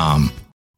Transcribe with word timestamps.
um, 0.00 0.32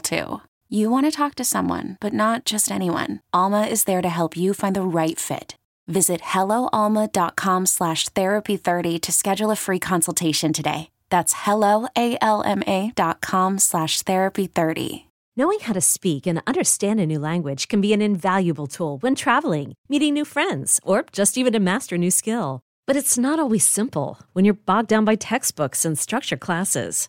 too. 0.00 0.40
You 0.68 0.90
want 0.90 1.06
to 1.06 1.10
talk 1.10 1.34
to 1.34 1.44
someone, 1.44 1.96
but 2.00 2.12
not 2.12 2.44
just 2.44 2.70
anyone. 2.70 3.20
Alma 3.32 3.62
is 3.62 3.84
there 3.84 4.02
to 4.02 4.08
help 4.08 4.36
you 4.36 4.54
find 4.54 4.76
the 4.76 4.82
right 4.82 5.18
fit. 5.18 5.56
Visit 5.88 6.20
helloalma.com 6.20 7.66
slash 7.66 8.08
therapy30 8.10 9.00
to 9.00 9.12
schedule 9.12 9.50
a 9.50 9.56
free 9.56 9.80
consultation 9.80 10.52
today. 10.52 10.90
That's 11.10 11.34
helloalma.com 11.34 13.58
slash 13.58 14.02
therapy30. 14.04 15.04
Knowing 15.36 15.60
how 15.60 15.72
to 15.72 15.80
speak 15.80 16.26
and 16.26 16.42
understand 16.46 17.00
a 17.00 17.06
new 17.06 17.18
language 17.18 17.68
can 17.68 17.80
be 17.80 17.92
an 17.92 18.02
invaluable 18.02 18.66
tool 18.66 18.98
when 18.98 19.14
traveling, 19.14 19.74
meeting 19.88 20.14
new 20.14 20.24
friends, 20.24 20.80
or 20.84 21.04
just 21.12 21.38
even 21.38 21.52
to 21.52 21.60
master 21.60 21.96
a 21.96 21.98
new 21.98 22.10
skill. 22.10 22.60
But 22.86 22.96
it's 22.96 23.16
not 23.16 23.38
always 23.38 23.66
simple 23.66 24.18
when 24.32 24.44
you're 24.44 24.54
bogged 24.54 24.88
down 24.88 25.04
by 25.04 25.16
textbooks 25.16 25.84
and 25.84 25.98
structured 25.98 26.40
classes. 26.40 27.08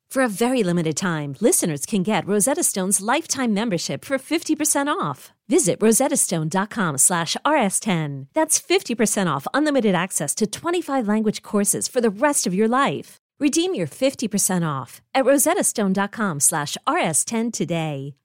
For 0.11 0.21
a 0.23 0.27
very 0.27 0.61
limited 0.61 0.97
time, 0.97 1.37
listeners 1.39 1.85
can 1.85 2.03
get 2.03 2.27
Rosetta 2.27 2.63
Stone's 2.63 2.99
lifetime 2.99 3.53
membership 3.53 4.03
for 4.03 4.17
50% 4.17 4.87
off. 4.87 5.31
Visit 5.47 5.79
rosettastone.com 5.79 6.97
slash 6.97 7.37
rs10. 7.45 8.27
That's 8.33 8.59
50% 8.59 9.33
off 9.33 9.47
unlimited 9.53 9.95
access 9.95 10.35
to 10.35 10.47
25 10.47 11.07
language 11.07 11.41
courses 11.41 11.87
for 11.87 12.01
the 12.01 12.09
rest 12.09 12.45
of 12.45 12.53
your 12.53 12.67
life. 12.67 13.15
Redeem 13.39 13.73
your 13.73 13.87
50% 13.87 14.67
off 14.67 15.01
at 15.13 15.23
rosettastone.com 15.23 16.41
slash 16.41 16.77
rs10 16.85 17.53
today. 17.53 18.15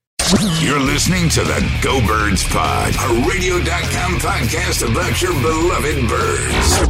You're 0.59 0.81
listening 0.81 1.29
to 1.29 1.45
the 1.45 1.65
Go 1.83 2.05
Birds 2.05 2.43
Pod, 2.49 2.97
a 2.97 3.29
radio.com 3.29 4.19
podcast 4.19 4.83
about 4.91 5.23
your 5.23 5.35
beloved 5.41 6.09
birds. 6.09 6.81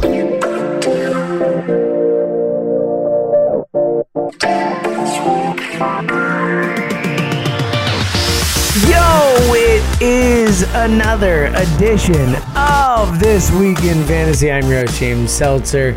Yo, 8.87 9.53
it 9.53 10.01
is 10.01 10.63
another 10.73 11.45
edition 11.45 12.35
of 12.57 13.17
This 13.17 13.49
Week 13.51 13.81
in 13.85 14.03
Fantasy. 14.03 14.51
I'm 14.51 14.67
your 14.69 14.81
host, 14.81 14.99
James 14.99 15.31
Seltzer. 15.31 15.95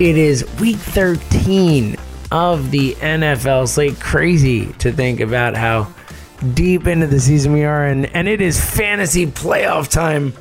It 0.00 0.18
is 0.18 0.44
week 0.58 0.76
13 0.76 1.96
of 2.32 2.72
the 2.72 2.94
NFL 2.94 3.68
slate. 3.68 4.00
Crazy 4.00 4.72
to 4.74 4.90
think 4.90 5.20
about 5.20 5.54
how 5.54 5.92
deep 6.54 6.88
into 6.88 7.06
the 7.06 7.20
season 7.20 7.52
we 7.52 7.62
are, 7.62 7.86
and, 7.86 8.06
and 8.06 8.26
it 8.26 8.40
is 8.40 8.60
fantasy 8.60 9.26
playoff 9.26 9.88
time 9.88 10.32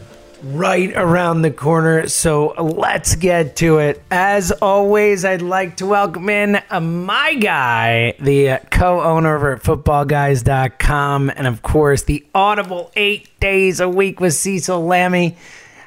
right 0.44 0.92
around 0.96 1.42
the 1.42 1.52
corner. 1.52 2.08
So 2.08 2.54
let's 2.62 3.16
get 3.16 3.56
to 3.58 3.80
it. 3.80 4.02
As 4.12 4.52
always, 4.52 5.26
I'd 5.26 5.42
like 5.42 5.78
to 5.78 5.86
welcome 5.86 6.30
in 6.30 6.62
uh, 6.70 6.80
my 6.80 7.36
guy, 7.36 8.14
the 8.20 8.60
co 8.72 9.02
owner 9.02 9.36
over 9.36 9.54
at 9.54 9.64
footballguys.com, 9.64 11.32
and 11.36 11.48
of 11.48 11.62
course, 11.62 12.04
the 12.04 12.26
Audible 12.34 12.92
eight 12.96 13.40
days 13.40 13.80
a 13.80 13.90
week 13.90 14.20
with 14.20 14.34
Cecil 14.34 14.84
Lammey. 14.84 15.36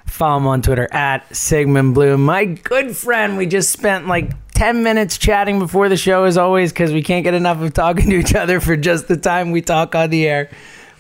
Follow 0.07 0.39
him 0.39 0.47
on 0.49 0.63
Twitter 0.63 0.89
at 0.93 1.35
Sigmund 1.35 1.95
Bloom. 1.95 2.25
My 2.25 2.45
good 2.45 2.97
friend, 2.97 3.37
we 3.37 3.47
just 3.47 3.71
spent 3.71 4.09
like 4.09 4.33
10 4.55 4.83
minutes 4.83 5.17
chatting 5.17 5.59
before 5.59 5.89
the 5.89 5.97
show, 5.97 6.25
as 6.25 6.37
always, 6.37 6.73
because 6.73 6.93
we 6.93 7.03
can't 7.03 7.25
get 7.25 7.35
enough 7.35 7.63
of 7.63 7.73
talking 7.73 8.11
to 8.11 8.17
each 8.17 8.35
other 8.35 8.61
for 8.61 8.77
just 8.77 9.09
the 9.09 9.17
time 9.17 9.53
we 9.53 9.63
talk 9.63 9.95
on 9.95 10.11
the 10.11 10.27
air. 10.27 10.51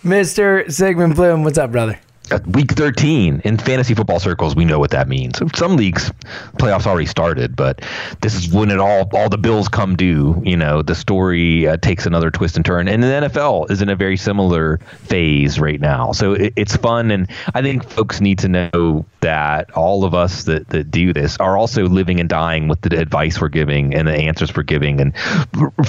Mr. 0.04 0.70
Sigmund 0.72 1.16
Bloom, 1.16 1.44
what's 1.44 1.58
up, 1.58 1.72
brother? 1.72 1.98
Week 2.46 2.70
13 2.70 3.42
in 3.44 3.58
fantasy 3.58 3.94
football 3.94 4.20
circles 4.20 4.54
we 4.54 4.64
know 4.64 4.78
what 4.78 4.91
that 4.91 5.08
means. 5.08 5.41
Some 5.54 5.76
leagues 5.76 6.10
playoffs 6.58 6.86
already 6.86 7.06
started 7.06 7.56
but 7.56 7.82
this 8.20 8.34
is 8.34 8.52
when 8.52 8.70
it 8.70 8.78
all 8.78 9.08
all 9.12 9.28
the 9.28 9.38
bills 9.38 9.68
come 9.68 9.96
due 9.96 10.41
you 10.44 10.56
know 10.56 10.82
the 10.82 10.94
story 10.94 11.66
uh, 11.66 11.76
takes 11.76 12.06
another 12.06 12.30
twist 12.30 12.56
and 12.56 12.64
turn. 12.64 12.88
And 12.88 13.02
the 13.02 13.08
nfl 13.08 13.70
is 13.70 13.82
in 13.82 13.88
a 13.88 13.96
very 13.96 14.16
similar 14.16 14.78
phase 14.78 15.58
right 15.58 15.80
now. 15.80 16.12
So 16.12 16.34
it, 16.34 16.52
it's 16.56 16.76
fun 16.76 17.10
and 17.10 17.28
i 17.54 17.62
think 17.62 17.88
folks 17.88 18.20
need 18.20 18.38
to 18.41 18.48
know 18.48 19.04
that 19.20 19.70
all 19.72 20.04
of 20.04 20.14
us 20.14 20.44
that, 20.44 20.68
that 20.70 20.91
do 20.91 21.12
this 21.12 21.36
are 21.38 21.56
also 21.56 21.84
living 21.84 22.20
and 22.20 22.28
dying 22.28 22.68
with 22.68 22.80
the 22.80 22.98
advice 22.98 23.41
we're 23.41 23.48
giving 23.48 23.94
and 23.94 24.08
the 24.08 24.14
answers 24.14 24.54
we're 24.54 24.62
giving 24.62 25.00
and 25.00 25.14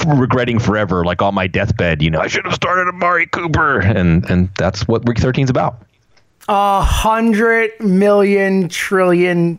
regretting 0.05 0.59
forever 0.59 1.05
like 1.05 1.21
on 1.21 1.33
my 1.33 1.47
deathbed 1.47 2.01
you 2.01 2.09
know 2.09 2.19
i 2.19 2.27
should 2.27 2.45
have 2.45 2.53
started 2.53 2.87
amari 2.87 3.27
cooper. 3.27 3.79
And 3.79 4.29
and 4.29 4.49
that's 4.57 4.87
what 4.87 5.05
week 5.05 5.19
13 5.19 5.45
is 5.45 5.49
about 5.49 5.81
A 6.53 6.81
hundred 6.81 7.79
million 7.79 8.67
trillion 8.67 9.57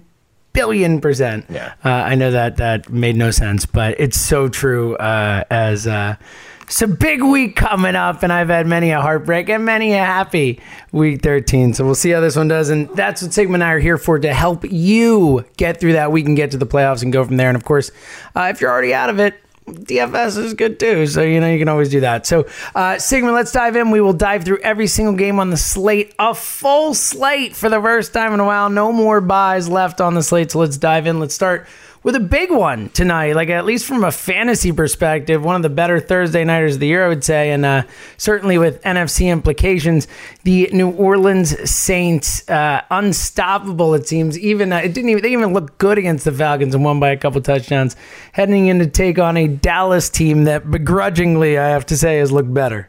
billion 0.53 1.01
percent. 1.01 1.47
Yeah. 1.49 1.73
Uh, 1.83 1.89
I 1.89 2.17
know 2.17 2.31
that 2.33 2.59
that 2.59 2.91
made 2.91 3.17
no 3.17 3.31
sense, 3.31 3.65
but 3.65 3.99
it's 3.99 4.21
so 4.21 4.51
true. 4.51 4.97
Uh, 4.97 5.43
as 5.51 5.87
uh, 5.87 6.17
it's 6.65 6.83
a 6.83 6.87
big 6.87 7.23
week 7.23 7.57
coming 7.57 7.97
up, 7.97 8.23
and 8.23 8.31
I've 8.31 8.51
had 8.51 8.67
many 8.67 8.91
a 8.91 9.01
heartbreak 9.01 9.49
and 9.49 9.65
many 9.65 9.95
a 9.95 10.05
happy 10.05 10.61
week 10.93 11.23
13. 11.23 11.73
So 11.73 11.87
we'll 11.87 11.95
see 11.95 12.11
how 12.11 12.21
this 12.21 12.37
one 12.37 12.49
does, 12.49 12.69
and 12.69 12.91
that's 12.91 13.23
what 13.23 13.33
Sigma 13.33 13.55
and 13.55 13.65
I 13.65 13.73
are 13.73 13.79
here 13.79 13.97
for 13.97 14.19
to 14.19 14.35
help 14.35 14.71
you 14.71 15.47
get 15.57 15.81
through 15.81 15.95
that 15.95 16.13
week 16.13 16.27
and 16.27 16.37
get 16.37 16.51
to 16.51 16.59
the 16.59 16.67
playoffs 16.67 17.03
and 17.03 17.11
go 17.11 17.25
from 17.25 17.39
there. 17.39 17.49
And 17.49 17.57
of 17.57 17.65
course, 17.65 17.91
uh, 18.37 18.49
if 18.51 18.61
you're 18.61 18.71
already 18.71 18.93
out 18.93 19.09
of 19.09 19.19
it. 19.19 19.35
DFS 19.67 20.39
is 20.39 20.55
good 20.55 20.81
too, 20.81 21.07
so 21.07 21.23
you 21.23 21.41
know 21.41 21.49
you 21.51 21.59
can 21.59 21.69
always 21.69 21.89
do 21.89 22.01
that. 22.01 22.27
So, 22.27 22.47
uh, 22.75 22.99
Sigmund, 22.99 23.35
let's 23.35 23.53
dive 23.53 23.77
in. 23.77 23.91
We 23.91 24.01
will 24.01 24.13
dive 24.13 24.45
through 24.45 24.59
every 24.59 24.87
single 24.87 25.15
game 25.15 25.39
on 25.39 25.51
the 25.51 25.57
slate, 25.57 26.15
a 26.19 26.35
full 26.35 26.95
slate 26.95 27.55
for 27.55 27.69
the 27.69 27.81
first 27.81 28.13
time 28.13 28.35
in 28.35 28.41
a 28.41 28.45
while. 28.45 28.71
No 28.71 28.93
more 28.93 29.21
buys 29.21 29.69
left 29.69 30.01
on 30.01 30.15
the 30.15 30.23
slate, 30.23 30.51
so 30.51 30.59
let's 30.59 30.77
dive 30.77 31.07
in. 31.07 31.21
Let's 31.21 31.35
start 31.35 31.67
with 32.03 32.17
a 32.17 32.21
big 32.21 32.51
one 32.51 32.89
tonight, 32.91 33.35
like 33.35 33.49
at 33.49 33.65
least 33.65 33.87
from 33.87 34.05
a 34.05 34.11
fantasy 34.11 34.73
perspective, 34.73 35.45
one 35.45 35.57
of 35.57 35.63
the 35.63 35.69
better 35.69 36.01
Thursday 36.01 36.45
nighters 36.45 36.75
of 36.75 36.81
the 36.81 36.87
year, 36.87 37.05
I 37.05 37.09
would 37.09 37.25
say, 37.25 37.53
and 37.53 37.65
uh, 37.65 37.83
certainly 38.17 38.59
with 38.59 38.83
NFC 38.83 39.31
implications. 39.31 40.09
The 40.43 40.69
New 40.73 40.91
Orleans 40.91 41.71
Saints, 41.71 42.49
uh, 42.49 42.83
unstoppable 42.91 43.95
it 43.95 44.09
seems. 44.09 44.39
Even 44.39 44.73
uh, 44.73 44.79
it 44.79 44.95
didn't 44.95 45.11
even 45.11 45.23
they 45.23 45.33
even 45.33 45.53
look 45.53 45.79
good 45.79 45.99
against 45.99 46.25
the 46.25 46.33
Falcons 46.33 46.75
and 46.75 46.85
won 46.85 46.99
by 46.99 47.11
a 47.11 47.17
couple 47.17 47.41
touchdowns, 47.41 47.97
heading 48.33 48.67
in 48.67 48.79
to 48.81 48.87
take 48.87 49.19
on 49.19 49.37
a 49.37 49.47
Dallas 49.47 50.11
team 50.11 50.45
that 50.45 50.71
begrudgingly, 50.71 51.59
I 51.59 51.69
have 51.69 51.87
to 51.87 51.97
say, 51.97 52.19
has 52.19 52.33
looked 52.33 52.53
better. 52.53 52.89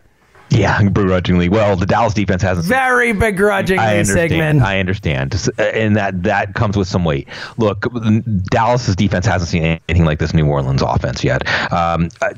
Yeah, 0.57 0.81
begrudgingly. 0.89 1.49
Well, 1.49 1.75
the 1.75 1.85
Dallas 1.85 2.13
defense 2.13 2.41
hasn't. 2.41 2.67
Very 2.67 3.11
begrudgingly, 3.11 3.83
I 3.83 3.97
understand. 3.97 4.31
Sigmund. 4.31 4.63
I 4.63 4.79
understand, 4.79 5.49
and 5.57 5.95
that 5.95 6.23
that 6.23 6.53
comes 6.53 6.77
with 6.77 6.87
some 6.87 7.03
weight. 7.03 7.27
Look, 7.57 7.85
Dallas's 8.45 8.95
defense 8.95 9.25
hasn't 9.25 9.49
seen 9.49 9.63
anything 9.63 10.05
like 10.05 10.19
this 10.19 10.33
New 10.33 10.45
Orleans 10.47 10.81
offense 10.81 11.23
yet. 11.23 11.47
Um, 11.71 12.09
uh, 12.21 12.33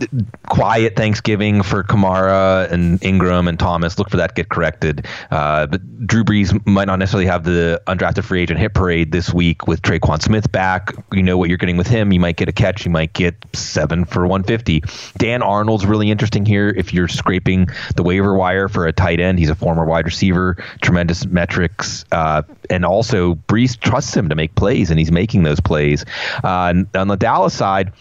quiet 0.47 0.95
Thanksgiving 0.95 1.61
for 1.63 1.83
Kamara 1.83 2.71
and 2.71 3.03
Ingram 3.03 3.47
and 3.47 3.59
Thomas. 3.59 3.99
Look 3.99 4.09
for 4.09 4.17
that 4.17 4.27
to 4.27 4.33
get 4.33 4.49
corrected. 4.49 5.05
Uh, 5.31 5.67
but 5.67 6.07
Drew 6.07 6.23
Brees 6.23 6.65
might 6.65 6.85
not 6.85 6.99
necessarily 6.99 7.25
have 7.25 7.43
the 7.43 7.81
undrafted 7.87 8.23
free 8.23 8.41
agent 8.41 8.59
hit 8.59 8.73
parade 8.73 9.11
this 9.11 9.33
week 9.33 9.67
with 9.67 9.81
Tre'Quan 9.81 10.21
Smith 10.21 10.51
back. 10.51 10.93
You 11.11 11.23
know 11.23 11.37
what 11.37 11.49
you're 11.49 11.57
getting 11.57 11.77
with 11.77 11.87
him. 11.87 12.11
You 12.13 12.19
might 12.19 12.37
get 12.37 12.47
a 12.47 12.53
catch. 12.53 12.85
You 12.85 12.91
might 12.91 13.13
get 13.13 13.35
seven 13.53 14.05
for 14.05 14.21
150. 14.27 14.83
Dan 15.17 15.41
Arnold's 15.41 15.85
really 15.85 16.09
interesting 16.09 16.45
here. 16.45 16.69
If 16.69 16.93
you're 16.93 17.07
scraping 17.07 17.67
the 17.95 18.03
waiver 18.05 18.35
wire 18.35 18.69
for 18.69 18.87
a 18.87 18.93
tight 18.93 19.19
end, 19.19 19.39
he's 19.39 19.49
a 19.49 19.55
former 19.55 19.83
wide 19.83 20.05
receiver, 20.05 20.55
tremendous 20.81 21.25
metrics, 21.25 22.05
uh, 22.11 22.43
and 22.69 22.85
also 22.85 23.35
Brees 23.49 23.77
trusts 23.77 24.15
him 24.15 24.29
to 24.29 24.35
make 24.35 24.55
plays, 24.55 24.89
and 24.89 24.99
he's 24.99 25.11
making 25.11 25.43
those 25.43 25.59
plays. 25.59 26.05
Uh, 26.43 26.73
on 26.93 27.07
the 27.07 27.17
Dallas 27.17 27.53
side 27.53 27.91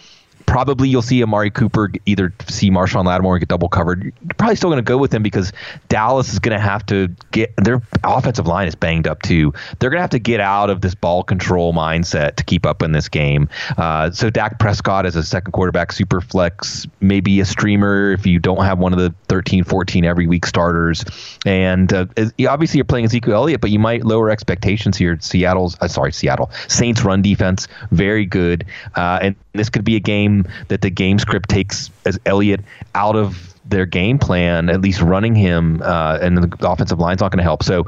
probably 0.46 0.88
you'll 0.88 1.02
see 1.02 1.23
Amari 1.23 1.50
Cooper 1.50 1.91
either 2.06 2.32
see 2.49 2.70
Marshon 2.70 3.05
Lattimore 3.05 3.38
get 3.38 3.49
double 3.49 3.69
covered. 3.69 4.05
You're 4.05 4.12
probably 4.37 4.56
still 4.56 4.70
going 4.70 4.82
to 4.85 4.88
go 4.88 4.99
with 4.99 5.12
him 5.12 5.23
because 5.23 5.52
Dallas 5.88 6.32
is 6.32 6.38
going 6.38 6.56
to 6.56 6.62
have 6.62 6.85
to 6.87 7.08
get 7.32 7.55
their 7.56 7.82
offensive 8.02 8.46
line 8.46 8.69
is 8.69 8.75
banged 8.75 9.06
up 9.06 9.23
too. 9.23 9.52
They're 9.79 9.91
going 9.91 9.99
to 9.99 10.02
have 10.02 10.11
to 10.11 10.19
get 10.19 10.41
out 10.41 10.70
of 10.70 10.81
this 10.81 10.94
ball 10.94 11.23
control 11.23 11.73
mindset 11.73 12.37
to 12.37 12.44
keep 12.44 12.67
up 12.67 12.82
in 12.82 12.93
this 12.93 13.08
game. 13.08 13.49
Uh, 13.76 14.11
so 14.11 14.31
Dak 14.31 14.58
Prescott 14.58 15.06
as 15.06 15.17
a 15.17 15.23
second 15.23 15.52
quarterback, 15.52 15.93
super 15.93 16.20
flex, 16.20 16.87
maybe 17.00 17.41
a 17.41 17.44
streamer 17.44 18.12
if 18.12 18.26
you 18.26 18.38
don't 18.38 18.64
have 18.64 18.79
one 18.79 18.93
of 18.93 18.99
the 18.99 19.14
13, 19.29 19.64
14 19.64 20.05
every 20.05 20.26
week 20.26 20.46
starters. 20.46 21.05
And 21.44 21.93
uh, 21.93 22.06
obviously 22.49 22.79
you're 22.79 22.85
playing 22.85 23.06
Ezekiel 23.06 23.35
Elliott, 23.35 23.61
but 23.61 23.70
you 23.70 23.79
might 23.79 24.05
lower 24.05 24.31
expectations 24.31 24.96
here. 24.96 25.19
Seattle's, 25.20 25.76
uh, 25.81 25.88
sorry, 25.88 26.12
Seattle 26.12 26.50
Saints 26.69 27.02
run 27.02 27.23
defense 27.23 27.69
very 27.91 28.26
good, 28.26 28.64
uh, 28.96 29.19
and 29.23 29.37
this 29.55 29.71
could 29.71 29.85
be 29.85 29.97
a 29.97 30.01
game 30.01 30.45
that 30.69 30.83
the 30.83 30.91
game 30.91 31.19
script 31.19 31.49
takes 31.49 31.91
as 32.05 32.19
Elliott 32.27 32.61
out 32.95 33.17
of 33.17 33.55
their 33.67 33.87
game 33.87 34.19
plan, 34.19 34.69
at 34.69 34.81
least 34.83 35.01
running 35.01 35.35
him, 35.35 35.81
uh, 35.83 36.19
and 36.21 36.37
the 36.37 36.69
offensive 36.69 36.99
line's 36.99 37.21
not 37.21 37.31
going 37.31 37.39
to 37.39 37.45
help. 37.45 37.62
So, 37.62 37.87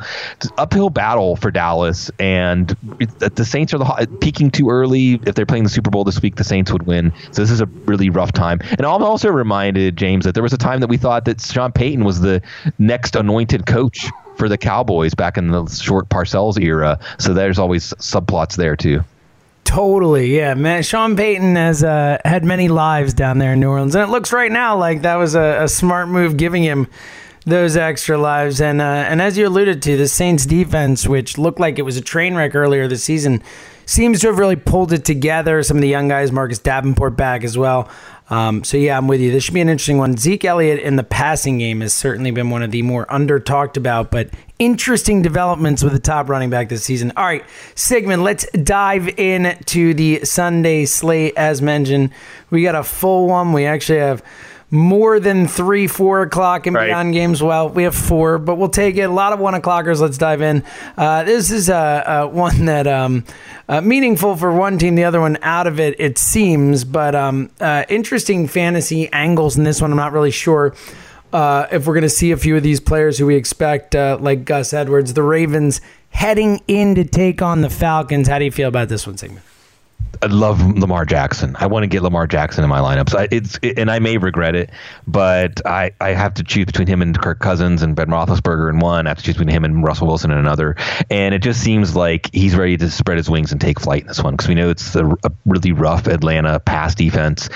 uphill 0.56 0.88
battle 0.90 1.36
for 1.36 1.50
Dallas, 1.50 2.10
and 2.18 2.68
the 3.18 3.44
Saints 3.44 3.74
are 3.74 3.78
the 3.78 4.08
peaking 4.20 4.50
too 4.50 4.70
early. 4.70 5.20
If 5.26 5.34
they're 5.34 5.44
playing 5.44 5.64
the 5.64 5.70
Super 5.70 5.90
Bowl 5.90 6.04
this 6.04 6.22
week, 6.22 6.36
the 6.36 6.44
Saints 6.44 6.72
would 6.72 6.84
win. 6.84 7.12
So 7.32 7.42
this 7.42 7.50
is 7.50 7.60
a 7.60 7.66
really 7.66 8.08
rough 8.08 8.32
time. 8.32 8.60
And 8.70 8.86
I'm 8.86 9.02
also 9.02 9.28
reminded, 9.28 9.96
James, 9.96 10.24
that 10.24 10.32
there 10.32 10.42
was 10.42 10.52
a 10.52 10.58
time 10.58 10.80
that 10.80 10.88
we 10.88 10.96
thought 10.96 11.26
that 11.26 11.40
Sean 11.40 11.72
Payton 11.72 12.04
was 12.04 12.20
the 12.20 12.40
next 12.78 13.14
anointed 13.16 13.66
coach 13.66 14.06
for 14.36 14.48
the 14.48 14.58
Cowboys 14.58 15.14
back 15.14 15.36
in 15.36 15.48
the 15.48 15.66
short 15.66 16.08
Parcells 16.08 16.60
era. 16.60 16.98
So 17.18 17.34
there's 17.34 17.58
always 17.58 17.92
subplots 17.94 18.56
there 18.56 18.76
too. 18.76 19.02
Totally, 19.66 20.34
yeah, 20.34 20.54
man. 20.54 20.84
Sean 20.84 21.16
Payton 21.16 21.56
has 21.56 21.82
uh, 21.82 22.18
had 22.24 22.44
many 22.44 22.68
lives 22.68 23.12
down 23.12 23.38
there 23.38 23.52
in 23.54 23.60
New 23.60 23.68
Orleans, 23.68 23.96
and 23.96 24.08
it 24.08 24.10
looks 24.12 24.32
right 24.32 24.50
now 24.50 24.78
like 24.78 25.02
that 25.02 25.16
was 25.16 25.34
a, 25.34 25.64
a 25.64 25.68
smart 25.68 26.08
move, 26.08 26.36
giving 26.36 26.62
him 26.62 26.86
those 27.44 27.76
extra 27.76 28.16
lives. 28.16 28.60
And 28.60 28.80
uh, 28.80 28.84
and 28.84 29.20
as 29.20 29.36
you 29.36 29.46
alluded 29.46 29.82
to, 29.82 29.96
the 29.96 30.06
Saints 30.06 30.46
defense, 30.46 31.06
which 31.06 31.36
looked 31.36 31.58
like 31.58 31.80
it 31.80 31.82
was 31.82 31.96
a 31.96 32.00
train 32.00 32.36
wreck 32.36 32.54
earlier 32.54 32.86
this 32.86 33.02
season, 33.02 33.42
seems 33.86 34.20
to 34.20 34.28
have 34.28 34.38
really 34.38 34.56
pulled 34.56 34.92
it 34.92 35.04
together. 35.04 35.62
Some 35.64 35.76
of 35.78 35.80
the 35.80 35.88
young 35.88 36.08
guys, 36.08 36.30
Marcus 36.30 36.60
Davenport 36.60 37.16
back 37.16 37.42
as 37.42 37.58
well. 37.58 37.90
Um, 38.30 38.64
so 38.64 38.76
yeah, 38.76 38.96
I'm 38.96 39.08
with 39.08 39.20
you. 39.20 39.32
This 39.32 39.44
should 39.44 39.54
be 39.54 39.60
an 39.60 39.68
interesting 39.68 39.98
one. 39.98 40.16
Zeke 40.16 40.44
Elliott 40.44 40.80
in 40.80 40.96
the 40.96 41.04
passing 41.04 41.58
game 41.58 41.80
has 41.80 41.92
certainly 41.92 42.30
been 42.30 42.50
one 42.50 42.62
of 42.62 42.70
the 42.70 42.82
more 42.82 43.12
under 43.12 43.40
talked 43.40 43.76
about, 43.76 44.10
but 44.10 44.30
interesting 44.58 45.22
developments 45.22 45.82
with 45.82 45.92
the 45.92 45.98
top 45.98 46.28
running 46.28 46.50
back 46.50 46.68
this 46.68 46.84
season. 46.84 47.12
All 47.16 47.24
right, 47.24 47.44
Sigmund, 47.74 48.22
let's 48.22 48.50
dive 48.52 49.08
in 49.18 49.58
to 49.66 49.94
the 49.94 50.24
Sunday 50.24 50.84
slate. 50.86 51.34
As 51.36 51.60
mentioned, 51.60 52.10
we 52.50 52.62
got 52.62 52.74
a 52.74 52.82
full 52.82 53.26
one. 53.28 53.52
We 53.52 53.66
actually 53.66 53.98
have 53.98 54.22
more 54.70 55.20
than 55.20 55.46
three, 55.46 55.86
four 55.86 56.22
o'clock 56.22 56.66
and 56.66 56.74
right. 56.74 56.86
beyond 56.86 57.12
games. 57.12 57.42
Well, 57.42 57.68
we 57.68 57.84
have 57.84 57.94
four, 57.94 58.38
but 58.38 58.56
we'll 58.56 58.68
take 58.68 58.96
it. 58.96 59.02
A 59.02 59.12
lot 59.12 59.32
of 59.32 59.38
one 59.38 59.54
o'clockers. 59.54 60.00
Let's 60.00 60.18
dive 60.18 60.42
in. 60.42 60.64
Uh, 60.96 61.22
this 61.22 61.50
is 61.50 61.70
uh, 61.70 61.74
uh, 61.74 62.26
one 62.26 62.64
that 62.64 62.86
um, 62.86 63.24
uh, 63.68 63.80
meaningful 63.80 64.36
for 64.36 64.52
one 64.52 64.78
team, 64.78 64.96
the 64.96 65.04
other 65.04 65.20
one 65.20 65.38
out 65.42 65.66
of 65.66 65.78
it. 65.78 66.00
It 66.00 66.18
seems, 66.18 66.84
but 66.84 67.14
um, 67.14 67.50
uh, 67.60 67.84
interesting 67.88 68.48
fantasy 68.48 69.10
angles 69.12 69.56
in 69.56 69.64
this 69.64 69.80
one. 69.80 69.92
I'm 69.92 69.96
not 69.96 70.12
really 70.12 70.32
sure. 70.32 70.74
Uh, 71.32 71.66
if 71.70 71.86
we're 71.86 71.94
going 71.94 72.02
to 72.02 72.08
see 72.08 72.30
a 72.30 72.36
few 72.36 72.56
of 72.56 72.62
these 72.62 72.80
players 72.80 73.18
who 73.18 73.26
we 73.26 73.36
expect, 73.36 73.94
like 73.94 74.44
Gus 74.44 74.72
Edwards, 74.72 75.14
the 75.14 75.22
Ravens 75.22 75.80
heading 76.10 76.62
in 76.66 76.94
to 76.94 77.04
take 77.04 77.42
on 77.42 77.60
the 77.60 77.70
Falcons. 77.70 78.28
How 78.28 78.38
do 78.38 78.44
you 78.44 78.50
feel 78.50 78.68
about 78.68 78.88
this 78.88 79.06
one, 79.06 79.18
Sigmund? 79.18 79.42
I 80.22 80.26
love 80.26 80.60
Lamar 80.78 81.04
Jackson. 81.04 81.56
I 81.58 81.66
want 81.66 81.82
to 81.82 81.88
get 81.88 82.02
Lamar 82.02 82.26
Jackson 82.26 82.64
in 82.64 82.70
my 82.70 82.78
lineups. 82.78 83.14
I, 83.14 83.28
it's 83.30 83.58
it, 83.62 83.78
and 83.78 83.90
I 83.90 83.98
may 83.98 84.16
regret 84.16 84.54
it, 84.54 84.70
but 85.06 85.60
I, 85.66 85.92
I 86.00 86.10
have 86.10 86.34
to 86.34 86.42
choose 86.42 86.64
between 86.64 86.86
him 86.86 87.02
and 87.02 87.18
Kirk 87.20 87.38
Cousins 87.40 87.82
and 87.82 87.94
Ben 87.94 88.08
Roethlisberger 88.08 88.70
in 88.70 88.78
one. 88.78 89.06
I 89.06 89.10
have 89.10 89.18
to 89.18 89.24
choose 89.24 89.34
between 89.34 89.54
him 89.54 89.64
and 89.64 89.82
Russell 89.82 90.06
Wilson 90.06 90.30
in 90.30 90.38
another. 90.38 90.76
And 91.10 91.34
it 91.34 91.42
just 91.42 91.60
seems 91.60 91.94
like 91.94 92.32
he's 92.34 92.56
ready 92.56 92.76
to 92.78 92.90
spread 92.90 93.18
his 93.18 93.28
wings 93.28 93.52
and 93.52 93.60
take 93.60 93.78
flight 93.78 94.02
in 94.02 94.08
this 94.08 94.22
one 94.22 94.34
because 94.34 94.48
we 94.48 94.54
know 94.54 94.70
it's 94.70 94.94
a, 94.94 95.06
a 95.06 95.30
really 95.44 95.72
rough 95.72 96.06
Atlanta 96.06 96.60
pass 96.60 96.94
defense 96.94 97.48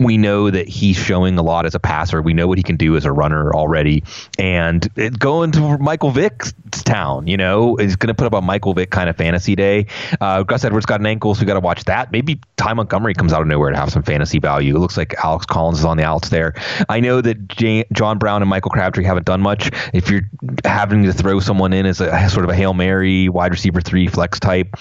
we 0.00 0.16
know 0.16 0.50
that 0.50 0.66
he's 0.66 0.96
showing 0.96 1.36
a 1.38 1.42
lot 1.42 1.66
as 1.66 1.74
a 1.74 1.78
passer. 1.78 2.22
We 2.22 2.32
know 2.32 2.48
what 2.48 2.56
he 2.56 2.64
can 2.64 2.76
do 2.76 2.96
as 2.96 3.04
a 3.04 3.12
runner 3.12 3.52
already. 3.52 4.02
And 4.38 4.88
it, 4.96 5.18
going 5.18 5.52
to 5.52 5.76
Michael 5.78 6.10
Vick's 6.10 6.54
town, 6.70 7.26
you 7.26 7.36
know, 7.36 7.76
is 7.76 7.96
going 7.96 8.08
to 8.08 8.14
put 8.14 8.26
up 8.26 8.32
a 8.32 8.40
Michael 8.40 8.72
Vick 8.72 8.90
kind 8.90 9.10
of 9.10 9.16
fantasy 9.16 9.54
day. 9.54 9.86
Uh, 10.18 10.42
Gus 10.42 10.64
Edwards 10.64 10.86
got 10.86 11.00
an 11.00 11.06
ankle, 11.06 11.34
so 11.34 11.40
we 11.40 11.46
got 11.46 11.54
to 11.54 11.60
watch 11.60 11.84
that. 11.84 12.10
Maybe 12.12 12.40
Ty 12.56 12.72
Montgomery 12.72 13.12
comes 13.12 13.34
out 13.34 13.42
of 13.42 13.46
nowhere 13.46 13.70
to 13.70 13.76
have 13.76 13.90
some 13.90 14.02
fantasy 14.02 14.38
value. 14.38 14.74
It 14.74 14.78
looks 14.78 14.96
like 14.96 15.14
Alex 15.22 15.44
Collins 15.44 15.80
is 15.80 15.84
on 15.84 15.98
the 15.98 16.04
outs 16.04 16.30
there. 16.30 16.54
I 16.88 17.00
know 17.00 17.20
that 17.20 17.48
J- 17.48 17.84
John 17.92 18.16
Brown 18.16 18.40
and 18.40 18.48
Michael 18.48 18.70
Crabtree 18.70 19.04
haven't 19.04 19.26
done 19.26 19.42
much. 19.42 19.70
If 19.92 20.10
you're 20.10 20.22
having 20.64 21.02
to 21.04 21.12
throw 21.12 21.40
someone 21.40 21.74
in 21.74 21.84
as 21.84 22.00
a 22.00 22.30
sort 22.30 22.44
of 22.44 22.50
a 22.50 22.54
Hail 22.54 22.72
Mary 22.72 23.28
wide 23.28 23.52
receiver 23.52 23.82
three 23.82 24.06
flex 24.06 24.40
type, 24.40 24.76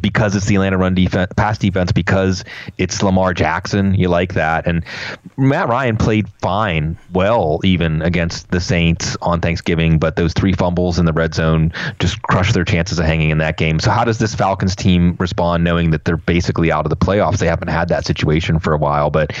because 0.00 0.34
it's 0.36 0.46
the 0.46 0.56
Atlanta 0.56 0.78
run 0.78 0.94
defense, 0.94 1.32
pass 1.36 1.58
defense, 1.58 1.92
because 1.92 2.44
it's 2.78 3.02
Lamar 3.02 3.34
Jackson. 3.34 3.94
You 3.94 4.08
like 4.08 4.34
that, 4.34 4.66
and 4.66 4.84
Matt 5.36 5.68
Ryan 5.68 5.96
played 5.96 6.28
fine, 6.40 6.96
well, 7.12 7.60
even 7.64 8.02
against 8.02 8.50
the 8.50 8.60
Saints 8.60 9.16
on 9.22 9.40
Thanksgiving, 9.40 9.98
but 9.98 10.16
those 10.16 10.32
three 10.32 10.52
fumbles 10.52 10.98
in 10.98 11.06
the 11.06 11.12
red 11.12 11.34
zone 11.34 11.72
just 11.98 12.20
crushed 12.22 12.54
their 12.54 12.64
chances 12.64 12.98
of 12.98 13.04
hanging 13.04 13.30
in 13.30 13.38
that 13.38 13.56
game. 13.56 13.80
So 13.80 13.90
how 13.90 14.04
does 14.04 14.18
this 14.18 14.34
Falcons 14.34 14.76
team 14.76 15.16
respond, 15.18 15.64
knowing 15.64 15.90
that 15.90 16.04
they're 16.04 16.16
basically 16.16 16.70
out 16.70 16.86
of 16.86 16.90
the 16.90 16.96
playoffs? 16.96 17.38
They 17.38 17.46
haven't 17.46 17.68
had 17.68 17.88
that 17.88 18.04
situation 18.04 18.58
for 18.58 18.72
a 18.72 18.78
while, 18.78 19.10
but 19.10 19.32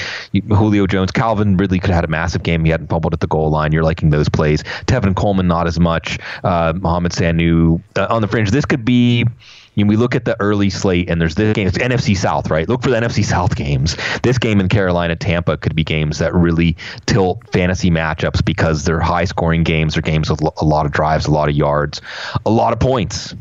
Julio 0.48 0.86
Jones, 0.86 1.10
Calvin 1.10 1.56
Ridley 1.56 1.78
could 1.78 1.90
have 1.90 1.96
had 1.96 2.04
a 2.04 2.08
massive 2.08 2.42
game. 2.42 2.64
He 2.64 2.70
hadn't 2.70 2.88
fumbled 2.88 3.12
at 3.12 3.20
the 3.20 3.26
goal 3.26 3.50
line. 3.50 3.72
You're 3.72 3.82
liking 3.82 4.10
those 4.10 4.28
plays. 4.28 4.62
Tevin 4.86 5.14
Coleman, 5.14 5.46
not 5.46 5.66
as 5.66 5.78
much. 5.78 6.18
Uh, 6.42 6.72
Mohamed 6.76 7.12
Sanu 7.12 7.82
uh, 7.96 8.06
on 8.10 8.22
the 8.22 8.28
fringe. 8.28 8.50
This 8.50 8.64
could 8.64 8.84
be 8.84 9.24
you 9.74 9.84
know, 9.84 9.88
we 9.88 9.96
look 9.96 10.14
at 10.14 10.24
the 10.24 10.40
early 10.40 10.70
slate 10.70 11.10
and 11.10 11.20
there's 11.20 11.34
this 11.34 11.52
game, 11.54 11.66
it's 11.66 11.78
NFC 11.78 12.16
South, 12.16 12.50
right? 12.50 12.68
Look 12.68 12.82
for 12.82 12.90
the 12.90 12.96
NFC 12.96 13.24
South 13.24 13.56
games. 13.56 13.96
This 14.22 14.38
game 14.38 14.60
in 14.60 14.68
Carolina, 14.68 15.16
Tampa 15.16 15.56
could 15.56 15.74
be 15.74 15.84
games 15.84 16.18
that 16.18 16.34
really 16.34 16.76
tilt 17.06 17.42
fantasy 17.52 17.90
matchups 17.90 18.44
because 18.44 18.84
they're 18.84 19.00
high 19.00 19.24
scoring 19.24 19.64
games. 19.64 19.94
They're 19.94 20.02
games 20.02 20.30
with 20.30 20.40
a 20.40 20.64
lot 20.64 20.86
of 20.86 20.92
drives, 20.92 21.26
a 21.26 21.30
lot 21.30 21.48
of 21.48 21.54
yards, 21.54 22.00
a 22.46 22.50
lot 22.50 22.72
of 22.72 22.80
points. 22.80 23.34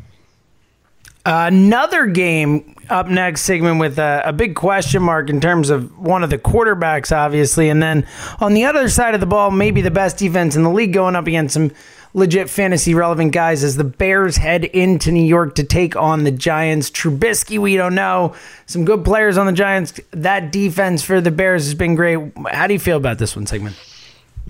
Another 1.25 2.07
game 2.07 2.75
up 2.89 3.07
next, 3.07 3.43
Sigmund, 3.43 3.79
with 3.79 3.97
a, 3.97 4.23
a, 4.25 4.33
big 4.33 4.55
question 4.55 5.01
mark 5.01 5.29
in 5.29 5.39
terms 5.39 5.69
of 5.69 5.97
one 5.97 6.21
of 6.21 6.29
the 6.29 6.37
quarterbacks, 6.37 7.15
obviously. 7.15 7.69
And 7.69 7.81
then 7.81 8.05
on 8.41 8.53
the 8.53 8.65
other 8.65 8.89
side 8.89 9.13
of 9.13 9.21
the 9.21 9.25
ball, 9.25 9.49
maybe 9.49 9.81
the 9.81 9.91
best 9.91 10.17
defense 10.17 10.57
in 10.57 10.63
the 10.63 10.69
league 10.69 10.91
going 10.91 11.15
up 11.15 11.25
against 11.25 11.53
some 11.53 11.71
legit 12.13 12.49
fantasy 12.49 12.93
relevant 12.93 13.31
guys 13.31 13.63
as 13.63 13.75
the 13.75 13.83
Bears 13.83 14.37
head 14.37 14.65
into 14.65 15.11
New 15.11 15.25
York 15.25 15.55
to 15.55 15.63
take 15.63 15.95
on 15.95 16.23
the 16.23 16.31
Giants. 16.31 16.89
Trubisky, 16.89 17.57
we 17.57 17.75
don't 17.75 17.95
know. 17.95 18.35
Some 18.65 18.85
good 18.85 19.03
players 19.03 19.37
on 19.37 19.45
the 19.45 19.53
Giants. 19.53 19.99
That 20.11 20.51
defense 20.51 21.01
for 21.01 21.21
the 21.21 21.31
Bears 21.31 21.65
has 21.65 21.73
been 21.73 21.95
great. 21.95 22.19
How 22.51 22.67
do 22.67 22.73
you 22.73 22.79
feel 22.79 22.97
about 22.97 23.17
this 23.17 23.35
one, 23.35 23.45
Sigmund? 23.45 23.75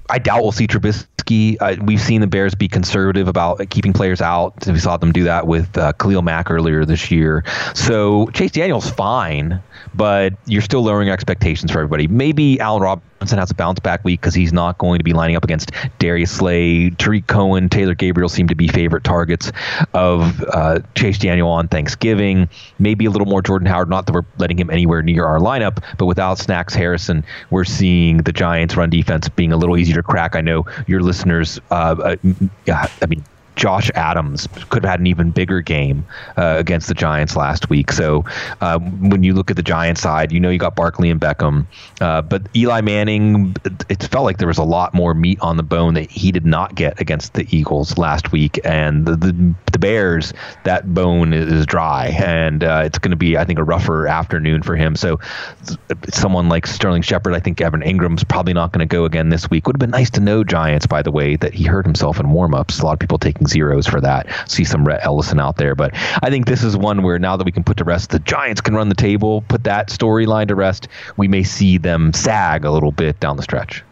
I 0.09 0.19
doubt 0.19 0.43
we'll 0.43 0.51
see 0.51 0.67
Trubisky. 0.67 1.55
Uh, 1.61 1.77
we've 1.81 2.01
seen 2.01 2.19
the 2.19 2.27
Bears 2.27 2.53
be 2.53 2.67
conservative 2.67 3.29
about 3.29 3.69
keeping 3.69 3.93
players 3.93 4.21
out. 4.21 4.67
We 4.67 4.77
saw 4.79 4.97
them 4.97 5.13
do 5.13 5.23
that 5.23 5.47
with 5.47 5.77
uh, 5.77 5.93
Khalil 5.93 6.21
Mack 6.21 6.51
earlier 6.51 6.83
this 6.83 7.09
year. 7.09 7.45
So 7.73 8.27
Chase 8.33 8.51
Daniel's 8.51 8.89
fine, 8.89 9.61
but 9.95 10.33
you're 10.45 10.61
still 10.61 10.83
lowering 10.83 11.09
expectations 11.09 11.71
for 11.71 11.79
everybody. 11.79 12.07
Maybe 12.07 12.59
Allen 12.59 12.83
Robinson 12.83 13.12
Robinson 13.23 13.39
has 13.39 13.51
a 13.51 13.55
bounce 13.55 13.79
back 13.79 14.03
week 14.03 14.19
because 14.19 14.35
he's 14.35 14.51
not 14.51 14.77
going 14.77 14.97
to 14.97 15.03
be 15.05 15.13
lining 15.13 15.37
up 15.37 15.45
against 15.45 15.71
Darius 15.97 16.29
Slay. 16.29 16.89
Tarik 16.89 17.25
Cohen, 17.25 17.69
Taylor 17.69 17.95
Gabriel 17.95 18.27
seem 18.27 18.49
to 18.49 18.55
be 18.55 18.67
favorite 18.67 19.05
targets 19.05 19.49
of 19.93 20.43
uh, 20.51 20.79
Chase 20.93 21.19
Daniel 21.19 21.47
on 21.47 21.69
Thanksgiving. 21.69 22.49
Maybe 22.79 23.05
a 23.05 23.09
little 23.09 23.25
more 23.25 23.41
Jordan 23.41 23.65
Howard. 23.65 23.87
Not 23.87 24.07
that 24.07 24.11
we're 24.11 24.25
letting 24.39 24.59
him 24.59 24.69
anywhere 24.69 25.01
near 25.01 25.23
our 25.23 25.39
lineup, 25.39 25.81
but 25.97 26.05
without 26.05 26.37
Snacks 26.37 26.73
Harrison, 26.73 27.23
we're 27.49 27.63
seeing 27.63 28.17
the 28.17 28.33
Giants' 28.33 28.75
run 28.75 28.89
defense 28.89 29.29
being 29.29 29.53
a 29.53 29.57
little 29.57 29.77
easier 29.77 29.95
to 29.95 30.03
crack. 30.03 30.35
I 30.35 30.41
know 30.41 30.65
your 30.85 30.99
listeners. 30.99 31.61
Uh, 31.71 32.15
uh, 32.17 32.87
I 33.01 33.05
mean, 33.05 33.23
Josh 33.55 33.89
Adams 33.95 34.47
could 34.69 34.83
have 34.83 34.91
had 34.91 34.99
an 34.99 35.07
even 35.07 35.31
bigger 35.31 35.61
game 35.61 36.05
uh, 36.37 36.55
against 36.57 36.87
the 36.87 36.93
Giants 36.93 37.35
last 37.35 37.69
week. 37.69 37.91
So 37.91 38.25
uh, 38.61 38.79
when 38.79 39.23
you 39.23 39.33
look 39.33 39.49
at 39.49 39.57
the 39.57 39.63
Giants 39.63 40.01
side, 40.01 40.31
you 40.31 40.39
know 40.39 40.49
you 40.49 40.59
got 40.59 40.75
Barkley 40.75 41.09
and 41.09 41.19
Beckham, 41.19 41.65
uh, 42.01 42.21
but 42.21 42.43
Eli 42.55 42.81
Manning, 42.81 43.55
it 43.89 44.03
felt 44.03 44.25
like 44.25 44.37
there 44.37 44.47
was 44.47 44.57
a 44.57 44.63
lot 44.63 44.93
more 44.93 45.13
meat 45.13 45.39
on 45.41 45.57
the 45.57 45.63
bone 45.63 45.93
that 45.93 46.09
he 46.09 46.31
did 46.31 46.45
not 46.45 46.75
get 46.75 46.99
against 46.99 47.33
the 47.33 47.47
Eagles 47.55 47.97
last 47.97 48.31
week, 48.31 48.59
and 48.63 49.05
the 49.05 49.15
the, 49.15 49.53
the 49.71 49.79
Bears 49.79 50.33
that 50.63 50.93
bone 50.93 51.33
is 51.33 51.65
dry, 51.65 52.07
and 52.07 52.63
uh, 52.63 52.81
it's 52.85 52.97
going 52.97 53.11
to 53.11 53.17
be 53.17 53.37
I 53.37 53.45
think 53.45 53.59
a 53.59 53.63
rougher 53.63 54.07
afternoon 54.07 54.63
for 54.63 54.75
him. 54.75 54.95
So 54.95 55.19
someone 56.11 56.49
like 56.49 56.67
Sterling 56.67 57.01
Shepard, 57.01 57.33
I 57.33 57.39
think 57.39 57.61
Evan 57.61 57.81
Engram's 57.81 58.23
probably 58.23 58.53
not 58.53 58.71
going 58.71 58.87
to 58.87 58.91
go 58.91 59.05
again 59.05 59.29
this 59.29 59.49
week. 59.49 59.67
Would 59.67 59.75
have 59.75 59.79
been 59.79 59.91
nice 59.91 60.09
to 60.11 60.19
know 60.19 60.43
Giants, 60.43 60.87
by 60.87 61.01
the 61.01 61.11
way, 61.11 61.35
that 61.37 61.53
he 61.53 61.63
hurt 61.63 61.85
himself 61.85 62.19
in 62.19 62.27
warmups. 62.27 62.81
A 62.81 62.85
lot 62.85 62.93
of 62.93 62.99
people 62.99 63.17
taking 63.17 63.42
zeros 63.47 63.87
for 63.87 64.01
that. 64.01 64.27
See 64.49 64.63
some 64.63 64.85
Rhett 64.85 65.01
Ellison 65.03 65.39
out 65.39 65.57
there, 65.57 65.75
but 65.75 65.91
I 66.21 66.29
think 66.29 66.45
this 66.45 66.63
is 66.63 66.75
one 66.77 67.03
where 67.03 67.19
now 67.19 67.37
that 67.37 67.45
we 67.45 67.51
can 67.51 67.63
put 67.63 67.77
to 67.77 67.83
rest, 67.83 68.09
the 68.09 68.19
Giants 68.19 68.61
can 68.61 68.75
run 68.75 68.89
the 68.89 68.95
table, 68.95 69.41
put 69.47 69.63
that 69.63 69.89
storyline 69.89 70.47
to 70.47 70.55
rest. 70.55 70.87
We 71.17 71.27
may 71.27 71.43
see 71.43 71.77
them 71.77 72.13
sag 72.13 72.65
a 72.65 72.71
little 72.71 72.91
bit 72.91 73.19
down 73.19 73.37
the 73.37 73.43
stretch. 73.43 73.83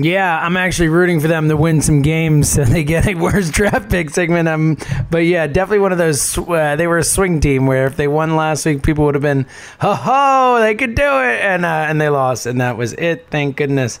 Yeah, 0.00 0.38
I'm 0.38 0.56
actually 0.56 0.88
rooting 0.88 1.18
for 1.18 1.26
them 1.26 1.48
to 1.48 1.56
win 1.56 1.82
some 1.82 2.02
games 2.02 2.52
so 2.52 2.64
they 2.64 2.84
get 2.84 3.08
a 3.08 3.14
worse 3.14 3.50
draft 3.50 3.90
pick 3.90 4.10
Sigmund. 4.10 4.48
Um, 4.48 4.78
but 5.10 5.18
yeah, 5.18 5.48
definitely 5.48 5.80
one 5.80 5.90
of 5.90 5.98
those. 5.98 6.38
Uh, 6.38 6.76
they 6.76 6.86
were 6.86 6.98
a 6.98 7.04
swing 7.04 7.40
team 7.40 7.66
where 7.66 7.86
if 7.86 7.96
they 7.96 8.06
won 8.06 8.36
last 8.36 8.64
week, 8.64 8.84
people 8.84 9.04
would 9.06 9.16
have 9.16 9.22
been, 9.22 9.46
ho 9.80 9.94
ho, 9.94 10.58
they 10.60 10.76
could 10.76 10.94
do 10.94 11.02
it, 11.02 11.40
and 11.42 11.64
uh, 11.64 11.86
and 11.88 12.00
they 12.00 12.08
lost, 12.08 12.46
and 12.46 12.60
that 12.60 12.76
was 12.76 12.92
it. 12.92 13.26
Thank 13.30 13.56
goodness 13.56 13.98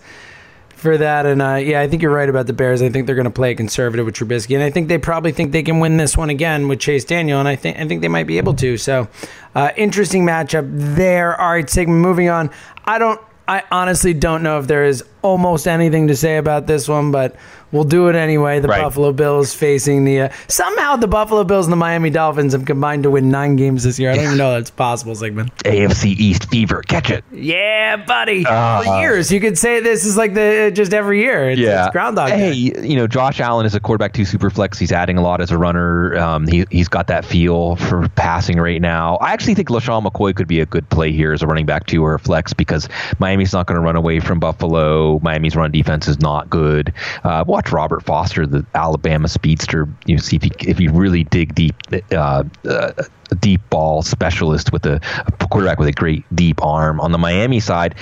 for 0.78 0.96
that. 0.96 1.26
And 1.26 1.42
uh, 1.42 1.54
yeah, 1.56 1.80
I 1.80 1.88
think 1.88 2.02
you're 2.02 2.12
right 2.12 2.28
about 2.28 2.46
the 2.46 2.52
Bears. 2.52 2.80
I 2.82 2.88
think 2.88 3.06
they're 3.06 3.16
going 3.16 3.24
to 3.24 3.30
play 3.30 3.54
conservative 3.54 4.06
with 4.06 4.14
Trubisky, 4.14 4.54
and 4.54 4.62
I 4.62 4.70
think 4.70 4.88
they 4.88 4.98
probably 4.98 5.32
think 5.32 5.52
they 5.52 5.62
can 5.62 5.80
win 5.80 5.96
this 5.96 6.16
one 6.16 6.30
again 6.30 6.68
with 6.68 6.80
Chase 6.80 7.04
Daniel, 7.04 7.38
and 7.38 7.48
I 7.48 7.56
think 7.56 7.78
I 7.78 7.86
think 7.86 8.00
they 8.00 8.08
might 8.08 8.26
be 8.26 8.38
able 8.38 8.54
to. 8.54 8.76
So, 8.76 9.08
uh, 9.54 9.70
interesting 9.76 10.24
matchup 10.24 10.66
there. 10.96 11.38
All 11.40 11.50
right, 11.50 11.68
Sigmund. 11.68 12.00
Moving 12.00 12.28
on. 12.28 12.50
I 12.84 12.98
don't. 12.98 13.20
I 13.46 13.62
honestly 13.70 14.12
don't 14.12 14.42
know 14.42 14.58
if 14.58 14.66
there 14.66 14.84
is 14.84 15.02
almost 15.22 15.66
anything 15.66 16.08
to 16.08 16.16
say 16.16 16.36
about 16.36 16.66
this 16.66 16.86
one, 16.86 17.10
but 17.10 17.34
We'll 17.70 17.84
do 17.84 18.08
it 18.08 18.16
anyway. 18.16 18.60
The 18.60 18.68
right. 18.68 18.82
Buffalo 18.82 19.12
Bills 19.12 19.52
facing 19.52 20.04
the 20.04 20.20
uh, 20.22 20.28
somehow 20.48 20.96
the 20.96 21.06
Buffalo 21.06 21.44
Bills 21.44 21.66
and 21.66 21.72
the 21.72 21.76
Miami 21.76 22.10
Dolphins 22.10 22.52
have 22.52 22.64
combined 22.64 23.02
to 23.02 23.10
win 23.10 23.30
nine 23.30 23.56
games 23.56 23.84
this 23.84 23.98
year. 23.98 24.10
I 24.10 24.14
don't 24.14 24.24
even 24.24 24.38
know 24.38 24.52
that's 24.52 24.70
possible, 24.70 25.14
Sigmund. 25.14 25.54
AFC 25.58 26.16
East 26.16 26.48
fever, 26.48 26.82
catch 26.82 27.10
it. 27.10 27.24
Yeah, 27.30 27.96
buddy. 27.96 28.46
Uh, 28.46 28.82
For 28.82 29.00
years, 29.00 29.30
you 29.30 29.40
could 29.40 29.58
say 29.58 29.80
this 29.80 30.06
is 30.06 30.16
like 30.16 30.34
the 30.34 30.70
just 30.74 30.94
every 30.94 31.20
year. 31.20 31.50
It's, 31.50 31.60
yeah, 31.60 31.86
it's 31.86 31.92
Groundhog. 31.92 32.30
Hey, 32.30 32.52
you 32.52 32.96
know 32.96 33.06
Josh 33.06 33.40
Allen 33.40 33.66
is 33.66 33.74
a 33.74 33.80
quarterback 33.80 34.14
two 34.14 34.24
super 34.24 34.48
flex. 34.48 34.78
He's 34.78 34.92
adding 34.92 35.18
a 35.18 35.22
lot 35.22 35.40
as 35.40 35.50
a 35.50 35.58
runner. 35.58 36.16
Um, 36.16 36.46
he 36.46 36.64
he's 36.70 36.88
got 36.88 37.06
that 37.08 37.24
feel 37.24 37.76
for 37.76 38.08
passing 38.10 38.58
right 38.58 38.80
now. 38.80 39.16
I 39.16 39.32
actually 39.32 39.54
think 39.54 39.68
LeSean 39.68 40.06
McCoy 40.06 40.34
could 40.34 40.48
be 40.48 40.60
a 40.60 40.66
good 40.66 40.88
play 40.88 41.12
here 41.12 41.32
as 41.32 41.42
a 41.42 41.46
running 41.46 41.66
back 41.66 41.86
two 41.86 42.02
or 42.02 42.14
a 42.14 42.18
flex 42.18 42.52
because 42.52 42.88
Miami's 43.18 43.52
not 43.52 43.66
going 43.66 43.76
to 43.76 43.84
run 43.84 43.96
away 43.96 44.20
from 44.20 44.40
Buffalo. 44.40 45.18
Miami's 45.20 45.54
run 45.54 45.70
defense 45.70 46.08
is 46.08 46.18
not 46.20 46.48
good. 46.48 46.92
Uh, 47.24 47.44
watch 47.58 47.72
Robert 47.72 48.04
Foster, 48.04 48.46
the 48.46 48.64
Alabama 48.74 49.26
speedster. 49.26 49.88
You 50.06 50.18
see 50.18 50.36
if 50.36 50.44
if 50.68 50.78
you 50.78 50.92
really 50.92 51.24
dig 51.24 51.56
deep. 51.56 51.74
Uh, 52.12 52.44
uh, 52.64 52.92
a 53.30 53.34
deep 53.34 53.60
ball 53.70 54.02
specialist 54.02 54.72
with 54.72 54.86
a, 54.86 55.00
a, 55.26 55.32
quarterback 55.48 55.78
with 55.78 55.88
a 55.88 55.92
great 55.92 56.24
deep 56.34 56.62
arm. 56.62 57.00
On 57.00 57.12
the 57.12 57.18
Miami 57.18 57.60
side, 57.60 57.94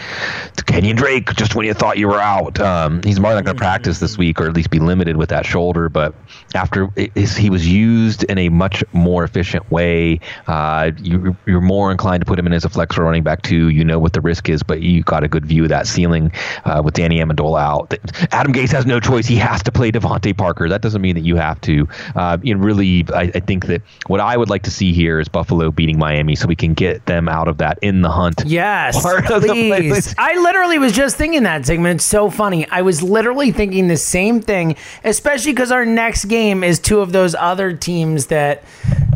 Kenyan 0.56 0.96
Drake, 0.96 1.32
just 1.34 1.54
when 1.54 1.66
you 1.66 1.74
thought 1.74 1.98
you 1.98 2.08
were 2.08 2.20
out, 2.20 2.58
um, 2.60 3.00
he's 3.04 3.20
more 3.20 3.34
not 3.34 3.44
going 3.44 3.56
to 3.56 3.60
practice 3.60 4.00
this 4.00 4.18
week 4.18 4.40
or 4.40 4.48
at 4.48 4.54
least 4.54 4.70
be 4.70 4.78
limited 4.78 5.16
with 5.16 5.28
that 5.28 5.46
shoulder. 5.46 5.88
But 5.88 6.14
after 6.54 6.88
he 6.96 7.50
was 7.50 7.68
used 7.68 8.24
in 8.24 8.38
a 8.38 8.48
much 8.48 8.82
more 8.92 9.24
efficient 9.24 9.70
way, 9.70 10.20
uh, 10.46 10.90
you, 10.98 11.36
are 11.46 11.60
more 11.60 11.90
inclined 11.90 12.22
to 12.22 12.26
put 12.26 12.38
him 12.38 12.46
in 12.46 12.52
as 12.52 12.64
a 12.64 12.68
flex 12.68 12.98
running 12.98 13.22
back 13.22 13.42
too. 13.42 13.68
You 13.68 13.84
know 13.84 13.98
what 13.98 14.12
the 14.12 14.20
risk 14.20 14.48
is, 14.48 14.62
but 14.62 14.82
you 14.82 15.02
got 15.02 15.22
a 15.22 15.28
good 15.28 15.46
view 15.46 15.64
of 15.64 15.68
that 15.68 15.86
ceiling 15.86 16.32
uh, 16.64 16.82
with 16.84 16.94
Danny 16.94 17.18
Amendola 17.18 17.60
out. 17.60 17.94
Adam 18.32 18.52
Gase 18.52 18.72
has 18.72 18.86
no 18.86 19.00
choice; 19.00 19.26
he 19.26 19.36
has 19.36 19.62
to 19.64 19.72
play 19.72 19.92
DeVante 19.92 20.36
Parker. 20.36 20.68
That 20.68 20.82
doesn't 20.82 21.00
mean 21.00 21.14
that 21.14 21.24
you 21.24 21.36
have 21.36 21.60
to. 21.62 21.88
Uh, 22.14 22.38
and 22.44 22.64
really, 22.64 23.04
I, 23.14 23.30
I 23.34 23.40
think 23.40 23.66
that 23.66 23.82
what 24.06 24.20
I 24.20 24.36
would 24.36 24.50
like 24.50 24.62
to 24.64 24.70
see 24.70 24.92
here 24.92 25.15
is 25.20 25.28
Buffalo 25.28 25.70
beating 25.70 25.98
Miami, 25.98 26.34
so 26.34 26.46
we 26.46 26.56
can 26.56 26.74
get 26.74 27.04
them 27.06 27.28
out 27.28 27.48
of 27.48 27.58
that 27.58 27.78
in 27.82 28.02
the 28.02 28.10
hunt. 28.10 28.42
Yes, 28.46 29.00
please. 29.02 30.14
I 30.18 30.38
literally 30.40 30.78
was 30.78 30.92
just 30.92 31.16
thinking 31.16 31.44
that 31.44 31.66
Sigmund. 31.66 31.96
It's 31.96 32.04
so 32.04 32.30
funny. 32.30 32.68
I 32.70 32.82
was 32.82 33.02
literally 33.02 33.52
thinking 33.52 33.88
the 33.88 33.96
same 33.96 34.40
thing, 34.40 34.76
especially 35.04 35.52
because 35.52 35.70
our 35.72 35.84
next 35.84 36.26
game 36.26 36.62
is 36.64 36.78
two 36.78 37.00
of 37.00 37.12
those 37.12 37.34
other 37.34 37.72
teams 37.72 38.26
that, 38.26 38.62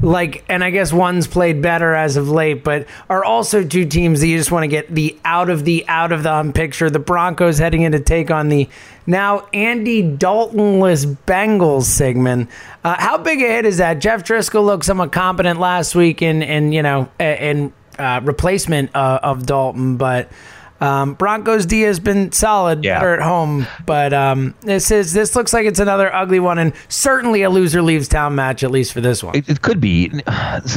like, 0.02 0.44
and 0.48 0.64
I 0.64 0.70
guess 0.70 0.92
one's 0.92 1.26
played 1.26 1.62
better 1.62 1.94
as 1.94 2.16
of 2.16 2.28
late, 2.28 2.64
but 2.64 2.86
are 3.08 3.24
also 3.24 3.64
two 3.64 3.84
teams 3.84 4.20
that 4.20 4.26
you 4.26 4.38
just 4.38 4.50
want 4.50 4.64
to 4.64 4.68
get 4.68 4.94
the 4.94 5.18
out 5.24 5.50
of 5.50 5.64
the 5.64 5.86
out 5.88 6.12
of 6.12 6.22
the 6.22 6.32
um 6.32 6.52
picture. 6.52 6.90
The 6.90 6.98
Broncos 6.98 7.58
heading 7.58 7.82
in 7.82 7.92
to 7.92 8.00
take 8.00 8.30
on 8.30 8.48
the 8.48 8.68
now, 9.06 9.48
Andy 9.52 10.02
Daltonless 10.02 11.16
Bengals 11.26 11.82
Sigmund. 11.82 12.46
Uh, 12.84 12.94
how 12.98 13.18
big 13.18 13.42
a 13.42 13.46
hit 13.46 13.64
is 13.64 13.78
that? 13.78 13.98
Jeff 13.98 14.22
Driskel 14.22 14.64
looked 14.64 14.84
somewhat 14.84 15.10
competent 15.10 15.58
last 15.58 15.94
week 15.94 16.22
in, 16.22 16.42
in 16.42 16.72
you 16.72 16.82
know, 16.82 17.10
in 17.18 17.72
uh, 17.98 18.20
replacement 18.22 18.94
uh, 18.94 19.18
of 19.22 19.46
Dalton, 19.46 19.96
but 19.96 20.30
um, 20.80 21.14
Broncos 21.14 21.66
D 21.66 21.82
has 21.82 22.00
been 22.00 22.32
solid, 22.32 22.84
yeah. 22.84 22.98
better 22.98 23.14
at 23.14 23.22
home, 23.22 23.66
but 23.86 24.12
um, 24.12 24.54
this 24.62 24.90
is 24.90 25.12
this 25.12 25.36
looks 25.36 25.52
like 25.52 25.66
it's 25.66 25.80
another 25.80 26.12
ugly 26.14 26.40
one, 26.40 26.58
and 26.58 26.72
certainly 26.88 27.42
a 27.42 27.50
loser 27.50 27.82
leaves 27.82 28.08
town 28.08 28.34
match 28.34 28.64
at 28.64 28.70
least 28.70 28.92
for 28.92 29.00
this 29.00 29.22
one. 29.22 29.36
It, 29.36 29.48
it 29.48 29.62
could 29.62 29.80
be. 29.80 30.08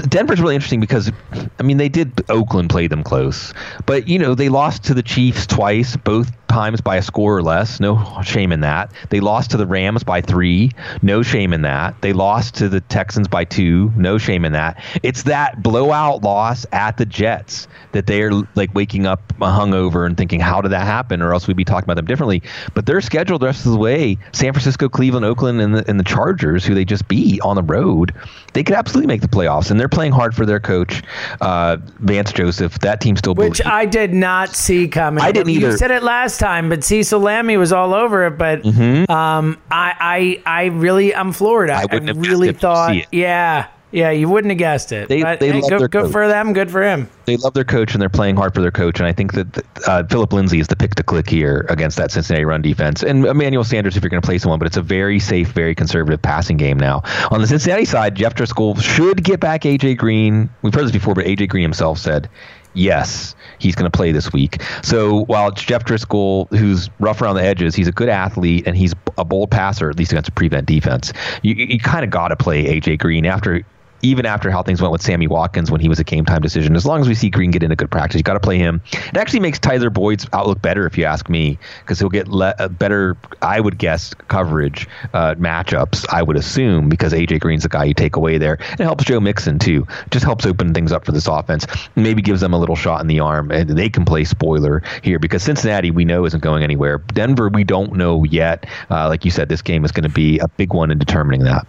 Denver's 0.09 0.41
really 0.41 0.55
interesting 0.55 0.79
because, 0.79 1.11
I 1.59 1.63
mean, 1.63 1.77
they 1.77 1.89
did 1.89 2.23
Oakland 2.29 2.69
play 2.69 2.87
them 2.87 3.03
close, 3.03 3.53
but 3.85 4.07
you 4.07 4.19
know 4.19 4.35
they 4.35 4.49
lost 4.49 4.83
to 4.85 4.93
the 4.93 5.03
Chiefs 5.03 5.47
twice, 5.47 5.95
both 5.95 6.31
times 6.53 6.81
by 6.81 6.97
a 6.97 7.01
score 7.01 7.35
or 7.35 7.41
less. 7.41 7.79
No 7.79 8.21
shame 8.23 8.51
in 8.51 8.59
that. 8.59 8.91
They 9.09 9.19
lost 9.19 9.51
to 9.51 9.57
the 9.57 9.65
Rams 9.65 10.03
by 10.03 10.21
three. 10.21 10.71
No 11.01 11.23
shame 11.23 11.51
in 11.51 11.63
that. 11.63 11.99
They 12.01 12.13
lost 12.13 12.55
to 12.55 12.69
the 12.69 12.79
Texans 12.81 13.27
by 13.27 13.43
two. 13.43 13.91
No 13.95 14.19
shame 14.19 14.45
in 14.45 14.53
that. 14.53 14.81
It's 15.01 15.23
that 15.23 15.63
blowout 15.63 16.23
loss 16.23 16.65
at 16.71 16.97
the 16.97 17.05
Jets 17.05 17.67
that 17.93 18.05
they're 18.05 18.31
like 18.55 18.73
waking 18.75 19.07
up 19.07 19.33
hungover 19.39 19.92
and 19.93 20.17
thinking, 20.17 20.39
how 20.39 20.61
did 20.61 20.71
that 20.71 20.85
happen? 20.85 21.21
Or 21.21 21.33
else 21.33 21.47
we'd 21.47 21.57
be 21.57 21.65
talking 21.65 21.85
about 21.85 21.95
them 21.95 22.05
differently. 22.05 22.41
But 22.73 22.85
they're 22.85 23.01
scheduled 23.01 23.41
the 23.41 23.47
rest 23.47 23.65
of 23.65 23.71
the 23.71 23.77
way 23.77 24.17
San 24.31 24.53
Francisco, 24.53 24.89
Cleveland, 24.89 25.25
Oakland, 25.25 25.61
and 25.61 25.75
the, 25.75 25.89
and 25.89 25.99
the 25.99 26.03
Chargers, 26.03 26.65
who 26.65 26.73
they 26.73 26.85
just 26.85 27.07
beat 27.07 27.41
on 27.41 27.55
the 27.55 27.63
road. 27.63 28.13
They 28.53 28.63
could 28.63 28.75
absolutely 28.75 29.07
make 29.07 29.21
the 29.21 29.27
playoffs. 29.27 29.71
And 29.71 29.79
they're 29.79 29.89
playing 29.89 30.11
hard 30.11 30.35
for 30.35 30.45
their 30.45 30.59
coach, 30.59 31.03
uh, 31.41 31.77
Vance 31.99 32.31
Joseph. 32.33 32.79
That 32.79 33.01
team 33.01 33.15
still 33.15 33.33
Which 33.33 33.59
believes. 33.59 33.61
I 33.61 33.85
did 33.85 34.13
not 34.13 34.55
see 34.55 34.87
coming. 34.87 35.23
I 35.23 35.31
didn't 35.31 35.51
either. 35.51 35.71
You 35.71 35.77
said 35.77 35.91
it 35.91 36.03
last 36.03 36.39
time, 36.39 36.69
but 36.69 36.83
Cecil 36.83 37.21
Lammey 37.21 37.57
was 37.57 37.71
all 37.71 37.93
over 37.93 38.27
it. 38.27 38.37
But 38.37 38.63
mm-hmm. 38.63 39.11
um, 39.11 39.59
I, 39.69 40.41
I, 40.45 40.61
I 40.61 40.65
really, 40.67 41.13
I'm 41.13 41.31
floored. 41.33 41.69
I, 41.69 41.85
I 41.89 41.97
really 41.97 42.53
thought, 42.53 42.95
yeah. 43.13 43.67
Yeah, 43.93 44.09
you 44.09 44.27
wouldn't 44.27 44.49
have 44.49 44.57
guessed 44.57 44.91
it. 44.91 45.07
They, 45.07 45.21
but, 45.21 45.39
they 45.39 45.51
hey, 45.51 45.61
love 45.61 45.69
good, 45.69 45.79
their 45.81 45.87
good 45.87 46.11
for 46.11 46.27
them. 46.27 46.51
Good 46.51 46.71
for 46.71 46.81
him. 46.81 47.07
They 47.25 47.37
love 47.37 47.53
their 47.53 47.63
coach 47.63 47.93
and 47.93 48.01
they're 48.01 48.09
playing 48.09 48.35
hard 48.35 48.55
for 48.55 48.61
their 48.61 48.71
coach. 48.71 48.99
And 48.99 49.07
I 49.07 49.13
think 49.13 49.33
that 49.33 49.65
uh, 49.87 50.03
Phillip 50.09 50.33
Lindsay 50.33 50.59
is 50.59 50.67
the 50.67 50.75
pick 50.75 50.95
to 50.95 51.03
click 51.03 51.29
here 51.29 51.67
against 51.69 51.95
that 51.97 52.11
Cincinnati 52.11 52.43
run 52.43 52.63
defense. 52.63 53.03
And 53.03 53.23
Emmanuel 53.23 53.63
Sanders, 53.63 53.95
if 53.95 54.01
you're 54.01 54.09
going 54.09 54.21
to 54.21 54.25
play 54.25 54.39
someone, 54.39 54.57
but 54.57 54.65
it's 54.65 54.77
a 54.77 54.81
very 54.81 55.19
safe, 55.19 55.49
very 55.49 55.75
conservative 55.75 56.19
passing 56.19 56.57
game 56.57 56.79
now. 56.79 57.03
On 57.29 57.39
the 57.39 57.45
Cincinnati 57.45 57.85
side, 57.85 58.15
Jeff 58.15 58.33
Driskel 58.33 58.81
should 58.81 59.23
get 59.23 59.39
back 59.39 59.61
AJ 59.61 59.99
Green. 59.99 60.49
We've 60.63 60.73
heard 60.73 60.85
this 60.85 60.91
before, 60.91 61.13
but 61.13 61.25
AJ 61.25 61.49
Green 61.49 61.63
himself 61.63 61.99
said 61.99 62.27
yes, 62.73 63.35
he's 63.59 63.75
going 63.75 63.89
to 63.89 63.95
play 63.95 64.11
this 64.11 64.33
week. 64.33 64.61
So 64.81 65.25
while 65.25 65.49
it's 65.49 65.61
Jeff 65.61 65.85
Driskel, 65.85 66.49
who's 66.49 66.89
rough 66.99 67.21
around 67.21 67.35
the 67.35 67.43
edges, 67.43 67.75
he's 67.75 67.87
a 67.87 67.91
good 67.91 68.09
athlete 68.09 68.65
and 68.67 68.75
he's 68.75 68.93
a 69.17 69.23
bold 69.23 69.51
passer, 69.51 69.89
at 69.89 69.97
least 69.97 70.11
against 70.11 70.29
a 70.29 70.31
prevent 70.31 70.65
defense. 70.65 71.13
You, 71.43 71.53
you 71.53 71.79
kind 71.79 72.03
of 72.03 72.09
got 72.09 72.29
to 72.29 72.35
play 72.35 72.79
AJ 72.79 72.99
Green 72.99 73.25
after 73.25 73.63
even 74.03 74.25
after 74.25 74.51
how 74.51 74.61
things 74.61 74.81
went 74.81 74.91
with 74.91 75.01
Sammy 75.01 75.27
Watkins 75.27 75.71
when 75.71 75.81
he 75.81 75.89
was 75.89 75.97
a 75.97 76.03
game 76.03 76.25
time 76.25 76.41
decision. 76.41 76.75
As 76.75 76.85
long 76.85 77.01
as 77.01 77.07
we 77.07 77.15
see 77.15 77.29
Green 77.29 77.51
get 77.51 77.63
into 77.63 77.75
good 77.75 77.89
practice, 77.89 78.19
you 78.19 78.23
got 78.23 78.33
to 78.33 78.39
play 78.39 78.57
him. 78.57 78.81
It 78.91 79.17
actually 79.17 79.39
makes 79.39 79.57
Tyler 79.57 79.89
Boyd's 79.89 80.27
outlook 80.33 80.61
better, 80.61 80.85
if 80.85 80.97
you 80.97 81.05
ask 81.05 81.29
me, 81.29 81.57
because 81.79 81.99
he'll 81.99 82.09
get 82.09 82.27
le- 82.27 82.69
better, 82.69 83.17
I 83.41 83.61
would 83.61 83.77
guess, 83.77 84.13
coverage 84.27 84.87
uh, 85.13 85.35
matchups. 85.35 86.05
I 86.09 86.21
would 86.21 86.35
assume 86.35 86.89
because 86.89 87.13
AJ 87.13 87.39
Green's 87.39 87.63
the 87.63 87.69
guy 87.69 87.85
you 87.85 87.93
take 87.93 88.17
away 88.17 88.37
there. 88.37 88.57
And 88.71 88.81
it 88.81 88.83
helps 88.83 89.05
Joe 89.05 89.21
Mixon 89.21 89.57
too. 89.57 89.87
Just 90.11 90.25
helps 90.25 90.45
open 90.45 90.73
things 90.73 90.91
up 90.91 91.05
for 91.05 91.13
this 91.13 91.27
offense. 91.27 91.65
Maybe 91.95 92.21
gives 92.21 92.41
them 92.41 92.53
a 92.53 92.59
little 92.59 92.75
shot 92.75 92.99
in 93.01 93.07
the 93.07 93.21
arm, 93.21 93.51
and 93.51 93.69
they 93.69 93.89
can 93.89 94.03
play 94.03 94.25
spoiler 94.25 94.83
here 95.01 95.17
because 95.17 95.43
Cincinnati 95.43 95.91
we 95.91 96.03
know 96.03 96.25
isn't 96.25 96.43
going 96.43 96.61
anywhere. 96.63 96.97
Denver 96.97 97.47
we 97.47 97.63
don't 97.63 97.93
know 97.93 98.25
yet. 98.25 98.65
Uh, 98.91 99.07
like 99.07 99.23
you 99.23 99.31
said, 99.31 99.47
this 99.47 99.61
game 99.61 99.85
is 99.85 99.91
going 99.91 100.03
to 100.03 100.13
be 100.13 100.39
a 100.39 100.47
big 100.49 100.73
one 100.73 100.91
in 100.91 100.97
determining 100.97 101.43
that. 101.45 101.65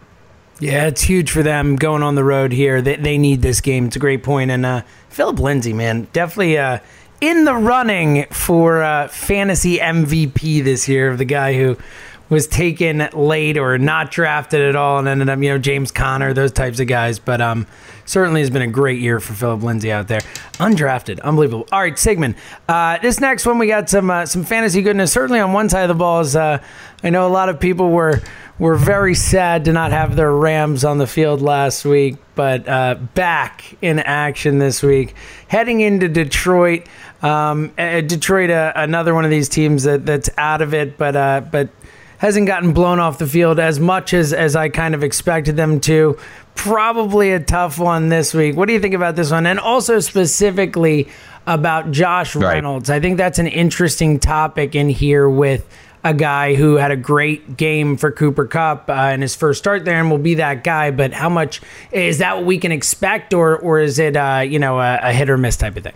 Yeah, 0.61 0.87
it's 0.87 1.02
huge 1.02 1.30
for 1.30 1.42
them 1.42 1.76
going 1.76 2.02
on 2.02 2.14
the 2.14 2.25
road 2.25 2.52
here. 2.52 2.80
They, 2.80 2.96
they 2.96 3.18
need 3.18 3.42
this 3.42 3.61
game. 3.61 3.87
It's 3.87 3.96
a 3.96 4.00
great 4.00 4.23
point. 4.23 4.50
And 4.50 4.64
uh, 4.64 4.82
Phillip 5.08 5.38
Lindsay, 5.38 5.73
man, 5.73 6.06
definitely 6.12 6.58
uh, 6.58 6.78
in 7.20 7.44
the 7.44 7.54
running 7.54 8.26
for 8.30 8.82
uh, 8.82 9.08
fantasy 9.08 9.78
MVP 9.78 10.62
this 10.62 10.88
year. 10.88 11.11
of 11.11 11.18
The 11.18 11.25
guy 11.25 11.54
who 11.54 11.76
was 12.28 12.46
taken 12.46 13.08
late 13.12 13.58
or 13.58 13.78
not 13.78 14.10
drafted 14.10 14.60
at 14.60 14.76
all 14.76 14.98
and 14.98 15.08
ended 15.08 15.28
up, 15.28 15.38
you 15.40 15.50
know, 15.50 15.58
James 15.58 15.90
Conner, 15.90 16.32
those 16.32 16.52
types 16.52 16.80
of 16.80 16.86
guys. 16.86 17.18
But 17.18 17.40
um, 17.40 17.66
certainly 18.06 18.40
has 18.40 18.50
been 18.50 18.62
a 18.62 18.68
great 18.68 19.00
year 19.00 19.20
for 19.20 19.34
Phillip 19.34 19.62
Lindsay 19.62 19.92
out 19.92 20.08
there. 20.08 20.20
Undrafted, 20.54 21.20
unbelievable. 21.20 21.66
All 21.72 21.80
right, 21.80 21.98
Sigmund. 21.98 22.36
Uh, 22.68 22.98
this 22.98 23.20
next 23.20 23.46
one, 23.46 23.58
we 23.58 23.66
got 23.66 23.88
some 23.88 24.10
uh, 24.10 24.26
some 24.26 24.44
fantasy 24.44 24.82
goodness. 24.82 25.12
Certainly 25.12 25.40
on 25.40 25.52
one 25.52 25.68
side 25.68 25.82
of 25.82 25.88
the 25.88 25.94
ball 25.94 26.20
is, 26.20 26.36
uh, 26.36 26.62
I 27.02 27.10
know 27.10 27.26
a 27.26 27.28
lot 27.28 27.48
of 27.48 27.60
people 27.60 27.90
were 27.90 28.20
were 28.58 28.76
very 28.76 29.14
sad 29.14 29.64
to 29.64 29.72
not 29.72 29.90
have 29.90 30.14
their 30.14 30.32
Rams 30.32 30.84
on 30.84 30.98
the 30.98 31.08
field 31.08 31.42
last 31.42 31.84
week, 31.84 32.16
but 32.36 32.68
uh, 32.68 32.94
back 33.14 33.76
in 33.82 33.98
action 33.98 34.58
this 34.58 34.82
week, 34.82 35.14
heading 35.48 35.80
into 35.80 36.08
Detroit. 36.08 36.86
Um, 37.20 37.72
uh, 37.78 38.02
Detroit, 38.02 38.50
uh, 38.50 38.72
another 38.76 39.14
one 39.14 39.24
of 39.24 39.30
these 39.30 39.48
teams 39.48 39.84
that, 39.84 40.04
that's 40.04 40.28
out 40.36 40.60
of 40.62 40.74
it, 40.74 40.98
but 40.98 41.50
but 41.50 41.70
hasn't 42.24 42.46
gotten 42.46 42.72
blown 42.72 43.00
off 43.00 43.18
the 43.18 43.26
field 43.26 43.60
as 43.60 43.78
much 43.78 44.14
as 44.14 44.32
as 44.32 44.56
I 44.56 44.70
kind 44.70 44.94
of 44.94 45.04
expected 45.04 45.56
them 45.56 45.78
to. 45.80 46.18
Probably 46.54 47.32
a 47.32 47.40
tough 47.40 47.78
one 47.78 48.08
this 48.08 48.32
week. 48.32 48.56
What 48.56 48.66
do 48.66 48.72
you 48.72 48.80
think 48.80 48.94
about 48.94 49.14
this 49.14 49.30
one? 49.30 49.44
And 49.46 49.60
also 49.60 50.00
specifically 50.00 51.08
about 51.46 51.90
Josh 51.90 52.34
Right. 52.34 52.54
Reynolds. 52.54 52.88
I 52.88 52.98
think 52.98 53.18
that's 53.18 53.38
an 53.38 53.46
interesting 53.46 54.18
topic 54.18 54.74
in 54.74 54.88
here 54.88 55.28
with 55.28 55.68
a 56.02 56.14
guy 56.14 56.54
who 56.54 56.76
had 56.76 56.90
a 56.90 56.96
great 56.96 57.58
game 57.58 57.98
for 57.98 58.10
Cooper 58.10 58.46
Kupp 58.46 58.88
uh, 58.88 59.10
in 59.12 59.20
his 59.20 59.34
first 59.34 59.58
start 59.58 59.84
there 59.84 60.00
and 60.00 60.10
will 60.10 60.16
be 60.16 60.36
that 60.36 60.64
guy. 60.64 60.92
But 60.92 61.12
how 61.12 61.28
much 61.28 61.60
is 61.92 62.18
that 62.18 62.38
what 62.38 62.46
we 62.46 62.56
can 62.56 62.72
expect, 62.72 63.34
or 63.34 63.58
or 63.58 63.80
is 63.80 63.98
it 63.98 64.16
uh, 64.16 64.42
you 64.46 64.58
know 64.58 64.80
a, 64.80 64.98
a 65.02 65.12
hit 65.12 65.28
or 65.28 65.36
miss 65.36 65.58
type 65.58 65.76
of 65.76 65.82
thing? 65.82 65.94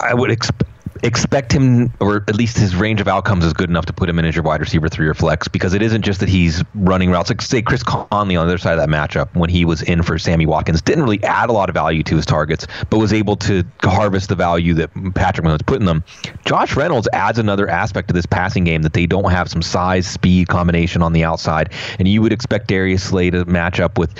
I 0.00 0.12
would 0.12 0.32
expect 0.32 0.75
expect 1.02 1.52
him, 1.52 1.92
or 2.00 2.24
at 2.28 2.36
least 2.36 2.58
his 2.58 2.74
range 2.74 3.00
of 3.00 3.08
outcomes 3.08 3.44
is 3.44 3.52
good 3.52 3.70
enough 3.70 3.86
to 3.86 3.92
put 3.92 4.08
him 4.08 4.18
in 4.18 4.24
as 4.24 4.34
your 4.34 4.44
wide 4.44 4.60
receiver 4.60 4.88
three 4.88 5.06
or 5.06 5.14
flex 5.14 5.48
because 5.48 5.74
it 5.74 5.82
isn't 5.82 6.02
just 6.02 6.20
that 6.20 6.28
he's 6.28 6.62
running 6.74 7.10
routes. 7.10 7.30
Like 7.30 7.42
say 7.42 7.62
Chris 7.62 7.82
Conley 7.82 8.36
on 8.36 8.46
the 8.46 8.48
other 8.48 8.58
side 8.58 8.78
of 8.78 8.78
that 8.78 8.88
matchup 8.88 9.34
when 9.34 9.50
he 9.50 9.64
was 9.64 9.82
in 9.82 10.02
for 10.02 10.18
Sammy 10.18 10.46
Watkins 10.46 10.82
didn't 10.82 11.04
really 11.04 11.22
add 11.24 11.48
a 11.48 11.52
lot 11.52 11.68
of 11.68 11.74
value 11.74 12.02
to 12.04 12.16
his 12.16 12.26
targets, 12.26 12.66
but 12.90 12.98
was 12.98 13.12
able 13.12 13.36
to 13.36 13.64
harvest 13.82 14.28
the 14.28 14.34
value 14.34 14.74
that 14.74 14.90
Patrick 15.14 15.46
Mahomes 15.46 15.64
put 15.66 15.80
in 15.80 15.86
them. 15.86 16.04
Josh 16.44 16.76
Reynolds 16.76 17.08
adds 17.12 17.38
another 17.38 17.68
aspect 17.68 18.08
to 18.08 18.14
this 18.14 18.26
passing 18.26 18.64
game 18.64 18.82
that 18.82 18.92
they 18.92 19.06
don't 19.06 19.30
have 19.30 19.48
some 19.48 19.62
size 19.62 20.06
speed 20.06 20.48
combination 20.48 21.02
on 21.02 21.12
the 21.12 21.24
outside, 21.24 21.72
and 21.98 22.08
you 22.08 22.22
would 22.22 22.32
expect 22.32 22.68
Darius 22.68 23.02
Slay 23.02 23.30
to 23.30 23.44
match 23.44 23.80
up 23.80 23.98
with 23.98 24.14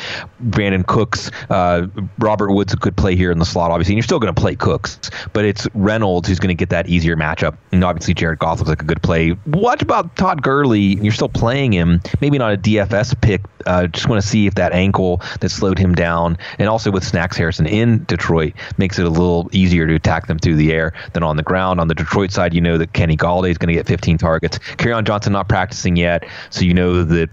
Brandin 0.44 0.86
Cooks. 0.86 1.30
Uh, 1.50 1.86
Robert 2.18 2.52
Woods 2.52 2.74
could 2.74 2.96
play 2.96 3.16
here 3.16 3.30
in 3.30 3.38
the 3.38 3.44
slot, 3.44 3.70
obviously, 3.70 3.94
and 3.94 3.98
you're 3.98 4.04
still 4.04 4.18
going 4.18 4.34
to 4.34 4.40
play 4.40 4.54
Cooks, 4.54 5.10
but 5.32 5.44
it's 5.44 5.66
Reynolds 5.74 6.28
who's 6.28 6.38
going 6.38 6.48
to 6.48 6.54
get 6.54 6.65
that 6.70 6.88
easier 6.88 7.16
matchup. 7.16 7.56
And 7.72 7.84
obviously, 7.84 8.14
Jared 8.14 8.38
Goff 8.38 8.58
looks 8.58 8.68
like 8.68 8.82
a 8.82 8.84
good 8.84 9.02
play. 9.02 9.30
What 9.30 9.82
about 9.82 10.14
Todd 10.16 10.42
Gurley? 10.42 10.96
You're 10.96 11.12
still 11.12 11.28
playing 11.28 11.72
him, 11.72 12.00
maybe 12.20 12.38
not 12.38 12.52
a 12.52 12.56
DFS 12.56 13.20
pick. 13.20 13.42
Uh, 13.66 13.88
just 13.88 14.08
want 14.08 14.22
to 14.22 14.26
see 14.26 14.46
if 14.46 14.54
that 14.54 14.72
ankle 14.72 15.20
that 15.40 15.48
slowed 15.48 15.78
him 15.78 15.94
down, 15.94 16.38
and 16.58 16.68
also 16.68 16.90
with 16.90 17.04
Snacks 17.04 17.36
Harrison 17.36 17.66
in 17.66 18.04
Detroit, 18.04 18.54
makes 18.78 18.98
it 18.98 19.04
a 19.04 19.10
little 19.10 19.48
easier 19.52 19.86
to 19.86 19.94
attack 19.94 20.28
them 20.28 20.38
through 20.38 20.54
the 20.54 20.72
air 20.72 20.92
than 21.14 21.24
on 21.24 21.36
the 21.36 21.42
ground. 21.42 21.80
On 21.80 21.88
the 21.88 21.94
Detroit 21.94 22.30
side, 22.30 22.54
you 22.54 22.60
know 22.60 22.78
that 22.78 22.92
Kenny 22.92 23.16
Golladay 23.16 23.50
is 23.50 23.58
going 23.58 23.68
to 23.68 23.74
get 23.74 23.86
15 23.86 24.18
targets. 24.18 24.58
Kerryon 24.58 25.04
Johnson 25.04 25.32
not 25.32 25.48
practicing 25.48 25.96
yet, 25.96 26.28
so 26.50 26.64
you 26.64 26.74
know 26.74 27.02
that 27.02 27.28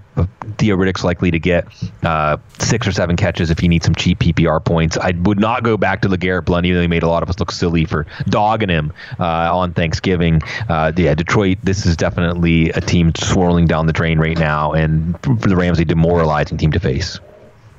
Theo 0.58 0.78
Riddick's 0.78 1.04
likely 1.04 1.32
to 1.32 1.40
get 1.40 1.66
uh, 2.04 2.38
six 2.60 2.88
or 2.88 2.92
seven 2.92 3.16
catches 3.16 3.50
if 3.50 3.64
you 3.64 3.70
need 3.70 3.84
some 3.84 3.96
cheap 3.96 4.20
PPR 4.20 4.64
points. 4.64 4.98
I 4.98 5.12
would 5.24 5.40
not 5.40 5.64
go 5.64 5.78
back 5.78 6.02
to 6.02 6.10
LeGarrette 6.10 6.46
Blunt, 6.46 6.66
even 6.66 6.78
though 6.78 6.82
he 6.82 6.88
made 6.88 7.04
a 7.04 7.08
lot 7.08 7.24
of 7.24 7.30
us 7.30 7.40
look 7.40 7.52
silly 7.52 7.86
for 7.86 8.06
dogging 8.26 8.70
him 8.70 8.94
uh, 9.20 9.56
on 9.56 9.74
Thanksgiving. 9.74 10.42
Uh, 10.70 10.92
yeah, 10.96 11.16
Detroit, 11.16 11.58
this 11.64 11.86
is 11.86 11.98
definitely 11.98 12.70
a 12.72 12.82
team 12.82 13.12
swirling 13.16 13.66
down 13.66 13.88
the 13.88 13.94
drain 13.94 14.20
right 14.20 14.38
now, 14.38 14.72
and 14.74 15.20
for 15.24 15.36
the 15.36 15.56
Rams, 15.56 15.80
a 15.80 15.86
demoralizing 15.86 16.58
team 16.58 16.72
to 16.72 16.80
face. 16.80 17.20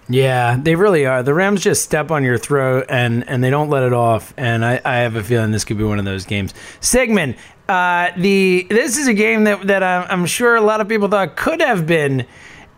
Yeah, 0.08 0.58
they 0.60 0.74
really 0.74 1.06
are. 1.06 1.22
The 1.22 1.32
Rams 1.32 1.62
just 1.62 1.82
step 1.82 2.10
on 2.10 2.24
your 2.24 2.36
throat 2.36 2.86
and 2.90 3.26
and 3.26 3.42
they 3.42 3.48
don't 3.48 3.70
let 3.70 3.84
it 3.84 3.94
off. 3.94 4.34
And 4.36 4.64
I, 4.64 4.80
I 4.84 4.96
have 4.96 5.16
a 5.16 5.22
feeling 5.22 5.50
this 5.50 5.64
could 5.64 5.78
be 5.78 5.84
one 5.84 5.98
of 5.98 6.04
those 6.04 6.26
games. 6.26 6.52
Sigmund, 6.80 7.36
uh, 7.68 8.10
the 8.16 8.66
this 8.68 8.98
is 8.98 9.08
a 9.08 9.14
game 9.14 9.44
that 9.44 9.66
that 9.66 9.82
I'm, 9.82 10.06
I'm 10.10 10.26
sure 10.26 10.56
a 10.56 10.60
lot 10.60 10.80
of 10.80 10.88
people 10.88 11.08
thought 11.08 11.36
could 11.36 11.60
have 11.60 11.86
been 11.86 12.26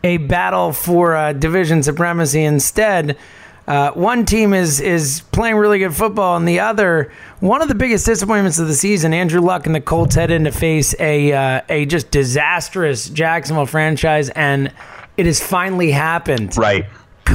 a 0.04 0.18
battle 0.18 0.72
for 0.72 1.16
uh, 1.16 1.32
division 1.32 1.82
supremacy. 1.82 2.44
Instead, 2.44 3.18
uh, 3.66 3.90
one 3.92 4.24
team 4.24 4.54
is 4.54 4.80
is 4.80 5.22
playing 5.32 5.56
really 5.56 5.80
good 5.80 5.94
football, 5.94 6.36
and 6.36 6.46
the 6.46 6.60
other, 6.60 7.10
one 7.40 7.62
of 7.62 7.68
the 7.68 7.75
biggest 7.75 8.06
disappointments 8.06 8.58
of 8.58 8.68
the 8.68 8.75
season. 8.75 9.12
Andrew 9.12 9.40
Luck 9.40 9.66
and 9.66 9.75
the 9.75 9.80
Colts 9.80 10.14
head 10.14 10.30
in 10.30 10.44
to 10.44 10.52
face 10.52 10.94
a 11.00 11.32
uh, 11.32 11.60
a 11.68 11.86
just 11.86 12.10
disastrous 12.12 13.08
Jacksonville 13.08 13.66
franchise, 13.66 14.28
and 14.30 14.72
it 15.16 15.26
has 15.26 15.40
finally 15.42 15.90
happened. 15.90 16.56
Right. 16.56 16.86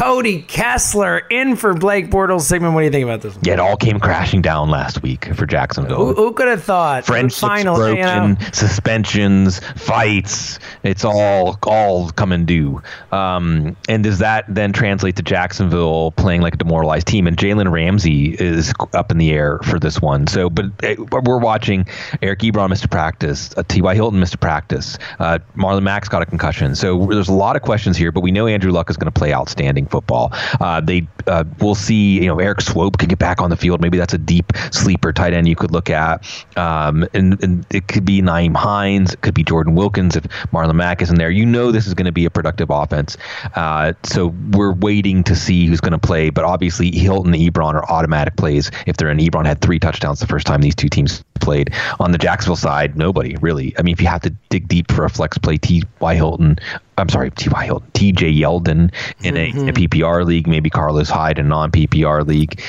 Cody 0.02 0.42
Kessler 0.42 1.20
in 1.30 1.56
for 1.56 1.76
Blake 1.76 2.10
Bortles. 2.10 2.42
Sigmund, 2.42 2.74
what 2.74 2.82
do 2.82 2.86
you 2.86 2.92
think 2.92 3.04
about 3.04 3.22
this 3.22 3.36
one? 3.36 3.44
Yeah, 3.46 3.54
it 3.54 3.60
all 3.60 3.78
came 3.78 4.00
crashing 4.00 4.42
down 4.42 4.72
last 4.72 5.04
week 5.04 5.32
for 5.36 5.46
Jacksonville. 5.46 6.08
Who, 6.08 6.14
who 6.16 6.34
could 6.34 6.48
have 6.48 6.64
thought? 6.64 7.06
friendships 7.06 7.40
Final, 7.40 7.76
broken, 7.76 7.98
you 7.98 8.04
know? 8.04 8.36
suspensions, 8.52 9.60
fights. 9.76 10.58
It's 10.82 11.06
all 11.06 11.60
all 11.68 12.10
coming 12.10 12.46
due. 12.46 12.82
Um, 13.12 13.78
and 13.88 14.04
does 14.04 14.18
that 14.18 14.46
then 14.50 14.74
translate 14.74 15.18
to 15.18 15.22
Jacksonville 15.22 16.14
playing 16.14 16.42
like 16.42 16.56
a 16.56 16.58
demoralized 16.58 17.06
team? 17.06 17.28
And 17.28 17.38
Jalen 17.38 17.72
Ramsey 17.72 18.34
is 18.40 18.74
up 18.96 19.12
in 19.12 19.20
the 19.20 19.30
air 19.30 19.60
for 19.60 19.78
this 19.78 20.02
one. 20.02 20.26
So, 20.26 20.50
but 20.50 20.66
eh, 20.82 20.96
we're 20.96 21.38
watching 21.38 21.86
Eric 22.24 22.40
Ebron 22.40 22.70
missed 22.70 22.86
a 22.86 22.90
practice, 22.90 23.56
uh, 23.56 23.62
T.Y. 23.68 23.94
Hilton 23.94 24.20
missed 24.20 24.34
a 24.34 24.40
practice, 24.40 24.98
uh, 25.20 25.38
Marlon 25.56 25.84
Mack's 25.84 26.10
got 26.10 26.24
a 26.24 26.26
concussion. 26.26 26.74
So 26.74 27.06
there's 27.06 27.30
a 27.30 27.34
lot 27.34 27.56
of 27.56 27.62
questions 27.62 27.98
here, 27.98 28.12
but 28.12 28.22
we 28.22 28.32
know 28.32 28.48
Andrew 28.48 28.72
Luck 28.72 28.90
is 28.90 28.98
going 28.98 29.12
to 29.12 29.20
play 29.20 29.32
outstanding 29.32 29.86
football. 29.92 30.30
Uh, 30.60 30.82
they 30.82 31.08
uh, 31.28 31.44
we'll 31.60 31.76
see. 31.76 32.22
You 32.22 32.28
know, 32.28 32.40
Erik 32.40 32.60
Swoope 32.60 32.98
can 32.98 33.10
get 33.10 33.20
back 33.20 33.42
on 33.42 33.50
the 33.50 33.58
field. 33.58 33.82
Maybe 33.82 33.98
that's 33.98 34.14
a 34.14 34.18
deep 34.18 34.52
sleeper 34.72 35.14
tight 35.14 35.34
end 35.34 35.48
you 35.48 35.56
could 35.56 35.72
look 35.72 35.90
at. 35.90 36.26
Um, 36.58 37.08
and, 37.14 37.42
and 37.44 37.66
it 37.70 37.88
could 37.88 38.06
be 38.06 38.22
Nyheim 38.22 38.56
Hines. 38.56 39.14
It 39.14 39.22
could 39.22 39.34
be 39.34 39.44
Jordan 39.44 39.76
Wilkins 39.76 40.16
if 40.16 40.24
Marlon 40.54 40.76
Mack 40.76 41.02
isn't 41.02 41.18
there. 41.18 41.30
You 41.30 41.46
know 41.46 41.72
this 41.72 41.88
is 41.88 41.94
going 41.94 42.06
to 42.06 42.12
be 42.12 42.26
a 42.26 42.30
productive 42.30 42.70
offense. 42.70 43.18
Uh, 43.56 43.94
so 44.04 44.34
we're 44.52 44.74
waiting 44.74 45.24
to 45.26 45.36
see 45.36 45.68
who's 45.68 45.82
going 45.82 45.92
to 45.92 46.00
play. 46.00 46.30
But 46.30 46.46
obviously, 46.46 46.92
Hilton 46.92 47.34
and 47.34 47.42
Ebron 47.42 47.74
are 47.74 47.90
automatic 47.90 48.38
plays. 48.38 48.72
If 48.88 48.98
they're 48.98 49.10
in, 49.10 49.18
Ebron 49.18 49.46
had 49.46 49.62
three 49.62 49.80
touchdowns 49.80 50.20
the 50.20 50.28
first 50.28 50.48
time 50.48 50.62
these 50.62 50.76
two 50.76 50.90
teams 50.90 51.24
played. 51.42 51.74
On 52.00 52.12
the 52.12 52.18
Jacksonville 52.18 52.56
side, 52.56 52.96
nobody 52.96 53.36
really. 53.42 53.76
I 53.78 53.82
mean, 53.82 53.94
if 53.94 54.02
you 54.02 54.08
have 54.08 54.22
to 54.22 54.30
dig 54.50 54.68
deep 54.68 54.92
for 54.92 55.04
a 55.04 55.10
flex 55.10 55.38
play, 55.38 55.58
T.Y. 55.58 56.16
Hilton. 56.16 56.58
I'm 57.02 57.10
sorry, 57.10 57.32
T.Y. 57.32 57.66
Hilton, 57.66 57.90
T.J. 57.94 58.34
Yeldon 58.34 58.92
in 59.24 59.38
a, 59.38 59.50
a 59.50 59.52
mm-hmm. 59.52 59.70
PPR 59.70 60.26
league, 60.26 60.48
maybe 60.48 60.70
Carlos 60.70 61.10
Hyde 61.10 61.40
in 61.40 61.48
a 61.48 61.50
non 61.50 61.72
PPR 61.72 62.26
league. 62.26 62.62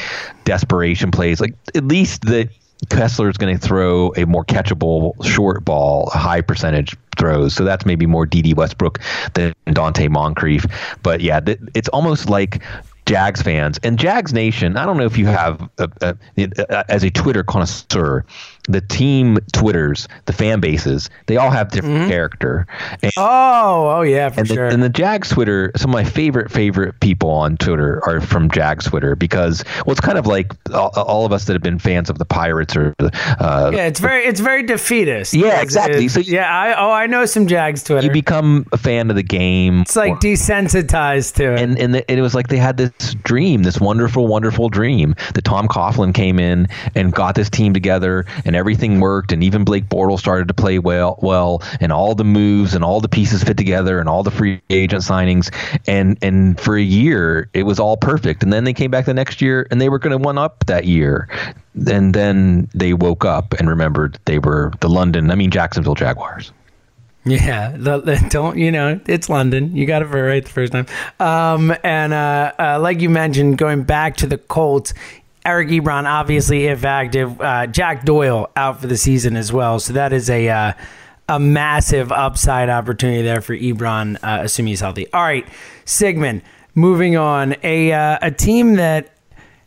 Desperation 0.45 1.11
plays, 1.11 1.40
like 1.40 1.55
at 1.75 1.85
least 1.85 2.23
that 2.23 2.49
Kessler 2.90 3.29
is 3.29 3.37
going 3.37 3.57
to 3.57 3.64
throw 3.64 4.12
a 4.16 4.27
more 4.27 4.45
catchable 4.45 5.12
short 5.25 5.64
ball, 5.64 6.11
high 6.11 6.40
percentage 6.40 6.97
throws. 7.16 7.55
So 7.55 7.64
that's 7.64 7.87
maybe 7.87 8.07
more 8.07 8.27
Dede 8.27 8.57
Westbrook 8.57 8.99
than 9.35 9.55
Donte 9.68 10.09
Moncrief. 10.11 10.66
But 11.03 11.21
yeah, 11.21 11.40
th- 11.40 11.61
it's 11.75 11.88
almost 11.90 12.29
like 12.29 12.62
Jags 13.07 13.42
fans 13.42 13.79
and 13.83 13.99
Jags 13.99 14.33
Nation. 14.33 14.77
I 14.77 14.87
don't 14.87 14.97
know 14.97 15.05
if 15.05 15.16
you 15.16 15.27
have, 15.27 15.68
a, 15.79 15.90
a, 16.01 16.16
a, 16.37 16.90
as 16.90 17.05
a 17.05 17.11
Twitter 17.11 17.45
connoisseur, 17.45 18.25
the 18.68 18.81
team 18.81 19.38
Twitters, 19.53 20.09
the 20.27 20.33
fan 20.33 20.61
bases, 20.61 21.11
they 21.27 21.37
all 21.37 21.51
have 21.51 21.70
different 21.70 22.09
character. 22.09 22.66
And, 23.03 23.12
Oh, 23.16 23.88
oh 23.98 24.03
yeah, 24.03 24.29
for 24.31 24.40
and, 24.40 24.48
sure. 24.48 24.68
the, 24.68 24.75
and 24.75 24.83
the 24.83 24.88
Jags 24.88 25.31
Twitter, 25.31 25.72
some 25.77 25.90
of 25.90 25.94
my 25.94 26.05
favorite 26.05 26.51
favorite 26.51 26.98
people 27.01 27.31
on 27.31 27.57
Twitter 27.57 28.01
are 28.07 28.20
from 28.20 28.51
Jags 28.51 28.85
Twitter 28.87 29.16
because 29.16 29.64
well, 29.87 29.92
it's 29.92 30.01
kind 30.01 30.18
of 30.18 30.27
like 30.27 30.53
all, 30.72 30.90
all 30.96 31.27
of 31.27 31.33
us 31.33 31.46
that 31.46 31.55
have 31.55 31.62
been 31.62 31.79
fans 31.79 32.09
of 32.09 32.18
the 32.18 32.25
Pirates 32.25 32.77
or 32.77 32.94
the 32.98 33.11
uh, 33.40 33.70
yeah, 33.75 33.87
it's 33.87 34.01
very 34.01 34.25
it's 34.25 34.40
very 34.40 34.62
defeatist. 34.62 35.35
Yeah, 35.35 35.46
It's- 35.46 35.62
exactly. 35.64 35.96
it's- 36.07 36.12
So 36.14 36.20
you- 36.20 36.35
yeah, 36.35 36.48
I 36.48 36.81
oh 36.81 36.90
I 36.92 37.07
know 37.07 37.27
some 37.27 37.46
Jags 37.46 37.83
Twitter. 37.83 38.07
you 38.07 38.12
become 38.12 38.66
a 38.72 38.77
fan 38.79 39.11
of 39.11 39.16
the 39.16 39.22
game. 39.22 39.81
it's 39.83 39.96
like 39.96 40.14
desensitized 40.20 41.35
to 41.35 41.53
it. 41.55 41.61
and 41.61 41.79
and, 41.79 41.94
the, 41.94 42.11
and 42.11 42.18
it 42.18 42.22
was 42.22 42.35
like 42.35 42.48
they 42.48 42.57
had 42.59 42.77
this 42.77 43.14
dream, 43.25 43.62
this 43.62 43.81
wonderful, 43.81 44.27
wonderful 44.27 44.68
dream 44.68 45.14
that 45.35 45.42
Tom 45.44 45.68
Coughlin 45.68 46.14
came 46.14 46.38
in 46.38 46.68
and 46.94 47.12
got 47.12 47.35
this 47.35 47.51
team 47.51 47.72
together, 47.75 48.25
and 48.44 48.52
everything 48.57 49.01
worked, 49.01 49.33
and 49.33 49.43
even 49.43 49.65
Blake 49.65 49.88
Bortles 49.88 50.19
started 50.19 50.49
to 50.49 50.55
play 50.55 50.79
well, 50.79 51.19
well, 51.23 51.62
and 51.81 51.93
all 51.93 52.15
the 52.15 52.25
moves 52.25 52.75
and 52.75 52.85
all 52.85 53.01
the 53.01 53.09
pieces 53.09 53.43
fit 53.43 53.57
together, 53.57 53.99
and 53.99 54.09
all 54.09 54.23
the 54.23 54.31
free 54.31 54.61
agent 54.71 55.03
signings, 55.03 55.53
and 55.87 56.19
and 56.23 56.61
for 56.61 56.77
a 56.77 56.83
year 56.83 57.49
it 57.55 57.65
was 57.65 57.79
all 57.79 57.97
perfect, 57.97 58.43
and 58.43 58.53
then 58.53 58.65
they 58.65 58.73
came 58.73 58.91
back 58.91 59.05
the 59.05 59.15
next 59.15 59.41
year 59.41 59.67
and 59.71 59.81
they 59.81 59.88
were 59.88 59.99
going 59.99 60.11
to 60.11 60.19
one 60.19 60.38
up 60.38 60.65
that 60.67 60.87
year, 60.87 61.29
and 61.87 62.15
then 62.15 62.69
they 62.75 62.93
woke 62.93 63.25
up 63.25 63.55
and 63.55 63.69
remembered 63.69 64.19
they 64.25 64.38
were 64.38 64.73
the 64.81 64.88
London, 64.88 65.31
I 65.31 65.35
mean 65.35 65.51
Jacksonville 65.51 65.95
Jaguars. 65.95 66.53
Yeah, 67.25 67.77
the, 67.77 68.01
the, 68.01 68.27
don't 68.31 68.59
you 68.59 68.73
know? 68.73 69.01
It's 69.07 69.29
London. 69.29 69.77
You 69.77 69.87
got 69.87 70.03
it 70.03 70.07
right 70.07 70.45
the 70.45 70.51
first 70.51 70.73
time. 70.73 70.87
Um, 71.21 71.73
and 71.85 72.12
uh, 72.12 72.53
uh, 72.59 72.79
like 72.81 73.01
you 73.01 73.11
mentioned, 73.11 73.59
going 73.59 73.85
back 73.85 74.17
to 74.19 74.27
the 74.27 74.38
Colts, 74.38 74.93
Eric 75.45 75.69
Ebron 75.69 76.05
obviously 76.05 76.67
if 76.67 76.85
active. 76.85 77.41
Uh, 77.41 77.67
Jack 77.67 78.05
Doyle 78.05 78.51
out 78.57 78.81
for 78.81 78.87
the 78.87 78.97
season 78.97 79.37
as 79.37 79.53
well. 79.53 79.81
So 79.81 79.95
that 79.95 80.13
is 80.13 80.31
a 80.31 80.49
uh, 80.49 80.73
a 81.29 81.39
massive 81.39 82.13
upside 82.13 82.69
opportunity 82.69 83.23
there 83.23 83.41
for 83.41 83.57
Ebron, 83.57 84.17
uh, 84.23 84.43
assuming 84.43 84.71
he's 84.71 84.81
healthy. 84.81 85.13
All 85.13 85.23
right, 85.23 85.47
Sigmund. 85.85 86.43
Moving 86.75 87.17
on, 87.17 87.57
a 87.63 87.93
uh, 87.93 88.19
a 88.23 88.31
team 88.31 88.77
that 88.77 89.13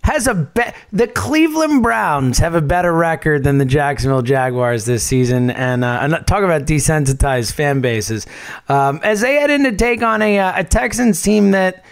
has 0.06 0.28
a 0.28 0.52
the 0.92 1.08
Cleveland 1.08 1.84
Browns 1.84 2.38
have 2.38 2.56
a 2.56 2.62
better 2.62 2.94
record 2.94 3.44
than 3.44 3.58
the 3.58 3.66
Jacksonville 3.66 4.22
Jaguars 4.22 4.86
this 4.86 5.04
season, 5.04 5.50
and 5.52 5.84
uh, 5.84 6.08
talk 6.20 6.44
about 6.44 6.64
desensitized 6.64 7.54
fan 7.54 7.82
bases 7.82 8.26
um, 8.70 9.00
as 9.04 9.22
they 9.22 9.36
head 9.36 9.50
in 9.50 9.64
to 9.64 9.76
take 9.76 10.02
on 10.04 10.22
a, 10.22 10.40
uh, 10.40 10.60
a 10.60 10.64
Texans 10.64 11.22
team 11.22 11.52
that 11.52 11.84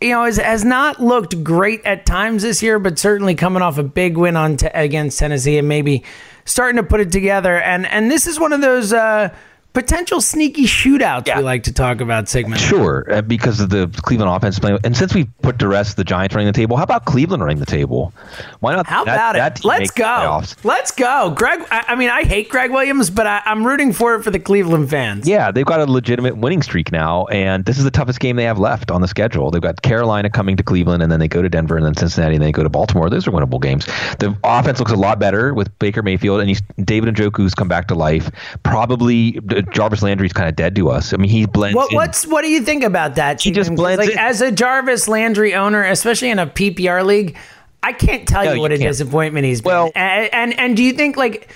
you 0.00 0.10
know 0.10 0.24
has, 0.24 0.36
has 0.36 0.64
not 0.64 1.00
looked 1.00 1.42
great 1.42 1.84
at 1.84 2.06
times 2.06 2.42
this 2.42 2.62
year, 2.62 2.78
but 2.78 2.98
certainly 2.98 3.34
coming 3.34 3.62
off 3.62 3.78
a 3.78 3.82
big 3.82 4.16
win 4.16 4.36
on 4.36 4.56
te- 4.56 4.68
against 4.68 5.18
Tennessee 5.18 5.58
and 5.58 5.68
maybe 5.68 6.04
starting 6.44 6.76
to 6.76 6.82
put 6.82 7.00
it 7.00 7.12
together. 7.12 7.60
And 7.60 7.86
and 7.86 8.10
this 8.10 8.26
is 8.26 8.38
one 8.38 8.52
of 8.52 8.60
those. 8.60 8.92
Uh, 8.92 9.34
potential 9.78 10.20
sneaky 10.20 10.64
shootouts 10.64 11.28
yeah. 11.28 11.38
we 11.38 11.44
like 11.44 11.62
to 11.62 11.72
talk 11.72 12.00
about, 12.00 12.28
Sigmund. 12.28 12.60
Sure, 12.60 13.06
uh, 13.12 13.22
because 13.22 13.60
of 13.60 13.70
the 13.70 13.86
Cleveland 14.02 14.28
offense 14.28 14.58
playing. 14.58 14.80
And 14.82 14.96
since 14.96 15.14
we've 15.14 15.28
put 15.40 15.60
to 15.60 15.68
rest 15.68 15.96
the 15.96 16.02
Giants 16.02 16.34
running 16.34 16.48
the 16.48 16.56
table, 16.56 16.76
how 16.76 16.82
about 16.82 17.04
Cleveland 17.04 17.44
running 17.44 17.60
the 17.60 17.66
table? 17.66 18.12
Why 18.58 18.74
not? 18.74 18.86
How 18.86 19.04
that, 19.04 19.36
about 19.36 19.58
it? 19.58 19.64
Let's 19.64 19.92
go. 19.92 20.04
Playoffs? 20.04 20.64
Let's 20.64 20.90
go. 20.90 21.30
Greg, 21.30 21.64
I, 21.70 21.84
I, 21.88 21.94
mean, 21.94 22.10
I 22.10 22.24
hate 22.24 22.48
Gregg 22.48 22.72
Williams, 22.72 23.08
but 23.08 23.28
I, 23.28 23.40
am 23.44 23.64
rooting 23.64 23.92
for 23.92 24.16
it 24.16 24.24
for 24.24 24.32
the 24.32 24.40
Cleveland 24.40 24.90
fans. 24.90 25.28
Yeah, 25.28 25.52
they've 25.52 25.64
got 25.64 25.78
a 25.78 25.86
legitimate 25.86 26.36
winning 26.38 26.62
streak 26.62 26.90
now, 26.90 27.26
and 27.26 27.64
this 27.64 27.78
is 27.78 27.84
the 27.84 27.92
toughest 27.92 28.18
game 28.18 28.34
they 28.34 28.44
have 28.44 28.58
left 28.58 28.90
on 28.90 29.00
the 29.00 29.08
schedule. 29.08 29.52
They've 29.52 29.62
got 29.62 29.82
Carolina 29.82 30.28
coming 30.28 30.56
to 30.56 30.64
Cleveland, 30.64 31.04
and 31.04 31.12
then 31.12 31.20
they 31.20 31.28
go 31.28 31.40
to 31.40 31.48
Denver, 31.48 31.76
and 31.76 31.86
then 31.86 31.94
Cincinnati, 31.94 32.34
and 32.34 32.42
then 32.42 32.48
they 32.48 32.52
go 32.52 32.64
to 32.64 32.68
Baltimore. 32.68 33.08
Those 33.08 33.28
are 33.28 33.30
winnable 33.30 33.62
games. 33.62 33.86
The 34.18 34.36
offense 34.42 34.80
looks 34.80 34.90
a 34.90 34.96
lot 34.96 35.20
better 35.20 35.54
with 35.54 35.76
Baker 35.78 36.02
Mayfield, 36.02 36.40
and 36.40 36.48
he's, 36.48 36.62
David 36.82 37.14
Njoku's 37.14 37.54
come 37.54 37.68
back 37.68 37.86
to 37.88 37.94
life. 37.94 38.28
Probably 38.64 39.38
uh, 39.50 39.62
Jarvis 39.72 40.02
Landry's 40.02 40.32
kind 40.32 40.48
of 40.48 40.56
dead 40.56 40.74
to 40.76 40.90
us. 40.90 41.12
I 41.12 41.16
mean, 41.16 41.30
he 41.30 41.46
blends. 41.46 41.76
What, 41.76 41.92
what's 41.92 42.26
what 42.26 42.42
do 42.42 42.48
you 42.48 42.62
think 42.62 42.84
about 42.84 43.14
that? 43.16 43.40
He 43.40 43.50
just 43.50 43.74
blends. 43.74 43.98
Like 43.98 44.10
in. 44.12 44.18
as 44.18 44.40
a 44.40 44.50
Jarvis 44.50 45.08
Landry 45.08 45.54
owner, 45.54 45.84
especially 45.84 46.30
in 46.30 46.38
a 46.38 46.46
PPR 46.46 47.04
league, 47.04 47.36
I 47.82 47.92
can't 47.92 48.26
tell 48.26 48.44
no, 48.44 48.52
you 48.52 48.60
what 48.60 48.70
you 48.70 48.76
a 48.76 48.78
can't. 48.78 48.90
disappointment 48.90 49.46
he's 49.46 49.60
been. 49.60 49.70
Well, 49.70 49.92
and, 49.94 50.32
and 50.34 50.58
and 50.58 50.76
do 50.76 50.82
you 50.82 50.92
think 50.92 51.16
like 51.16 51.48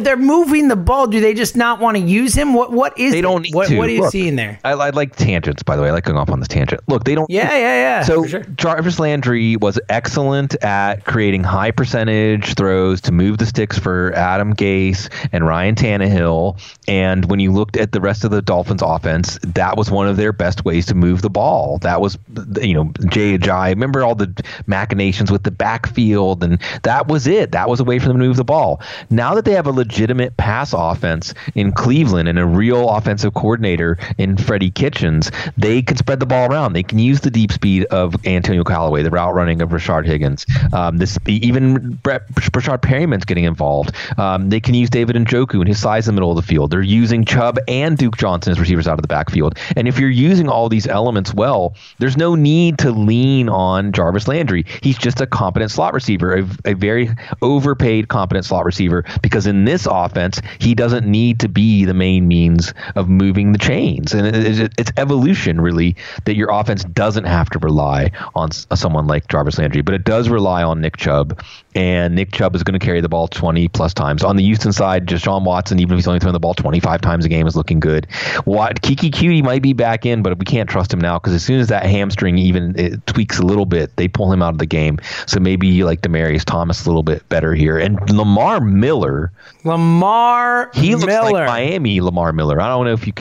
they're 0.00 0.16
moving 0.16 0.68
the 0.68 0.76
ball. 0.76 1.06
Do 1.06 1.20
they 1.20 1.34
just 1.34 1.56
not 1.56 1.80
want 1.80 1.96
to 1.96 2.02
use 2.02 2.34
him? 2.34 2.54
What 2.54 2.72
what 2.72 2.98
is 2.98 3.12
they 3.12 3.20
don't 3.20 3.42
need 3.42 3.54
what, 3.54 3.68
to. 3.68 3.76
What 3.76 3.88
are 3.88 3.92
you 3.92 4.02
Look, 4.02 4.12
seeing 4.12 4.36
there? 4.36 4.58
I, 4.64 4.72
I, 4.72 4.90
like 4.90 5.16
tangents, 5.16 5.62
by 5.62 5.76
the 5.76 5.82
way. 5.82 5.88
I 5.88 5.92
like 5.92 6.04
going 6.04 6.18
off 6.18 6.30
on 6.30 6.40
this 6.40 6.48
tangent. 6.48 6.80
Look, 6.88 7.04
they 7.04 7.14
don't. 7.14 7.30
Yeah, 7.30 7.50
yeah, 7.52 7.74
yeah. 7.74 8.02
So 8.02 8.26
sure. 8.26 8.42
Jarvis 8.56 8.98
Landry 8.98 9.56
was 9.56 9.78
excellent 9.88 10.54
at 10.62 11.04
creating 11.04 11.44
high 11.44 11.70
percentage 11.70 12.54
throws 12.54 13.00
to 13.02 13.12
move 13.12 13.38
the 13.38 13.46
sticks 13.46 13.78
for 13.78 14.12
Adam 14.14 14.54
Gase 14.54 15.08
and 15.32 15.46
Ryan 15.46 15.74
Tannehill. 15.74 16.60
And 16.88 17.24
when 17.30 17.40
you 17.40 17.52
looked 17.52 17.76
at 17.76 17.92
the 17.92 18.00
rest 18.00 18.24
of 18.24 18.30
the 18.30 18.42
Dolphins' 18.42 18.82
offense, 18.82 19.38
that 19.42 19.76
was 19.76 19.90
one 19.90 20.06
of 20.06 20.16
their 20.16 20.32
best 20.32 20.64
ways 20.64 20.86
to 20.86 20.94
move 20.94 21.22
the 21.22 21.30
ball. 21.30 21.78
That 21.78 22.00
was, 22.00 22.18
you 22.60 22.74
know, 22.74 22.92
Jay 23.08 23.36
Ajayi. 23.38 23.70
Remember 23.70 24.04
all 24.04 24.14
the 24.14 24.32
machinations 24.66 25.30
with 25.30 25.44
the 25.44 25.50
backfield, 25.50 26.44
and 26.44 26.60
that 26.82 27.08
was 27.08 27.26
it. 27.26 27.52
That 27.52 27.68
was 27.68 27.80
a 27.80 27.84
way 27.84 27.98
for 27.98 28.08
them 28.08 28.18
to 28.18 28.24
move 28.24 28.36
the 28.36 28.44
ball. 28.44 28.80
Now 29.10 29.34
that 29.34 29.45
they 29.46 29.52
have 29.52 29.66
a 29.66 29.72
legitimate 29.72 30.36
pass 30.36 30.74
offense 30.76 31.32
in 31.54 31.72
Cleveland 31.72 32.28
and 32.28 32.38
a 32.38 32.44
real 32.44 32.90
offensive 32.90 33.32
coordinator 33.34 33.96
in 34.18 34.36
Freddie 34.36 34.70
Kitchens, 34.70 35.30
they 35.56 35.82
can 35.82 35.96
spread 35.96 36.20
the 36.20 36.26
ball 36.26 36.50
around. 36.50 36.72
They 36.72 36.82
can 36.82 36.98
use 36.98 37.20
the 37.20 37.30
deep 37.30 37.52
speed 37.52 37.84
of 37.86 38.14
Antonio 38.26 38.64
Callaway, 38.64 39.02
the 39.02 39.10
route 39.10 39.34
running 39.34 39.62
of 39.62 39.70
Rashard 39.70 40.04
Higgins. 40.04 40.44
Um, 40.72 40.98
this 40.98 41.16
even 41.26 41.94
Brett, 42.02 42.28
Breshad 42.32 42.82
Perriman's 42.82 43.24
getting 43.24 43.44
involved. 43.44 43.94
Um, 44.18 44.50
they 44.50 44.60
can 44.60 44.74
use 44.74 44.90
David 44.90 45.16
and 45.16 45.26
Njoku 45.26 45.60
and 45.60 45.68
his 45.68 45.80
size 45.80 46.08
in 46.08 46.14
the 46.14 46.20
middle 46.20 46.30
of 46.30 46.36
the 46.36 46.46
field. 46.46 46.70
They're 46.72 46.82
using 46.82 47.24
Chubb 47.24 47.58
and 47.68 47.96
Duke 47.96 48.16
Johnson 48.16 48.50
as 48.50 48.58
receivers 48.58 48.88
out 48.88 48.98
of 48.98 49.02
the 49.02 49.08
backfield. 49.08 49.58
And 49.76 49.86
if 49.86 49.98
you're 49.98 50.10
using 50.10 50.48
all 50.48 50.68
these 50.68 50.88
elements 50.88 51.32
well, 51.32 51.76
there's 51.98 52.16
no 52.16 52.34
need 52.34 52.78
to 52.78 52.90
lean 52.90 53.48
on 53.48 53.92
Jarvis 53.92 54.26
Landry. 54.26 54.64
He's 54.82 54.98
just 54.98 55.20
a 55.20 55.26
competent 55.26 55.70
slot 55.70 55.94
receiver, 55.94 56.34
a, 56.34 56.48
a 56.64 56.74
very 56.74 57.10
overpaid 57.42 58.08
competent 58.08 58.44
slot 58.44 58.64
receiver 58.64 59.04
because 59.22 59.35
because 59.36 59.46
in 59.46 59.66
this 59.66 59.84
offense, 59.84 60.40
he 60.58 60.74
doesn't 60.74 61.06
need 61.06 61.38
to 61.40 61.46
be 61.46 61.84
the 61.84 61.92
main 61.92 62.26
means 62.26 62.72
of 62.94 63.06
moving 63.06 63.52
the 63.52 63.58
chains. 63.58 64.14
And 64.14 64.34
it's 64.34 64.90
evolution, 64.96 65.60
really, 65.60 65.94
that 66.24 66.36
your 66.36 66.48
offense 66.50 66.84
doesn't 66.84 67.24
have 67.24 67.50
to 67.50 67.58
rely 67.58 68.12
on 68.34 68.48
uh, 68.70 68.76
someone 68.76 69.06
like 69.06 69.28
Jarvis 69.28 69.58
Landry, 69.58 69.82
but 69.82 69.94
it 69.94 70.04
does 70.04 70.30
rely 70.30 70.62
on 70.62 70.80
Nick 70.80 70.96
Chubb. 70.96 71.38
And 71.74 72.14
Nick 72.14 72.32
Chubb 72.32 72.56
is 72.56 72.62
going 72.62 72.80
to 72.80 72.82
carry 72.82 73.02
the 73.02 73.10
ball 73.10 73.28
20 73.28 73.68
plus 73.68 73.92
times. 73.92 74.24
On 74.24 74.36
the 74.36 74.42
Houston 74.42 74.72
side, 74.72 75.06
Just 75.06 75.26
Deshaun 75.26 75.44
Watson, 75.44 75.80
even 75.80 75.92
if 75.92 75.98
he's 75.98 76.08
only 76.08 76.20
throwing 76.20 76.32
the 76.32 76.40
ball 76.40 76.54
25 76.54 77.02
times 77.02 77.26
a 77.26 77.28
game, 77.28 77.46
is 77.46 77.56
looking 77.56 77.78
good. 77.78 78.06
What 78.46 78.80
Keke 78.80 79.10
Coutee 79.10 79.44
might 79.44 79.60
be 79.60 79.74
back 79.74 80.06
in, 80.06 80.22
but 80.22 80.38
we 80.38 80.46
can't 80.46 80.70
trust 80.70 80.94
him 80.94 81.00
now 81.00 81.18
because 81.18 81.34
as 81.34 81.44
soon 81.44 81.60
as 81.60 81.68
that 81.68 81.84
hamstring 81.84 82.38
even 82.38 83.02
tweaks 83.04 83.38
a 83.38 83.42
little 83.42 83.66
bit, 83.66 83.94
they 83.96 84.08
pull 84.08 84.32
him 84.32 84.40
out 84.40 84.54
of 84.54 84.58
the 84.58 84.66
game. 84.66 84.98
So 85.26 85.38
maybe 85.40 85.84
like 85.84 86.00
Demaryius 86.00 86.44
Thomas 86.44 86.86
a 86.86 86.88
little 86.88 87.02
bit 87.02 87.28
better 87.28 87.52
here. 87.52 87.76
And 87.76 87.98
Lamar 88.10 88.60
Miller 88.60 89.15
Lamar 89.64 90.70
he 90.74 90.94
looks 90.94 91.06
Miller. 91.06 91.32
like 91.32 91.46
Miami 91.46 92.00
Lamar 92.00 92.32
Miller. 92.32 92.60
I 92.60 92.68
don't 92.68 92.84
know 92.84 92.92
if 92.92 93.06
you 93.06 93.12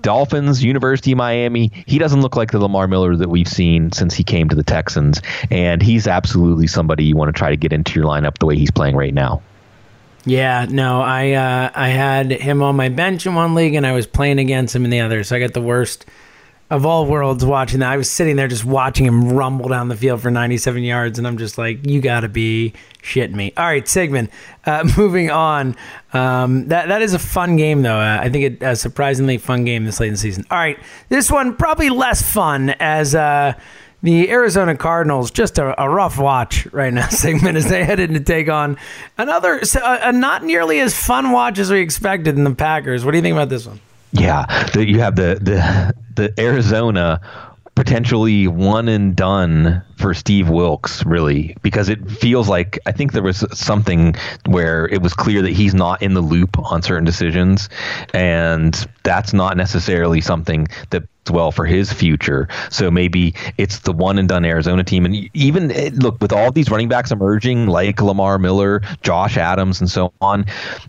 Dolphins 0.00 0.62
University 0.62 1.14
Miami. 1.14 1.70
He 1.86 1.98
doesn't 1.98 2.20
look 2.20 2.36
like 2.36 2.50
the 2.50 2.58
Lamar 2.58 2.88
Miller 2.88 3.16
that 3.16 3.28
we've 3.28 3.48
seen 3.48 3.92
since 3.92 4.14
he 4.14 4.24
came 4.24 4.48
to 4.48 4.56
the 4.56 4.62
Texans, 4.62 5.20
and 5.50 5.82
he's 5.82 6.06
absolutely 6.06 6.66
somebody 6.66 7.04
you 7.04 7.16
want 7.16 7.34
to 7.34 7.38
try 7.38 7.50
to 7.50 7.56
get 7.56 7.72
into 7.72 7.98
your 7.98 8.08
lineup 8.08 8.38
the 8.38 8.46
way 8.46 8.56
he's 8.56 8.70
playing 8.70 8.96
right 8.96 9.14
now. 9.14 9.42
Yeah, 10.26 10.66
no, 10.70 11.02
I 11.02 11.32
uh, 11.32 11.70
I 11.74 11.88
had 11.88 12.30
him 12.30 12.62
on 12.62 12.76
my 12.76 12.88
bench 12.88 13.26
in 13.26 13.34
one 13.34 13.54
league, 13.54 13.74
and 13.74 13.86
I 13.86 13.92
was 13.92 14.06
playing 14.06 14.38
against 14.38 14.74
him 14.74 14.84
in 14.84 14.90
the 14.90 15.00
other, 15.00 15.22
so 15.22 15.36
I 15.36 15.40
got 15.40 15.52
the 15.52 15.60
worst 15.60 16.06
of 16.70 16.86
all 16.86 17.06
worlds 17.06 17.44
watching 17.44 17.80
that. 17.80 17.90
I 17.90 17.96
was 17.96 18.10
sitting 18.10 18.36
there 18.36 18.48
just 18.48 18.64
watching 18.64 19.06
him 19.06 19.32
rumble 19.32 19.68
down 19.68 19.88
the 19.88 19.96
field 19.96 20.22
for 20.22 20.30
97 20.30 20.82
yards, 20.82 21.18
and 21.18 21.26
I'm 21.26 21.36
just 21.36 21.58
like, 21.58 21.86
you 21.86 22.00
got 22.00 22.20
to 22.20 22.28
be 22.28 22.72
shitting 23.02 23.34
me. 23.34 23.52
All 23.56 23.66
right, 23.66 23.86
Sigmund, 23.86 24.30
uh, 24.64 24.88
moving 24.96 25.30
on. 25.30 25.76
Um, 26.12 26.68
that 26.68 26.88
that 26.88 27.02
is 27.02 27.12
a 27.12 27.18
fun 27.18 27.56
game, 27.56 27.82
though. 27.82 27.98
Uh, 27.98 28.18
I 28.20 28.28
think 28.30 28.44
it 28.44 28.62
a 28.62 28.76
surprisingly 28.76 29.38
fun 29.38 29.64
game 29.64 29.84
this 29.84 30.00
late 30.00 30.08
in 30.08 30.14
the 30.14 30.18
season. 30.18 30.44
All 30.50 30.58
right, 30.58 30.78
this 31.08 31.30
one 31.30 31.56
probably 31.56 31.90
less 31.90 32.22
fun 32.22 32.70
as. 32.80 33.14
Uh, 33.14 33.54
the 34.02 34.30
Arizona 34.30 34.76
Cardinals, 34.76 35.30
just 35.30 35.56
a, 35.56 35.82
a, 35.82 35.88
rough 35.88 36.18
watch 36.18 36.66
right 36.72 36.92
now, 36.92 37.08
Sigmund, 37.08 37.56
as 37.56 37.70
they 37.70 37.84
headed 37.84 38.10
to 38.10 38.20
take 38.20 38.50
on 38.50 38.76
another, 39.16 39.62
a, 39.82 39.98
a 40.02 40.12
not 40.12 40.44
nearly 40.44 40.78
as 40.80 40.94
fun 40.94 41.32
watch 41.32 41.58
as 41.58 41.70
we 41.70 41.80
expected 41.80 42.36
in 42.36 42.44
the 42.44 42.54
Packers. 42.54 43.02
What 43.02 43.12
do 43.12 43.16
you 43.16 43.22
think 43.22 43.32
about 43.32 43.48
this 43.48 43.66
one? 43.66 43.80
Yeah, 44.14 44.46
the, 44.72 44.88
you 44.88 45.00
have 45.00 45.16
the 45.16 45.38
the 45.40 45.94
the 46.14 46.40
Arizona 46.40 47.20
potentially 47.74 48.46
one 48.46 48.88
and 48.88 49.16
done 49.16 49.82
for 49.96 50.14
Steve 50.14 50.48
Wilks, 50.48 51.04
really, 51.04 51.56
because 51.62 51.88
it 51.88 52.08
feels 52.08 52.48
like 52.48 52.78
I 52.86 52.92
think 52.92 53.12
there 53.12 53.22
was 53.24 53.44
something 53.52 54.14
where 54.46 54.86
it 54.86 55.02
was 55.02 55.12
clear 55.14 55.42
that 55.42 55.50
he's 55.50 55.74
not 55.74 56.00
in 56.00 56.14
the 56.14 56.20
loop 56.20 56.56
on 56.70 56.82
certain 56.82 57.04
decisions, 57.04 57.68
and 58.12 58.86
that's 59.02 59.32
not 59.32 59.56
necessarily 59.56 60.20
something 60.20 60.68
that 60.90 61.02
well 61.30 61.52
for 61.52 61.64
his 61.64 61.92
future. 61.92 62.48
So 62.70 62.90
maybe 62.90 63.34
it's 63.58 63.80
the 63.80 63.92
one 63.92 64.18
and 64.18 64.28
done 64.28 64.44
Arizona 64.44 64.84
team. 64.84 65.04
And 65.04 65.28
even 65.34 65.70
eh, 65.70 65.90
look, 65.94 66.20
with 66.20 66.32
all 66.32 66.50
these 66.52 66.70
running 66.70 66.88
backs 66.88 67.10
emerging, 67.10 67.66
like 67.66 68.00
Lamar 68.00 68.38
Miller, 68.38 68.82
Josh 69.02 69.36
Adams, 69.36 69.80
and 69.80 69.90
so 69.90 70.12
on, 70.20 70.44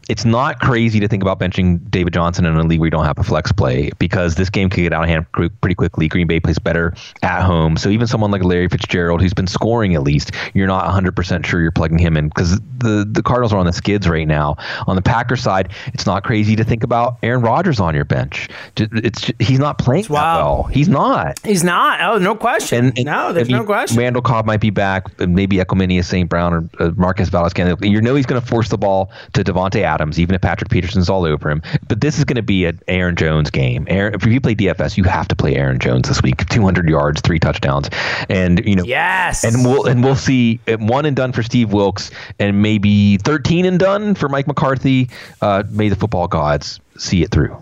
it's 0.10 0.26
not 0.26 0.60
crazy 0.60 1.00
to 1.00 1.08
think 1.08 1.24
about 1.24 1.40
benching 1.40 1.80
David 1.90 2.14
Johnson 2.14 2.46
in 2.46 2.56
a 2.56 2.64
league 2.64 2.80
where 2.80 2.88
you 2.88 2.92
don't 2.92 3.06
have 3.06 3.18
a 3.18 3.24
flex 3.24 3.52
play 3.52 3.92
because 4.00 4.36
this 4.36 4.50
game 4.50 4.70
could 4.70 4.82
get 4.82 4.94
out 4.94 5.04
of 5.04 5.10
hand 5.10 5.26
pretty 5.32 5.76
quickly. 5.76 6.08
Green 6.08 6.28
Bay 6.28 6.40
plays 6.40 6.60
better 6.60 6.94
at 7.22 7.44
home. 7.44 7.78
So 7.78 7.90
even 7.90 8.08
someone 8.08 8.32
like 8.32 8.44
Larry 8.44 8.68
Fitzgerald, 8.68 9.22
who's 9.22 9.34
been 9.34 9.48
scoring 9.48 9.96
at 9.96 10.04
least, 10.04 10.32
you're 10.54 10.68
not 10.68 10.86
100% 10.86 11.46
sure 11.46 11.62
you're 11.62 11.72
plugging 11.72 11.98
him 11.98 12.18
in 12.18 12.30
because 12.30 12.60
the, 12.78 13.08
the 13.10 13.24
Cardinals 13.24 13.54
are 13.54 13.58
on 13.58 13.66
the 13.66 13.74
skids 13.74 14.08
right 14.08 14.28
now. 14.28 14.56
On 14.88 14.96
the 14.96 15.02
Packers 15.02 15.42
side, 15.42 15.70
it's 15.94 16.06
not 16.06 16.24
crazy 16.24 16.56
to 16.56 16.64
think 16.64 16.84
about 16.84 17.18
Aaron 17.24 17.42
Rodgers 17.42 17.80
on 17.80 17.96
your 17.96 18.06
bench. 18.06 18.50
It's 18.78 19.32
He's 19.40 19.60
not 19.60 19.78
playing 19.78 20.04
well. 20.26 20.64
He's 20.64 20.88
not. 20.88 21.40
He's 21.44 21.64
not. 21.64 22.02
Oh, 22.02 22.18
no 22.18 22.36
question. 22.36 22.86
And, 22.86 22.98
and 22.98 23.06
no, 23.06 23.34
there's 23.34 23.50
no 23.50 23.64
question. 23.64 23.98
Randall 23.98 24.22
Cobb 24.22 24.46
might 24.46 24.60
be 24.62 24.70
back. 24.70 25.20
Maybe 25.20 25.58
Equanimeous 25.58 26.06
St. 26.06 26.30
Brown 26.30 26.54
or 26.54 26.70
uh, 26.80 26.90
Valdes 26.92 27.52
Scantling. 27.52 27.92
You 27.92 28.02
know 28.02 28.16
he's 28.16 28.26
going 28.26 28.42
to 28.42 28.48
force 28.48 28.70
the 28.70 28.78
ball 28.78 29.12
to 29.34 29.44
Davante 29.44 29.82
Adams, 29.82 30.20
even 30.20 30.36
if 30.36 30.42
Patrick 30.42 30.70
Peterson's 30.70 31.10
all 31.10 31.26
over 31.26 31.50
him. 31.50 31.62
But 31.88 32.02
this 32.02 32.18
is 32.18 32.26
going 32.26 32.36
to 32.36 32.44
be 32.44 32.66
an 32.66 32.80
Aaron 32.88 33.16
Jones 33.16 33.50
game. 33.50 33.86
Aaron, 33.90 34.14
if 34.14 34.26
you 34.26 34.42
play 34.42 34.56
DFS, 34.56 34.98
you 34.98 35.04
have 35.04 35.28
to 35.28 35.36
play 35.36 35.56
Aaron 35.56 35.80
Jones 35.80 36.08
this 36.08 36.22
week. 36.22 36.46
200 36.48 36.90
yards, 36.90 37.22
three 37.22 37.40
touchdowns, 37.40 37.90
and 38.30 38.66
you 38.66 38.76
know. 38.76 38.84
Yes. 38.84 39.44
And 39.44 39.66
we'll 39.66 39.86
and 39.86 40.04
we'll 40.04 40.16
see 40.16 40.60
one 40.80 41.06
and 41.06 41.16
done 41.16 41.32
for 41.32 41.44
Steve 41.44 41.74
Wilks, 41.74 42.12
and 42.40 42.62
maybe 42.62 43.18
13 43.18 43.66
and 43.66 43.80
done 43.80 44.16
for 44.16 44.30
Mike 44.30 44.48
McCarthy. 44.48 45.10
Uh, 45.42 45.64
may 45.70 45.90
the 45.90 45.96
football 45.96 46.28
gods 46.28 46.80
see 46.98 47.24
it 47.24 47.32
through. 47.32 47.58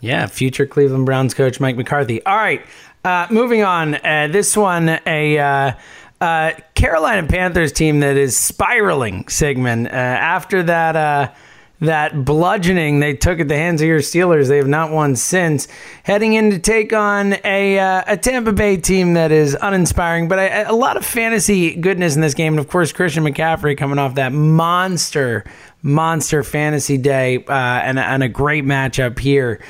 Yeah, 0.00 0.26
future 0.26 0.66
Cleveland 0.66 1.06
Browns 1.06 1.34
coach 1.34 1.60
Mike 1.60 1.76
McCarthy. 1.76 2.24
All 2.24 2.36
right, 2.36 2.64
uh, 3.04 3.26
moving 3.30 3.62
on. 3.62 3.94
Uh, 3.94 4.28
this 4.30 4.56
one, 4.56 4.98
a 5.06 5.38
uh, 5.38 5.72
uh 6.20 6.52
Carolina 6.74 7.26
Panthers 7.26 7.72
team 7.72 8.00
that 8.00 8.16
is 8.16 8.36
spiraling. 8.36 9.28
Sigmund 9.28 9.88
uh, 9.88 9.90
after 9.90 10.62
that 10.62 10.96
uh, 10.96 11.32
that 11.80 12.24
bludgeoning 12.24 13.00
they 13.00 13.14
took 13.14 13.40
at 13.40 13.48
the 13.48 13.56
hands 13.56 13.82
of 13.82 13.88
your 13.88 14.00
Steelers, 14.00 14.48
they 14.48 14.56
have 14.56 14.68
not 14.68 14.90
won 14.90 15.16
since. 15.16 15.68
Heading 16.02 16.32
in 16.32 16.50
to 16.50 16.58
take 16.58 16.94
on 16.94 17.34
a 17.44 17.76
a 18.06 18.16
Tampa 18.16 18.52
Bay 18.52 18.78
team 18.78 19.12
that 19.14 19.32
is 19.32 19.54
uninspiring, 19.60 20.28
but 20.28 20.38
a 20.66 20.72
lot 20.72 20.96
of 20.96 21.04
fantasy 21.04 21.74
goodness 21.74 22.14
in 22.14 22.22
this 22.22 22.34
game, 22.34 22.54
and 22.54 22.60
of 22.60 22.68
course 22.68 22.90
Christian 22.90 23.24
McCaffrey 23.24 23.76
coming 23.76 23.98
off 23.98 24.14
that 24.14 24.32
monster 24.32 25.44
monster 25.82 26.42
fantasy 26.42 26.98
day 26.98 27.42
and, 27.48 27.98
and 27.98 28.22
a 28.22 28.28
great 28.28 28.64
matchup 28.64 29.18
here. 29.18 29.60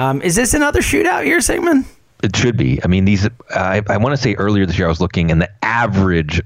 Um, 0.00 0.22
is 0.22 0.34
this 0.34 0.54
another 0.54 0.80
shootout 0.80 1.24
here, 1.24 1.42
Sigmund? 1.42 1.84
It 2.22 2.34
should 2.34 2.56
be. 2.56 2.82
I 2.82 2.86
mean, 2.86 3.04
these. 3.04 3.28
I, 3.50 3.82
I 3.86 3.98
want 3.98 4.14
to 4.14 4.16
say 4.16 4.34
earlier 4.34 4.64
this 4.64 4.78
year 4.78 4.86
I 4.86 4.88
was 4.88 5.00
looking, 5.00 5.30
and 5.30 5.42
the 5.42 5.50
average 5.62 6.40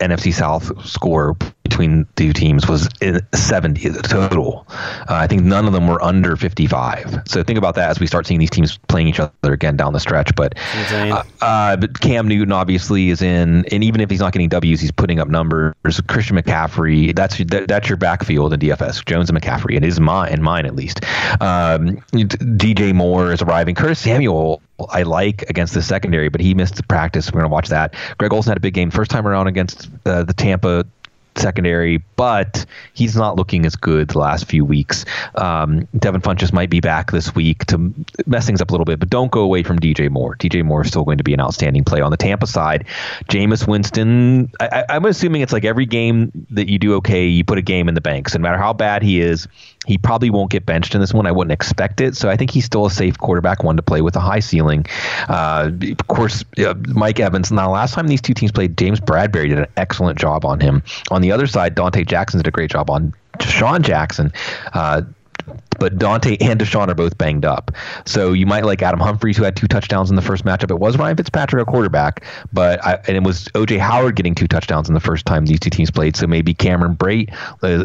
NFC 0.00 0.32
South 0.32 0.86
score 0.86 1.36
between 1.62 2.06
two 2.16 2.32
teams 2.32 2.68
was 2.68 2.88
70 3.32 3.90
total. 4.02 4.66
Uh, 4.68 5.04
I 5.08 5.26
think 5.26 5.42
none 5.42 5.66
of 5.66 5.72
them 5.72 5.86
were 5.86 6.02
under 6.02 6.36
55. 6.36 7.22
So 7.26 7.42
think 7.42 7.58
about 7.58 7.76
that 7.76 7.90
as 7.90 8.00
we 8.00 8.06
start 8.06 8.26
seeing 8.26 8.40
these 8.40 8.50
teams 8.50 8.76
playing 8.88 9.06
each 9.06 9.20
other 9.20 9.52
again 9.52 9.76
down 9.76 9.92
the 9.92 10.00
stretch. 10.00 10.34
But, 10.34 10.58
uh, 10.92 11.22
uh, 11.40 11.76
but 11.76 12.00
Cam 12.00 12.26
Newton 12.26 12.52
obviously 12.52 13.10
is 13.10 13.22
in, 13.22 13.64
and 13.66 13.84
even 13.84 14.00
if 14.00 14.10
he's 14.10 14.20
not 14.20 14.32
getting 14.32 14.48
W's, 14.48 14.80
he's 14.80 14.90
putting 14.90 15.20
up 15.20 15.28
numbers. 15.28 15.74
Christian 16.08 16.36
McCaffrey, 16.36 17.14
that's 17.14 17.38
that, 17.38 17.68
that's 17.68 17.88
your 17.88 17.96
backfield 17.96 18.52
in 18.52 18.60
DFS. 18.60 19.04
Jones 19.06 19.30
and 19.30 19.40
McCaffrey, 19.40 19.76
it 19.76 19.84
is 19.84 20.00
mine, 20.00 20.32
in 20.32 20.42
mine 20.42 20.66
at 20.66 20.74
least. 20.74 21.04
Um, 21.40 21.96
DJ 22.12 22.92
Moore 22.92 23.32
is 23.32 23.42
arriving. 23.42 23.74
Curtis 23.74 24.00
Samuel 24.00 24.60
I 24.90 25.02
like 25.02 25.42
against 25.50 25.74
the 25.74 25.82
secondary, 25.82 26.28
but 26.28 26.40
he 26.40 26.54
missed 26.54 26.86
practice. 26.88 27.32
We're 27.32 27.40
going 27.40 27.50
to 27.50 27.52
watch 27.52 27.68
that. 27.68 27.94
Greg 28.18 28.32
Olsen 28.32 28.50
had 28.50 28.56
a 28.56 28.60
big 28.60 28.74
game 28.74 28.90
first 28.90 29.10
time 29.10 29.26
around 29.26 29.46
against 29.46 29.88
uh, 30.06 30.24
the 30.24 30.34
Tampa 30.34 30.84
secondary, 31.36 31.98
but 32.16 32.66
he's 32.92 33.16
not 33.16 33.36
looking 33.36 33.64
as 33.66 33.76
good 33.76 34.08
the 34.08 34.18
last 34.18 34.46
few 34.46 34.64
weeks. 34.64 35.04
Um, 35.34 35.88
Devin 35.98 36.20
Funchess 36.20 36.52
might 36.52 36.70
be 36.70 36.80
back 36.80 37.10
this 37.10 37.34
week 37.34 37.64
to 37.66 37.92
mess 38.26 38.46
things 38.46 38.60
up 38.60 38.70
a 38.70 38.72
little 38.72 38.84
bit, 38.84 38.98
but 39.00 39.10
don't 39.10 39.30
go 39.30 39.40
away 39.40 39.62
from 39.62 39.78
DJ 39.78 40.10
Moore. 40.10 40.36
DJ 40.36 40.64
Moore 40.64 40.82
is 40.82 40.88
still 40.88 41.04
going 41.04 41.18
to 41.18 41.24
be 41.24 41.34
an 41.34 41.40
outstanding 41.40 41.84
play 41.84 42.00
on 42.00 42.10
the 42.10 42.16
Tampa 42.16 42.46
side. 42.46 42.84
Jameis 43.28 43.66
Winston, 43.66 44.50
I, 44.60 44.84
I'm 44.88 45.04
assuming 45.04 45.42
it's 45.42 45.52
like 45.52 45.64
every 45.64 45.86
game 45.86 46.46
that 46.50 46.68
you 46.68 46.78
do 46.78 46.94
okay, 46.96 47.26
you 47.26 47.44
put 47.44 47.58
a 47.58 47.62
game 47.62 47.88
in 47.88 47.94
the 47.94 48.00
bank. 48.00 48.28
So 48.28 48.38
no 48.38 48.42
matter 48.42 48.58
how 48.58 48.72
bad 48.72 49.02
he 49.02 49.20
is, 49.20 49.48
he 49.86 49.96
probably 49.96 50.28
won't 50.28 50.50
get 50.50 50.66
benched 50.66 50.94
in 50.94 51.00
this 51.00 51.14
one. 51.14 51.26
I 51.26 51.32
wouldn't 51.32 51.52
expect 51.52 52.00
it. 52.00 52.14
So 52.14 52.28
I 52.28 52.36
think 52.36 52.50
he's 52.50 52.64
still 52.64 52.86
a 52.86 52.90
safe 52.90 53.16
quarterback, 53.18 53.62
one 53.62 53.76
to 53.76 53.82
play 53.82 54.02
with 54.02 54.14
a 54.14 54.20
high 54.20 54.40
ceiling. 54.40 54.84
Uh, 55.28 55.70
of 55.82 56.06
course, 56.06 56.44
uh, 56.58 56.74
Mike 56.88 57.18
Evans. 57.18 57.50
Now, 57.50 57.70
last 57.70 57.94
time 57.94 58.06
these 58.06 58.20
two 58.20 58.34
teams 58.34 58.52
played, 58.52 58.76
James 58.76 59.00
Bradberry 59.00 59.48
did 59.48 59.58
an 59.58 59.66
excellent 59.76 60.18
job 60.18 60.44
on 60.44 60.60
him. 60.60 60.82
On 61.10 61.22
the 61.22 61.32
other 61.32 61.46
side, 61.46 61.74
Donte 61.74 62.06
Jackson 62.06 62.38
did 62.38 62.46
a 62.46 62.50
great 62.50 62.70
job 62.70 62.90
on 62.90 63.14
Sean 63.40 63.82
Jackson. 63.82 64.32
Uh, 64.74 65.02
but 65.78 65.98
Dante 65.98 66.36
and 66.40 66.60
DeSean 66.60 66.88
are 66.88 66.94
both 66.94 67.16
banged 67.18 67.44
up. 67.44 67.70
So 68.04 68.32
you 68.32 68.46
might 68.46 68.64
like 68.64 68.82
Adam 68.82 69.00
Humphries, 69.00 69.36
who 69.36 69.44
had 69.44 69.56
two 69.56 69.66
touchdowns 69.66 70.10
in 70.10 70.16
the 70.16 70.22
first 70.22 70.44
matchup. 70.44 70.70
It 70.70 70.78
was 70.78 70.96
Ryan 70.98 71.16
Fitzpatrick, 71.16 71.66
a 71.66 71.70
quarterback, 71.70 72.24
but 72.52 72.84
I, 72.84 72.94
and 73.08 73.16
it 73.16 73.22
was 73.22 73.46
OJ 73.54 73.78
Howard 73.78 74.16
getting 74.16 74.34
two 74.34 74.46
touchdowns 74.46 74.88
in 74.88 74.94
the 74.94 75.00
first 75.00 75.26
time 75.26 75.46
these 75.46 75.60
two 75.60 75.70
teams 75.70 75.90
played. 75.90 76.16
So 76.16 76.26
maybe 76.26 76.54
Cameron 76.54 76.96
Brate 76.96 77.34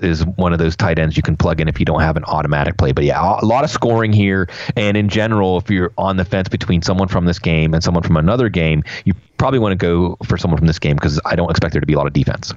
is 0.03 0.25
one 0.25 0.51
of 0.51 0.59
those 0.59 0.75
tight 0.75 0.99
ends 0.99 1.15
you 1.15 1.23
can 1.23 1.37
plug 1.37 1.61
in 1.61 1.67
if 1.67 1.79
you 1.79 1.85
don't 1.85 2.01
have 2.01 2.17
an 2.17 2.25
automatic 2.25 2.77
play. 2.77 2.91
But 2.91 3.05
yeah, 3.05 3.39
a 3.41 3.45
lot 3.45 3.63
of 3.63 3.69
scoring 3.69 4.11
here. 4.11 4.49
And 4.75 4.97
in 4.97 5.09
general, 5.09 5.57
if 5.57 5.69
you're 5.69 5.91
on 5.97 6.17
the 6.17 6.25
fence 6.25 6.49
between 6.49 6.81
someone 6.81 7.07
from 7.07 7.25
this 7.25 7.39
game 7.39 7.73
and 7.73 7.83
someone 7.83 8.03
from 8.03 8.17
another 8.17 8.49
game, 8.49 8.83
you 9.05 9.13
probably 9.37 9.59
want 9.59 9.71
to 9.71 9.77
go 9.77 10.17
for 10.25 10.37
someone 10.37 10.57
from 10.57 10.67
this 10.67 10.79
game 10.79 10.95
because 10.95 11.19
I 11.25 11.35
don't 11.35 11.49
expect 11.49 11.73
there 11.73 11.81
to 11.81 11.87
be 11.87 11.93
a 11.93 11.97
lot 11.97 12.07
of 12.07 12.13
defense. 12.13 12.53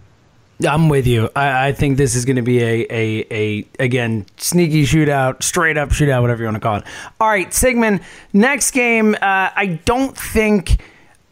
I'm 0.66 0.88
with 0.88 1.06
you. 1.06 1.30
I, 1.36 1.68
I 1.68 1.72
think 1.72 1.96
this 1.96 2.14
is 2.14 2.24
going 2.24 2.36
to 2.36 2.42
be 2.42 2.60
a, 2.60 2.86
a, 2.90 3.26
a, 3.30 3.66
again, 3.78 4.26
sneaky 4.38 4.84
shootout, 4.84 5.42
straight 5.42 5.76
up 5.76 5.90
shootout, 5.90 6.20
whatever 6.20 6.42
you 6.42 6.46
want 6.46 6.56
to 6.56 6.60
call 6.60 6.76
it. 6.76 6.84
All 7.20 7.28
right, 7.28 7.52
Sigmund, 7.52 8.00
next 8.32 8.72
game. 8.72 9.14
Uh, 9.14 9.18
I 9.22 9.80
don't 9.84 10.16
think 10.16 10.80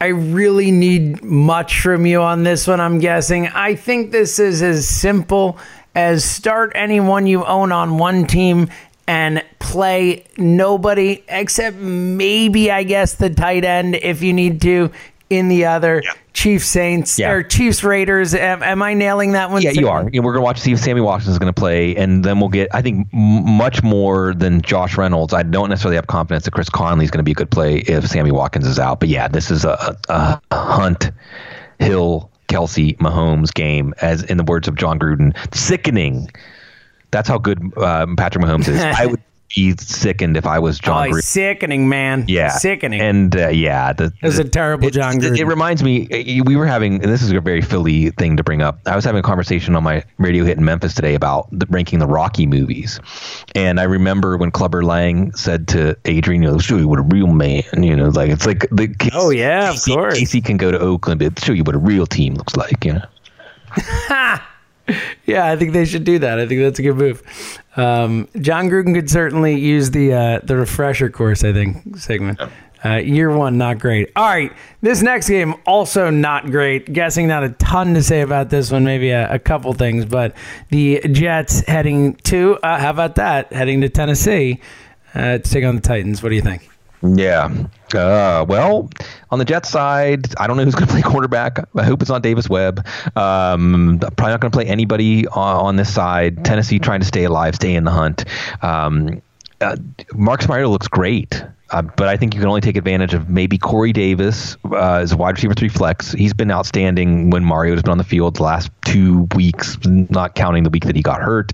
I 0.00 0.08
really 0.08 0.70
need 0.70 1.24
much 1.24 1.80
from 1.80 2.06
you 2.06 2.22
on 2.22 2.44
this 2.44 2.66
one, 2.66 2.80
I'm 2.80 2.98
guessing. 2.98 3.48
I 3.48 3.74
think 3.74 4.12
this 4.12 4.38
is 4.38 4.62
as 4.62 4.86
simple 4.86 5.58
as 5.94 6.24
start 6.24 6.72
anyone 6.74 7.26
you 7.26 7.44
own 7.44 7.72
on 7.72 7.98
one 7.98 8.26
team 8.26 8.68
and 9.08 9.42
play 9.58 10.24
nobody 10.36 11.24
except 11.28 11.76
maybe, 11.76 12.70
I 12.70 12.82
guess, 12.82 13.14
the 13.14 13.30
tight 13.30 13.64
end 13.64 13.94
if 13.94 14.22
you 14.22 14.32
need 14.32 14.60
to 14.62 14.92
in 15.30 15.48
the 15.48 15.64
other. 15.64 16.02
Yeah. 16.04 16.12
Chiefs 16.32 16.66
Saints 16.66 17.18
yeah. 17.18 17.30
or 17.30 17.42
Chiefs 17.42 17.82
Raiders. 17.82 18.34
Am, 18.34 18.62
am, 18.62 18.82
I 18.82 18.92
nailing 18.92 19.32
that 19.32 19.50
one? 19.50 19.62
Yeah, 19.62 19.70
you 19.70 19.88
are. 19.88 20.04
we're 20.04 20.10
going 20.10 20.34
to 20.34 20.40
watch 20.42 20.60
see 20.60 20.72
if 20.72 20.78
Sammy 20.78 21.00
Watkins 21.00 21.30
is 21.30 21.38
going 21.38 21.52
to 21.52 21.58
play, 21.58 21.96
and 21.96 22.24
then 22.24 22.40
we'll 22.40 22.50
get, 22.50 22.68
I 22.74 22.82
think, 22.82 23.08
m- 23.14 23.50
much 23.50 23.82
more 23.82 24.34
than 24.34 24.60
Josh 24.60 24.98
Reynolds. 24.98 25.32
I 25.32 25.42
don't 25.42 25.70
necessarily 25.70 25.96
have 25.96 26.08
confidence 26.08 26.44
that 26.44 26.50
Chris 26.50 26.68
Conley 26.68 27.06
is 27.06 27.10
going 27.10 27.20
to 27.20 27.24
be 27.24 27.32
a 27.32 27.34
good 27.34 27.50
play 27.50 27.78
if 27.78 28.06
Sammy 28.06 28.32
Watkins 28.32 28.66
is 28.66 28.78
out. 28.78 29.00
But 29.00 29.08
yeah, 29.08 29.28
this 29.28 29.50
is 29.50 29.64
a, 29.64 29.96
a, 30.10 30.40
Hunt 30.52 31.10
Hill 31.78 32.30
Kelsey 32.48 32.94
Mahomes 32.94 33.52
game, 33.52 33.94
as 34.02 34.22
in 34.24 34.36
the 34.36 34.44
words 34.44 34.68
of 34.68 34.74
Jon 34.74 34.98
Gruden, 34.98 35.34
sickening. 35.54 36.30
That's 37.12 37.28
how 37.28 37.38
good 37.38 37.76
um, 37.78 38.14
Patrick 38.14 38.44
Mahomes 38.44 38.68
is. 38.68 38.80
I 38.82 39.06
would 39.06 39.22
be 39.54 39.74
sickened 39.76 40.36
if 40.36 40.46
I 40.46 40.58
was 40.58 40.78
John. 40.78 41.08
Oh, 41.08 41.10
Gruden. 41.12 41.22
sickening, 41.22 41.88
man. 41.88 42.24
Yeah, 42.28 42.50
sickening. 42.50 43.00
And 43.00 43.36
uh, 43.36 43.48
yeah, 43.48 43.92
the, 43.92 44.12
it 44.22 44.26
was 44.26 44.38
a 44.38 44.44
terrible 44.44 44.88
it, 44.88 44.94
Jon. 44.94 45.22
It, 45.22 45.40
it, 45.40 45.44
reminds 45.44 45.82
me. 45.82 46.08
We 46.44 46.56
were 46.56 46.66
having, 46.66 46.94
and 46.94 47.12
this 47.12 47.22
is 47.22 47.30
a 47.32 47.40
very 47.40 47.62
Philly 47.62 48.10
thing 48.10 48.36
to 48.36 48.42
bring 48.42 48.62
up. 48.62 48.80
I 48.86 48.96
was 48.96 49.04
having 49.04 49.20
a 49.20 49.22
conversation 49.22 49.76
on 49.76 49.82
my 49.82 50.04
radio 50.18 50.44
hit 50.44 50.58
in 50.58 50.64
Memphis 50.64 50.94
today 50.94 51.14
about 51.14 51.48
the, 51.52 51.66
ranking 51.70 51.98
the 51.98 52.06
Rocky 52.06 52.46
movies, 52.46 53.00
and 53.54 53.80
I 53.80 53.84
remember 53.84 54.36
when 54.36 54.50
Clubber 54.50 54.84
Lang 54.84 55.32
said 55.34 55.68
to 55.68 55.96
Adrian, 56.04 56.42
"You 56.42 56.52
know, 56.52 56.58
show 56.58 56.76
you 56.76 56.88
what 56.88 56.98
a 56.98 57.02
real 57.02 57.28
man." 57.28 57.64
You 57.76 57.96
know, 57.96 58.08
like 58.08 58.30
it's 58.30 58.46
like 58.46 58.68
the. 58.70 58.94
Oh 59.12 59.30
yeah, 59.30 59.72
Casey, 59.72 59.92
of 59.92 59.98
course. 59.98 60.18
Casey 60.18 60.40
can 60.40 60.56
go 60.56 60.70
to 60.70 60.78
Oakland, 60.78 61.20
but 61.20 61.38
show 61.42 61.52
you 61.52 61.64
what 61.64 61.74
a 61.74 61.78
real 61.78 62.06
team 62.06 62.34
looks 62.34 62.56
like. 62.56 62.84
You 62.84 62.94
know. 62.94 64.38
yeah, 65.26 65.50
I 65.50 65.56
think 65.56 65.72
they 65.72 65.84
should 65.84 66.04
do 66.04 66.18
that. 66.20 66.38
I 66.38 66.46
think 66.46 66.60
that's 66.60 66.78
a 66.78 66.82
good 66.82 66.96
move. 66.96 67.22
Um, 67.76 68.28
Jon 68.40 68.68
Gruden 68.68 68.94
could 68.94 69.10
certainly 69.10 69.58
use 69.58 69.90
the 69.90 70.12
uh, 70.12 70.40
the 70.42 70.56
refresher 70.56 71.10
course. 71.10 71.44
I 71.44 71.52
think 71.52 71.98
Sigmund. 71.98 72.40
Uh, 72.84 72.96
year 72.96 73.30
one, 73.30 73.58
not 73.58 73.78
great. 73.78 74.12
All 74.14 74.28
right, 74.28 74.52
this 74.80 75.02
next 75.02 75.28
game 75.28 75.54
also 75.66 76.10
not 76.10 76.46
great. 76.50 76.92
Guessing 76.92 77.26
not 77.26 77.42
a 77.42 77.48
ton 77.50 77.94
to 77.94 78.02
say 78.02 78.20
about 78.20 78.50
this 78.50 78.70
one, 78.70 78.84
maybe 78.84 79.10
a, 79.10 79.32
a 79.32 79.38
couple 79.38 79.72
things, 79.72 80.04
but 80.04 80.36
the 80.70 81.00
Jets 81.10 81.60
heading 81.60 82.14
to 82.24 82.58
uh, 82.62 82.78
how 82.78 82.90
about 82.90 83.16
that? 83.16 83.52
Heading 83.52 83.80
to 83.80 83.88
Tennessee 83.88 84.60
uh, 85.14 85.38
to 85.38 85.38
take 85.38 85.64
on 85.64 85.74
the 85.74 85.80
Titans. 85.80 86.22
What 86.22 86.28
do 86.28 86.36
you 86.36 86.42
think? 86.42 86.68
Yeah. 87.14 87.66
Uh, 87.94 88.44
well, 88.48 88.90
on 89.30 89.38
the 89.38 89.44
Jets 89.44 89.68
side, 89.68 90.34
I 90.38 90.46
don't 90.46 90.56
know 90.56 90.64
who's 90.64 90.74
going 90.74 90.86
to 90.88 90.92
play 90.92 91.02
quarterback. 91.02 91.58
I 91.76 91.84
hope 91.84 92.02
it's 92.02 92.10
not 92.10 92.22
Davis 92.22 92.48
Webb. 92.48 92.86
Um, 93.16 93.98
probably 94.00 94.32
not 94.32 94.40
going 94.40 94.50
to 94.50 94.56
play 94.56 94.66
anybody 94.66 95.26
on, 95.28 95.56
on, 95.56 95.76
this 95.76 95.92
side. 95.92 96.44
Tennessee 96.44 96.78
trying 96.78 97.00
to 97.00 97.06
stay 97.06 97.24
alive, 97.24 97.54
stay 97.54 97.74
in 97.74 97.84
the 97.84 97.90
hunt. 97.90 98.24
Um, 98.62 99.22
uh, 99.60 99.76
Marcus 100.14 100.48
Mariota 100.48 100.68
looks 100.68 100.88
great. 100.88 101.42
Uh, 101.70 101.82
but 101.82 102.06
I 102.06 102.16
think 102.16 102.34
you 102.34 102.40
can 102.40 102.48
only 102.48 102.60
take 102.60 102.76
advantage 102.76 103.12
of 103.12 103.28
maybe 103.28 103.58
Corey 103.58 103.92
Davis 103.92 104.56
uh, 104.70 105.00
as 105.00 105.12
a 105.12 105.16
wide 105.16 105.34
receiver 105.34 105.54
three 105.54 105.68
flex. 105.68 106.12
He's 106.12 106.32
been 106.32 106.50
outstanding 106.50 107.30
when 107.30 107.44
Mario 107.44 107.74
has 107.74 107.82
been 107.82 107.90
on 107.90 107.98
the 107.98 108.04
field 108.04 108.36
the 108.36 108.44
last 108.44 108.70
two 108.84 109.22
weeks, 109.34 109.76
not 109.84 110.36
counting 110.36 110.62
the 110.62 110.70
week 110.70 110.84
that 110.84 110.94
he 110.94 111.02
got 111.02 111.20
hurt. 111.20 111.52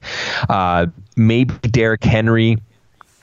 Uh, 0.51 0.87
maybe 1.17 1.55
Derrick 1.63 2.05
Henry 2.05 2.59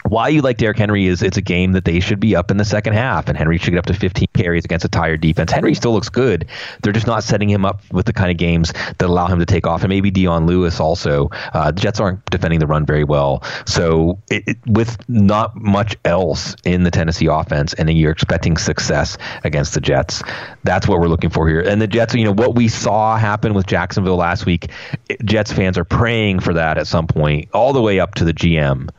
why 0.09 0.27
you 0.29 0.41
like 0.41 0.57
Derrick 0.57 0.77
Henry 0.77 1.05
is 1.05 1.21
it's 1.21 1.37
a 1.37 1.41
game 1.41 1.73
that 1.73 1.85
they 1.85 1.99
should 1.99 2.19
be 2.19 2.35
up 2.35 2.49
in 2.49 2.57
the 2.57 2.65
second 2.65 2.93
half, 2.93 3.29
and 3.29 3.37
Henry 3.37 3.57
should 3.57 3.71
get 3.71 3.79
up 3.79 3.85
to 3.85 3.93
15 3.93 4.27
carries 4.33 4.65
against 4.65 4.83
a 4.83 4.89
tired 4.89 5.21
defense. 5.21 5.51
Henry 5.51 5.75
still 5.75 5.93
looks 5.93 6.09
good. 6.09 6.47
They're 6.81 6.93
just 6.93 7.07
not 7.07 7.23
setting 7.23 7.49
him 7.49 7.63
up 7.63 7.81
with 7.91 8.07
the 8.07 8.13
kind 8.13 8.31
of 8.31 8.37
games 8.37 8.71
that 8.71 9.03
allow 9.03 9.27
him 9.27 9.39
to 9.39 9.45
take 9.45 9.67
off, 9.67 9.81
and 9.83 9.89
maybe 9.89 10.09
Dion 10.09 10.47
Lewis 10.47 10.79
also. 10.79 11.29
Uh, 11.53 11.71
the 11.71 11.79
Jets 11.79 11.99
aren't 11.99 12.25
defending 12.25 12.59
the 12.59 12.67
run 12.67 12.85
very 12.85 13.03
well, 13.03 13.43
so 13.65 14.19
it, 14.31 14.43
it, 14.47 14.57
with 14.65 14.97
not 15.07 15.55
much 15.55 15.95
else 16.05 16.55
in 16.65 16.83
the 16.83 16.91
Tennessee 16.91 17.27
offense, 17.27 17.73
and 17.73 17.89
you're 17.89 18.11
expecting 18.11 18.57
success 18.57 19.17
against 19.43 19.75
the 19.75 19.81
Jets, 19.81 20.23
that's 20.63 20.87
what 20.87 20.99
we're 20.99 21.07
looking 21.07 21.29
for 21.29 21.47
here. 21.47 21.61
And 21.61 21.81
the 21.81 21.87
Jets, 21.87 22.15
you 22.15 22.23
know, 22.23 22.33
what 22.33 22.55
we 22.55 22.67
saw 22.67 23.15
happen 23.15 23.53
with 23.53 23.67
Jacksonville 23.67 24.17
last 24.17 24.45
week, 24.45 24.71
Jets 25.23 25.51
fans 25.51 25.77
are 25.77 25.85
praying 25.85 26.39
for 26.39 26.53
that 26.53 26.77
at 26.79 26.87
some 26.87 27.05
point, 27.05 27.49
all 27.53 27.73
the 27.73 27.81
way 27.81 27.99
up 27.99 28.15
to 28.15 28.25
the 28.25 28.33
GM 28.33 28.89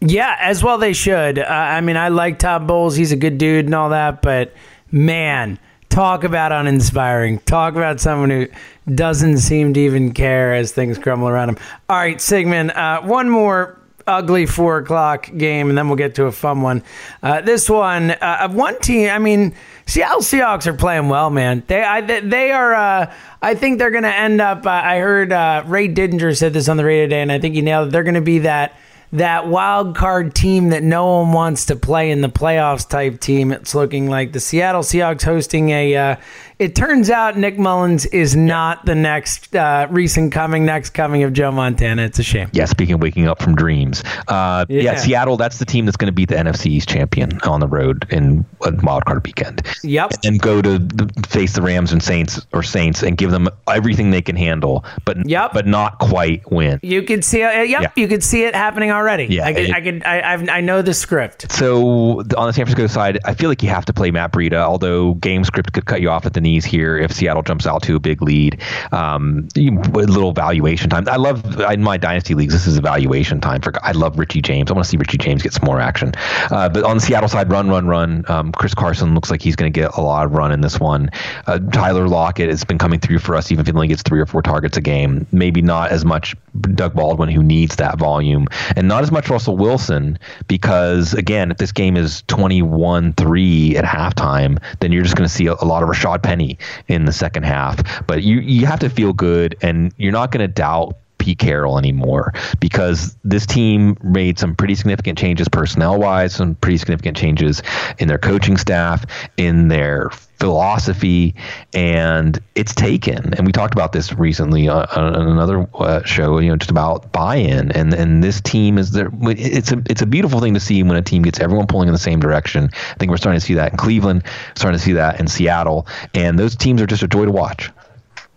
yeah, 0.00 0.36
as 0.40 0.62
well 0.62 0.78
they 0.78 0.92
should. 0.92 1.38
Uh, 1.38 1.44
I 1.48 1.80
mean, 1.80 1.96
I 1.96 2.08
like 2.08 2.38
Todd 2.38 2.66
Bowles. 2.66 2.96
He's 2.96 3.12
a 3.12 3.16
good 3.16 3.38
dude 3.38 3.66
and 3.66 3.74
all 3.74 3.90
that, 3.90 4.22
but 4.22 4.52
man, 4.90 5.58
talk 5.88 6.24
about 6.24 6.52
uninspiring. 6.52 7.40
Talk 7.40 7.74
about 7.74 8.00
someone 8.00 8.30
who 8.30 8.46
doesn't 8.92 9.38
seem 9.38 9.74
to 9.74 9.80
even 9.80 10.12
care 10.12 10.54
as 10.54 10.72
things 10.72 10.98
crumble 10.98 11.28
around 11.28 11.50
him. 11.50 11.58
All 11.88 11.96
right, 11.96 12.20
Sigmund, 12.20 12.70
uh, 12.72 13.02
one 13.02 13.28
more 13.28 13.78
ugly 14.06 14.46
four 14.46 14.78
o'clock 14.78 15.30
game, 15.36 15.68
and 15.68 15.76
then 15.76 15.88
we'll 15.88 15.96
get 15.96 16.14
to 16.14 16.24
a 16.24 16.32
fun 16.32 16.62
one. 16.62 16.82
Uh, 17.22 17.40
this 17.42 17.68
one, 17.68 18.12
uh, 18.12 18.48
one 18.48 18.78
team, 18.80 19.10
I 19.10 19.18
mean, 19.18 19.54
Seattle 19.86 20.20
Seahawks 20.20 20.66
are 20.66 20.74
playing 20.74 21.08
well, 21.08 21.30
man. 21.30 21.62
They, 21.66 21.82
I, 21.82 22.00
they 22.00 22.50
are. 22.50 22.74
Uh, 22.74 23.14
I 23.42 23.54
think 23.54 23.78
they're 23.78 23.90
going 23.90 24.04
to 24.04 24.14
end 24.14 24.40
up. 24.40 24.66
Uh, 24.66 24.70
I 24.70 24.98
heard 24.98 25.32
uh, 25.32 25.62
Ray 25.66 25.88
Didinger 25.88 26.36
said 26.36 26.52
this 26.52 26.68
on 26.68 26.76
the 26.76 26.84
radio 26.84 27.04
today, 27.04 27.22
and 27.22 27.32
I 27.32 27.38
think 27.38 27.54
he 27.54 27.62
nailed 27.62 27.88
it. 27.88 27.90
They're 27.92 28.02
going 28.02 28.14
to 28.14 28.20
be 28.20 28.40
that 28.40 28.76
that 29.12 29.48
wild 29.48 29.96
card 29.96 30.34
team 30.34 30.68
that 30.70 30.82
no 30.82 31.20
one 31.20 31.32
wants 31.32 31.66
to 31.66 31.76
play 31.76 32.10
in 32.10 32.20
the 32.20 32.28
playoffs 32.28 32.88
type 32.88 33.20
team. 33.20 33.52
It's 33.52 33.74
looking 33.74 34.08
like 34.08 34.32
the 34.32 34.40
Seattle 34.40 34.82
Seahawks 34.82 35.22
hosting 35.22 35.70
a 35.70 35.96
uh, 35.96 36.16
it 36.58 36.74
turns 36.74 37.08
out 37.08 37.38
Nick 37.38 37.56
Mullens 37.56 38.06
is 38.06 38.34
not 38.34 38.84
the 38.84 38.94
next 38.94 39.54
uh, 39.54 39.86
recent 39.90 40.32
coming, 40.32 40.64
next 40.64 40.90
coming 40.90 41.22
of 41.22 41.32
Joe 41.32 41.52
Montana. 41.52 42.02
It's 42.02 42.18
a 42.18 42.22
shame. 42.22 42.50
Yeah, 42.52 42.64
speaking 42.64 42.96
of 42.96 43.02
waking 43.02 43.28
up 43.28 43.40
from 43.40 43.54
dreams. 43.54 44.02
Uh, 44.26 44.66
yeah. 44.68 44.82
yeah. 44.82 44.96
Seattle, 44.96 45.36
that's 45.36 45.58
the 45.58 45.64
team 45.64 45.84
that's 45.84 45.96
going 45.96 46.08
to 46.08 46.12
beat 46.12 46.28
the 46.28 46.34
NFC's 46.34 46.84
champion 46.84 47.40
on 47.42 47.60
the 47.60 47.68
road 47.68 48.06
in 48.10 48.44
a 48.62 48.72
wild 48.82 49.04
card 49.04 49.24
weekend. 49.24 49.62
Yep. 49.84 50.12
And 50.24 50.40
go 50.40 50.60
to 50.60 50.78
the, 50.78 51.26
face 51.28 51.54
the 51.54 51.62
Rams 51.62 51.92
and 51.92 52.02
Saints 52.02 52.44
or 52.52 52.62
Saints 52.62 53.02
and 53.02 53.16
give 53.16 53.30
them 53.30 53.48
everything 53.68 54.10
they 54.10 54.22
can 54.22 54.36
handle, 54.36 54.84
but 55.04 55.28
yep. 55.28 55.52
but 55.52 55.66
not 55.66 55.98
quite 55.98 56.50
win. 56.50 56.80
You 56.82 57.02
could 57.02 57.24
see 57.24 57.42
it. 57.42 57.68
Yep, 57.68 57.82
yeah. 57.82 57.92
you 57.94 58.08
could 58.08 58.24
see 58.24 58.42
it 58.44 58.54
happening 58.54 58.90
already. 58.90 59.26
Yeah, 59.26 59.46
I 59.46 59.52
could. 59.52 59.62
It, 59.64 59.74
I 59.74 59.80
could. 59.80 60.04
I, 60.04 60.32
I've, 60.32 60.48
I 60.48 60.60
know 60.60 60.82
the 60.82 60.94
script. 60.94 61.52
So 61.52 62.20
on 62.20 62.46
the 62.46 62.52
San 62.52 62.66
Francisco 62.66 62.88
side, 62.88 63.20
I 63.24 63.34
feel 63.34 63.48
like 63.48 63.62
you 63.62 63.68
have 63.68 63.84
to 63.84 63.92
play 63.92 64.10
Matt 64.10 64.32
Breida, 64.32 64.54
although 64.54 65.14
game 65.14 65.44
script 65.44 65.72
could 65.72 65.86
cut 65.86 66.00
you 66.00 66.10
off 66.10 66.26
at 66.26 66.34
the 66.34 66.40
knees 66.48 66.64
here 66.64 66.96
if 66.96 67.12
Seattle 67.12 67.42
jumps 67.42 67.66
out 67.66 67.82
to 67.82 67.96
a 67.96 68.00
big 68.00 68.22
lead. 68.22 68.60
Um, 68.92 69.48
little 69.56 70.32
valuation 70.32 70.88
time. 70.90 71.06
I 71.08 71.16
love 71.16 71.60
in 71.60 71.82
my 71.82 71.96
dynasty 71.96 72.34
leagues. 72.34 72.54
This 72.54 72.66
is 72.66 72.78
evaluation 72.78 73.40
time 73.40 73.60
for. 73.60 73.72
I 73.84 73.92
love 73.92 74.18
Richie 74.18 74.42
James. 74.42 74.70
I 74.70 74.74
want 74.74 74.84
to 74.84 74.90
see 74.90 74.96
Richie 74.96 75.18
James 75.18 75.42
get 75.42 75.52
some 75.52 75.64
more 75.64 75.80
action. 75.80 76.12
Uh, 76.50 76.68
but 76.68 76.84
on 76.84 76.96
the 76.96 77.00
Seattle 77.00 77.28
side, 77.28 77.50
run, 77.50 77.68
run, 77.68 77.86
run. 77.86 78.24
Um, 78.28 78.52
Chris 78.52 78.74
Carson 78.74 79.14
looks 79.14 79.30
like 79.30 79.42
he's 79.42 79.56
going 79.56 79.72
to 79.72 79.80
get 79.80 79.94
a 79.96 80.00
lot 80.00 80.26
of 80.26 80.32
run 80.32 80.52
in 80.52 80.60
this 80.60 80.80
one. 80.80 81.10
Uh, 81.46 81.58
Tyler 81.72 82.08
Lockett 82.08 82.48
has 82.48 82.64
been 82.64 82.78
coming 82.78 83.00
through 83.00 83.18
for 83.18 83.34
us, 83.34 83.52
even 83.52 83.60
if 83.60 83.66
he 83.66 83.72
only 83.72 83.88
gets 83.88 84.02
three 84.02 84.20
or 84.20 84.26
four 84.26 84.42
targets 84.42 84.76
a 84.76 84.80
game. 84.80 85.26
Maybe 85.32 85.60
not 85.60 85.90
as 85.90 86.04
much 86.04 86.34
Doug 86.58 86.94
Baldwin, 86.94 87.28
who 87.28 87.42
needs 87.42 87.76
that 87.76 87.98
volume, 87.98 88.46
and 88.76 88.88
not 88.88 89.02
as 89.02 89.10
much 89.10 89.28
Russell 89.28 89.56
Wilson 89.56 90.18
because 90.46 91.14
again, 91.14 91.50
if 91.50 91.58
this 91.58 91.72
game 91.72 91.96
is 91.96 92.22
21-3 92.28 93.74
at 93.74 93.84
halftime, 93.84 94.62
then 94.80 94.92
you're 94.92 95.02
just 95.02 95.16
going 95.16 95.28
to 95.28 95.34
see 95.34 95.46
a, 95.46 95.54
a 95.54 95.64
lot 95.64 95.82
of 95.82 95.88
Rashaad 95.88 96.22
Penny 96.22 96.58
in 96.88 97.04
the 97.04 97.12
second 97.12 97.44
half. 97.44 98.06
But 98.06 98.22
you 98.22 98.40
you 98.40 98.66
have 98.66 98.80
to 98.80 98.90
feel 98.90 99.12
good, 99.12 99.56
and 99.62 99.92
you're 99.96 100.12
not 100.12 100.30
going 100.30 100.46
to 100.46 100.52
doubt 100.52 100.96
Pete 101.18 101.38
Carroll 101.38 101.78
anymore 101.78 102.32
because 102.60 103.16
this 103.24 103.46
team 103.46 103.96
made 104.02 104.38
some 104.38 104.54
pretty 104.54 104.74
significant 104.74 105.18
changes 105.18 105.48
personnel 105.48 105.98
wise, 105.98 106.34
some 106.34 106.54
pretty 106.56 106.78
significant 106.78 107.16
changes 107.16 107.62
in 107.98 108.08
their 108.08 108.18
coaching 108.18 108.56
staff, 108.56 109.04
in 109.36 109.68
their 109.68 110.10
philosophy, 110.38 111.34
and 111.74 112.40
it's 112.54 112.74
taken. 112.74 113.34
And 113.34 113.46
we 113.46 113.52
talked 113.52 113.74
about 113.74 113.92
this 113.92 114.12
recently 114.12 114.68
on, 114.68 114.86
on 114.86 115.14
another 115.28 115.68
uh, 115.74 116.02
show, 116.04 116.38
you 116.38 116.48
know, 116.50 116.56
just 116.56 116.70
about 116.70 117.12
buy-in. 117.12 117.72
And 117.72 117.92
and 117.92 118.22
this 118.22 118.40
team 118.40 118.78
is 118.78 118.92
there. 118.92 119.10
It's 119.22 119.72
a 119.72 119.82
it's 119.86 120.02
a 120.02 120.06
beautiful 120.06 120.40
thing 120.40 120.54
to 120.54 120.60
see 120.60 120.82
when 120.82 120.96
a 120.96 121.02
team 121.02 121.22
gets 121.22 121.40
everyone 121.40 121.66
pulling 121.66 121.88
in 121.88 121.92
the 121.92 121.98
same 121.98 122.20
direction. 122.20 122.70
I 122.72 122.94
think 122.94 123.10
we're 123.10 123.16
starting 123.16 123.40
to 123.40 123.44
see 123.44 123.54
that 123.54 123.72
in 123.72 123.78
Cleveland, 123.78 124.22
starting 124.54 124.78
to 124.78 124.84
see 124.84 124.92
that 124.92 125.20
in 125.20 125.26
Seattle, 125.26 125.86
and 126.14 126.38
those 126.38 126.56
teams 126.56 126.80
are 126.80 126.86
just 126.86 127.02
a 127.02 127.08
joy 127.08 127.24
to 127.24 127.32
watch. 127.32 127.70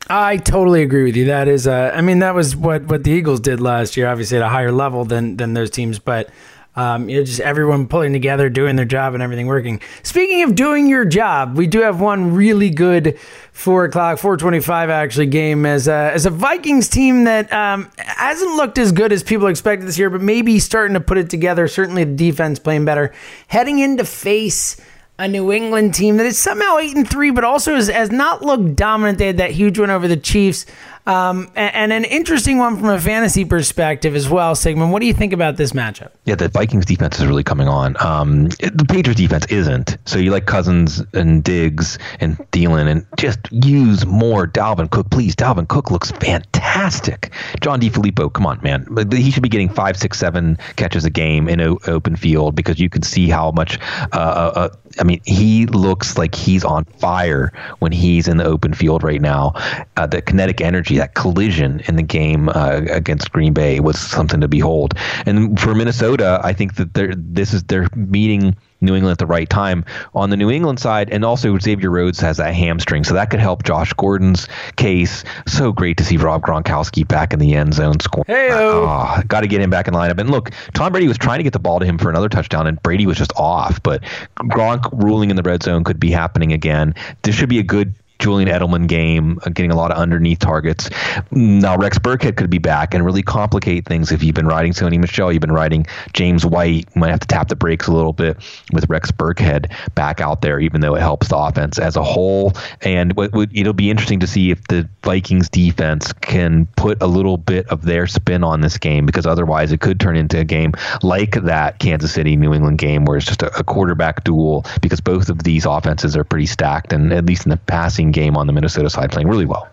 I 0.09 0.37
totally 0.37 0.81
agree 0.81 1.03
with 1.03 1.15
you. 1.15 1.25
That 1.25 1.47
is, 1.47 1.67
uh, 1.67 1.91
I 1.93 2.01
mean, 2.01 2.19
that 2.19 2.35
was 2.35 2.55
what, 2.55 2.83
what 2.83 3.03
the 3.03 3.11
Eagles 3.11 3.39
did 3.39 3.61
last 3.61 3.95
year, 3.95 4.07
obviously 4.07 4.37
at 4.37 4.43
a 4.43 4.49
higher 4.49 4.71
level 4.71 5.05
than 5.05 5.37
than 5.37 5.53
those 5.53 5.69
teams, 5.69 5.99
but 5.99 6.29
um, 6.73 7.09
you 7.09 7.17
know, 7.17 7.25
just 7.25 7.41
everyone 7.41 7.87
pulling 7.87 8.13
together, 8.13 8.49
doing 8.49 8.77
their 8.77 8.85
job, 8.85 9.13
and 9.13 9.21
everything 9.21 9.47
working. 9.47 9.81
Speaking 10.03 10.43
of 10.43 10.55
doing 10.55 10.87
your 10.87 11.03
job, 11.03 11.57
we 11.57 11.67
do 11.67 11.81
have 11.81 11.99
one 11.99 12.33
really 12.33 12.69
good 12.69 13.19
four 13.51 13.83
o'clock, 13.83 14.19
four 14.19 14.37
twenty-five 14.37 14.89
actually 14.89 15.25
game 15.25 15.65
as 15.65 15.89
a, 15.89 16.11
as 16.13 16.25
a 16.25 16.29
Vikings 16.29 16.87
team 16.87 17.25
that 17.25 17.51
um, 17.51 17.91
hasn't 17.97 18.55
looked 18.55 18.77
as 18.77 18.93
good 18.93 19.11
as 19.11 19.21
people 19.21 19.47
expected 19.47 19.85
this 19.85 19.97
year, 19.97 20.09
but 20.09 20.21
maybe 20.21 20.59
starting 20.59 20.93
to 20.93 21.01
put 21.01 21.17
it 21.17 21.29
together. 21.29 21.67
Certainly, 21.67 22.05
the 22.05 22.15
defense 22.15 22.57
playing 22.57 22.85
better, 22.85 23.13
heading 23.47 23.79
into 23.79 24.05
face 24.05 24.77
a 25.21 25.27
New 25.27 25.51
England 25.51 25.93
team 25.93 26.17
that 26.17 26.25
is 26.25 26.39
somehow 26.39 26.77
eight 26.77 26.95
and 26.95 27.07
three, 27.07 27.29
but 27.29 27.43
also 27.43 27.75
has, 27.75 27.89
has 27.89 28.09
not 28.09 28.41
looked 28.41 28.75
dominant. 28.75 29.19
They 29.19 29.27
had 29.27 29.37
that 29.37 29.51
huge 29.51 29.77
win 29.77 29.91
over 29.91 30.07
the 30.07 30.17
Chiefs. 30.17 30.65
Um, 31.07 31.51
and, 31.55 31.75
and, 31.75 31.91
an 31.91 32.05
interesting 32.05 32.59
one 32.59 32.77
from 32.77 32.89
a 32.89 32.99
fantasy 32.99 33.43
perspective 33.43 34.15
as 34.15 34.29
well, 34.29 34.53
Sigmund. 34.53 34.91
What 34.91 34.99
do 34.99 35.07
you 35.07 35.13
think 35.13 35.33
about 35.33 35.57
this 35.57 35.71
matchup? 35.71 36.11
Yeah, 36.25 36.35
the 36.35 36.47
Vikings 36.47 36.85
defense 36.85 37.19
is 37.19 37.25
really 37.25 37.43
coming 37.43 37.67
on. 37.67 37.95
Um, 38.05 38.49
the 38.49 38.85
Patriots 38.87 39.19
defense 39.19 39.45
isn't. 39.47 39.97
So 40.05 40.19
you 40.19 40.29
like 40.29 40.45
Cousins 40.45 41.01
and 41.13 41.43
Diggs 41.43 41.97
and 42.19 42.37
Thielen 42.51 42.87
and 42.87 43.05
just 43.17 43.39
use 43.51 44.05
more 44.05 44.47
Dalvin 44.47 44.91
Cook, 44.91 45.09
please. 45.09 45.35
Dalvin 45.35 45.67
Cook 45.67 45.89
looks 45.89 46.11
fantastic. 46.11 47.31
John 47.61 47.81
DeFilippo, 47.81 48.31
come 48.31 48.45
on, 48.45 48.59
man. 48.61 48.85
He 49.11 49.31
should 49.31 49.43
be 49.43 49.49
getting 49.49 49.69
five, 49.69 49.97
six, 49.97 50.19
seven 50.19 50.57
catches 50.75 51.03
a 51.03 51.09
game 51.09 51.49
in 51.49 51.59
an 51.59 51.77
open 51.87 52.15
field 52.15 52.55
because 52.55 52.79
you 52.79 52.89
can 52.89 53.01
see 53.01 53.27
how 53.27 53.51
much. 53.51 53.79
Uh, 54.13 54.17
uh, 54.17 54.51
uh, 54.55 54.69
I 54.99 55.03
mean, 55.03 55.21
he 55.25 55.65
looks 55.65 56.17
like 56.17 56.35
he's 56.35 56.63
on 56.63 56.85
fire 56.85 57.51
when 57.79 57.91
he's 57.91 58.27
in 58.27 58.37
the 58.37 58.45
open 58.45 58.73
field 58.73 59.03
right 59.03 59.21
now. 59.21 59.53
Uh, 59.97 60.05
the 60.05 60.21
kinetic 60.21 60.61
energy 60.61 60.90
that 60.97 61.15
collision 61.15 61.81
in 61.87 61.95
the 61.95 62.03
game 62.03 62.49
uh, 62.49 62.81
against 62.89 63.31
Green 63.31 63.53
Bay 63.53 63.79
was 63.79 63.99
something 63.99 64.41
to 64.41 64.47
behold. 64.47 64.93
And 65.25 65.59
for 65.59 65.75
Minnesota, 65.75 66.39
I 66.43 66.53
think 66.53 66.75
that 66.75 66.93
they're, 66.93 67.13
this 67.15 67.53
is 67.53 67.63
they're 67.63 67.87
meeting 67.95 68.55
New 68.81 68.95
England 68.95 69.11
at 69.11 69.19
the 69.19 69.27
right 69.27 69.49
time 69.49 69.85
on 70.15 70.31
the 70.31 70.37
New 70.37 70.49
England 70.49 70.79
side, 70.79 71.09
and 71.11 71.23
also 71.23 71.57
Xavier 71.57 71.91
Rhodes 71.91 72.19
has 72.19 72.37
that 72.37 72.53
hamstring, 72.53 73.03
so 73.03 73.13
that 73.13 73.29
could 73.29 73.39
help 73.39 73.63
Josh 73.63 73.93
Gordon's 73.93 74.47
case. 74.75 75.23
So 75.47 75.71
great 75.71 75.97
to 75.97 76.03
see 76.03 76.17
Rob 76.17 76.41
Gronkowski 76.41 77.07
back 77.07 77.31
in 77.31 77.39
the 77.39 77.53
end 77.53 77.75
zone 77.75 77.99
scoring. 77.99 78.25
Hey, 78.25 78.49
oh, 78.51 79.21
got 79.27 79.41
to 79.41 79.47
get 79.47 79.61
him 79.61 79.69
back 79.69 79.87
in 79.87 79.93
lineup. 79.93 80.19
And 80.19 80.31
look, 80.31 80.49
Tom 80.73 80.91
Brady 80.91 81.07
was 81.07 81.19
trying 81.19 81.37
to 81.37 81.43
get 81.43 81.53
the 81.53 81.59
ball 81.59 81.79
to 81.79 81.85
him 81.85 81.97
for 81.97 82.09
another 82.09 82.29
touchdown, 82.29 82.65
and 82.65 82.81
Brady 82.81 83.05
was 83.05 83.17
just 83.17 83.33
off. 83.37 83.81
But 83.83 84.01
Gronk 84.39 84.89
ruling 84.91 85.29
in 85.29 85.35
the 85.35 85.43
red 85.43 85.61
zone 85.61 85.83
could 85.83 85.99
be 85.99 86.09
happening 86.09 86.51
again. 86.51 86.95
This 87.21 87.35
should 87.35 87.49
be 87.49 87.59
a 87.59 87.63
good 87.63 87.93
Julian 88.21 88.47
Edelman 88.47 88.87
game, 88.87 89.39
uh, 89.45 89.49
getting 89.49 89.71
a 89.71 89.75
lot 89.75 89.91
of 89.91 89.97
underneath 89.97 90.39
targets. 90.39 90.89
Now 91.31 91.75
Rex 91.75 91.99
Burkhead 91.99 92.37
could 92.37 92.49
be 92.49 92.59
back 92.59 92.93
and 92.93 93.03
really 93.03 93.23
complicate 93.23 93.85
things. 93.85 94.11
If 94.11 94.23
you've 94.23 94.35
been 94.35 94.47
riding 94.47 94.71
Sony 94.71 94.99
Michel, 94.99 95.33
you've 95.33 95.41
been 95.41 95.51
riding 95.51 95.85
James 96.13 96.45
White. 96.45 96.87
You 96.95 97.01
might 97.01 97.09
have 97.09 97.19
to 97.19 97.27
tap 97.27 97.49
the 97.49 97.55
brakes 97.55 97.87
a 97.87 97.91
little 97.91 98.13
bit 98.13 98.37
with 98.71 98.87
Rex 98.89 99.11
Burkhead 99.11 99.73
back 99.95 100.21
out 100.21 100.41
there, 100.41 100.59
even 100.59 100.81
though 100.81 100.95
it 100.95 101.01
helps 101.01 101.27
the 101.27 101.37
offense 101.37 101.79
as 101.79 101.95
a 101.95 102.03
whole. 102.03 102.53
And 102.81 103.13
it'll 103.53 103.73
be 103.73 103.89
interesting 103.89 104.19
to 104.21 104.27
see 104.27 104.51
if 104.51 104.65
the 104.67 104.87
Vikings 105.03 105.49
defense 105.49 106.13
can 106.13 106.67
put 106.77 107.01
a 107.01 107.07
little 107.07 107.37
bit 107.37 107.67
of 107.67 107.81
their 107.81 108.07
spin 108.07 108.43
on 108.43 108.61
this 108.61 108.77
game, 108.77 109.05
because 109.05 109.25
otherwise 109.25 109.71
it 109.71 109.81
could 109.81 109.99
turn 109.99 110.15
into 110.15 110.39
a 110.39 110.43
game 110.43 110.73
like 111.01 111.31
that 111.43 111.79
Kansas 111.79 112.13
City 112.13 112.35
New 112.35 112.53
England 112.53 112.77
game, 112.77 113.05
where 113.05 113.17
it's 113.17 113.25
just 113.25 113.41
a, 113.41 113.57
a 113.57 113.63
quarterback 113.63 114.23
duel, 114.23 114.65
because 114.81 115.01
both 115.01 115.29
of 115.29 115.43
these 115.43 115.65
offenses 115.65 116.15
are 116.15 116.23
pretty 116.23 116.45
stacked, 116.45 116.93
and 116.93 117.11
at 117.11 117.25
least 117.25 117.45
in 117.45 117.49
the 117.49 117.57
passing 117.57 118.10
game 118.11 118.37
on 118.37 118.47
the 118.47 118.53
Minnesota 118.53 118.89
side, 118.89 119.11
playing 119.11 119.27
really 119.27 119.45
well. 119.45 119.69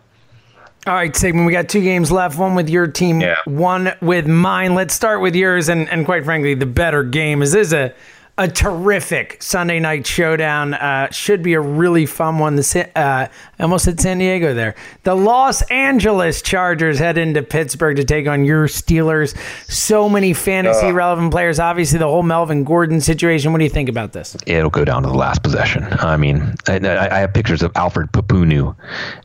All 0.86 0.94
right, 0.94 1.14
Sigmund, 1.14 1.46
we 1.46 1.52
got 1.52 1.68
two 1.68 1.82
games 1.82 2.10
left. 2.10 2.38
One 2.38 2.54
with 2.54 2.70
your 2.70 2.86
team, 2.86 3.20
yeah. 3.20 3.36
one 3.44 3.92
with 4.00 4.26
mine. 4.26 4.74
Let's 4.74 4.94
start 4.94 5.20
with 5.20 5.34
yours, 5.34 5.68
and, 5.68 5.88
and 5.90 6.04
quite 6.06 6.24
frankly, 6.24 6.54
the 6.54 6.66
better 6.66 7.02
game 7.02 7.42
is 7.42 7.52
this 7.52 7.72
a 7.72 7.92
a 8.38 8.46
terrific 8.46 9.42
Sunday 9.42 9.80
night 9.80 10.06
showdown. 10.06 10.72
Uh, 10.72 11.10
should 11.10 11.42
be 11.42 11.54
a 11.54 11.60
really 11.60 12.06
fun 12.06 12.38
one. 12.38 12.54
The 12.54 12.88
uh, 12.94 13.26
almost 13.58 13.88
at 13.88 14.00
San 14.00 14.18
Diego 14.18 14.54
there. 14.54 14.76
The 15.02 15.16
Los 15.16 15.62
Angeles 15.62 16.40
Chargers 16.40 16.98
head 17.00 17.18
into 17.18 17.42
Pittsburgh 17.42 17.96
to 17.96 18.04
take 18.04 18.28
on 18.28 18.44
your 18.44 18.68
Steelers. 18.68 19.36
So 19.70 20.08
many 20.08 20.32
fantasy 20.32 20.92
relevant 20.92 21.32
players. 21.32 21.58
Obviously, 21.58 21.98
the 21.98 22.06
whole 22.06 22.22
Melvin 22.22 22.62
Gordon 22.62 23.00
situation. 23.00 23.52
What 23.52 23.58
do 23.58 23.64
you 23.64 23.70
think 23.70 23.88
about 23.88 24.12
this? 24.12 24.36
It'll 24.46 24.70
go 24.70 24.84
down 24.84 25.02
to 25.02 25.08
the 25.08 25.16
last 25.16 25.42
possession. 25.42 25.84
I 25.84 26.16
mean, 26.16 26.54
I, 26.68 26.78
I 26.86 27.18
have 27.18 27.34
pictures 27.34 27.62
of 27.62 27.72
Alfred 27.74 28.12
Pupunu 28.12 28.76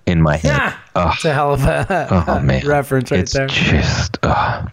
in 0.08 0.22
my 0.22 0.38
head. 0.38 0.58
Yeah, 0.58 0.78
it's 0.96 1.26
a 1.26 1.34
hell 1.34 1.54
of 1.54 1.64
a 1.64 2.26
oh, 2.28 2.40
man. 2.44 2.66
reference 2.68 3.12
right 3.12 3.22
it's 3.22 3.34
there. 3.34 3.48
Just 3.48 4.18
uh. 4.24 4.66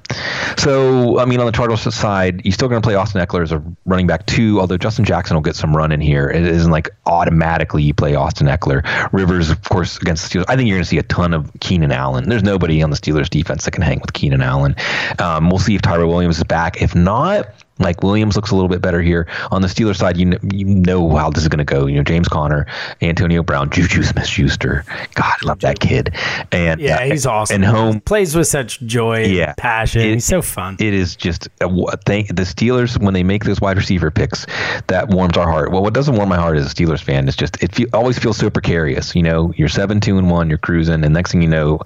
so. 0.58 1.18
I 1.18 1.24
mean, 1.24 1.40
on 1.40 1.46
the 1.46 1.52
Chargers 1.52 1.94
side, 1.94 2.44
you're 2.44 2.52
still 2.52 2.68
going 2.68 2.80
to 2.80 2.86
play 2.86 2.94
Austin 2.94 3.24
Ekeler 3.24 3.42
as 3.42 3.52
a 3.52 3.62
running 3.86 4.06
back 4.06 4.26
two. 4.26 4.60
Although 4.60 4.78
Justin 4.78 5.04
Jackson 5.04 5.36
will 5.36 5.42
get 5.42 5.56
some 5.56 5.76
run 5.76 5.92
in 5.92 6.00
here, 6.00 6.28
it 6.28 6.42
isn't 6.42 6.70
like 6.70 6.90
automatically 7.06 7.82
you 7.82 7.94
play 7.94 8.14
Austin 8.14 8.46
Ekeler. 8.46 8.84
Rivers, 9.12 9.50
of 9.50 9.62
course, 9.64 9.96
against 9.98 10.30
the 10.30 10.38
Steelers. 10.38 10.44
I 10.48 10.56
think 10.56 10.68
you're 10.68 10.76
going 10.76 10.84
to 10.84 10.88
see 10.88 10.98
a 10.98 11.02
ton 11.04 11.32
of 11.32 11.50
Keenan 11.60 11.92
Allen. 11.92 12.28
There's 12.28 12.42
nobody 12.42 12.82
on 12.82 12.90
the 12.90 12.96
Steelers 12.96 13.30
defense 13.30 13.64
that 13.64 13.70
can 13.70 13.82
hang 13.82 14.00
with 14.00 14.12
Keenan 14.12 14.42
Allen. 14.42 14.76
Um, 15.18 15.50
we'll 15.50 15.58
see 15.58 15.74
if 15.74 15.82
Tyrell 15.82 16.08
Williams 16.08 16.38
is 16.38 16.44
back. 16.44 16.82
If 16.82 16.94
not, 16.94 17.48
like 17.80 18.02
Williams 18.02 18.36
looks 18.36 18.50
a 18.50 18.54
little 18.54 18.68
bit 18.68 18.80
better 18.80 19.02
here. 19.02 19.26
On 19.50 19.62
the 19.62 19.68
Steelers 19.68 19.96
side, 19.96 20.16
you 20.16 20.26
know, 20.26 20.38
you 20.52 20.64
know 20.64 21.16
how 21.16 21.30
this 21.30 21.42
is 21.42 21.48
going 21.48 21.58
to 21.58 21.64
go. 21.64 21.86
You 21.86 21.96
know, 21.96 22.02
James 22.02 22.28
Conner, 22.28 22.66
Antonio 23.02 23.42
Brown, 23.42 23.70
Juju 23.70 24.02
Smith 24.02 24.26
Schuster. 24.26 24.84
God, 25.14 25.34
I 25.42 25.46
love 25.46 25.60
that 25.60 25.80
kid. 25.80 26.14
And 26.52 26.80
yeah, 26.80 26.96
uh, 26.96 27.00
he's 27.02 27.26
awesome. 27.26 27.56
And 27.56 27.64
home 27.64 28.00
plays 28.00 28.36
with 28.36 28.46
such 28.46 28.80
joy, 28.80 29.24
Yeah. 29.26 29.48
and 29.48 29.56
passion. 29.56 30.02
It- 30.02 30.14
he's 30.14 30.24
so 30.24 30.42
fun. 30.42 30.76
it 30.78 30.94
is 30.94 31.16
just 31.16 31.48
a 31.60 31.96
thing. 32.06 32.26
The 32.26 32.42
Steelers, 32.42 32.98
when 33.00 33.14
they 33.14 33.22
make 33.22 33.44
those 33.44 33.60
wide 33.60 33.76
receiver 33.76 34.10
picks, 34.10 34.46
that 34.88 35.08
warms 35.08 35.36
our 35.36 35.50
heart. 35.50 35.72
Well, 35.72 35.82
what 35.82 35.94
doesn't 35.94 36.14
warm 36.16 36.28
my 36.28 36.36
heart 36.36 36.56
as 36.56 36.66
a 36.70 36.74
Steelers 36.74 37.00
fan 37.02 37.26
is 37.28 37.36
just 37.36 37.62
it 37.62 37.74
fe- 37.74 37.86
always 37.92 38.18
feels 38.18 38.36
so 38.36 38.50
precarious. 38.50 39.14
You 39.14 39.22
know, 39.22 39.52
you're 39.56 39.68
seven 39.68 40.00
two 40.00 40.18
and 40.18 40.30
one, 40.30 40.48
you're 40.48 40.58
cruising, 40.58 41.02
and 41.04 41.14
next 41.14 41.32
thing 41.32 41.42
you 41.42 41.48
know. 41.48 41.80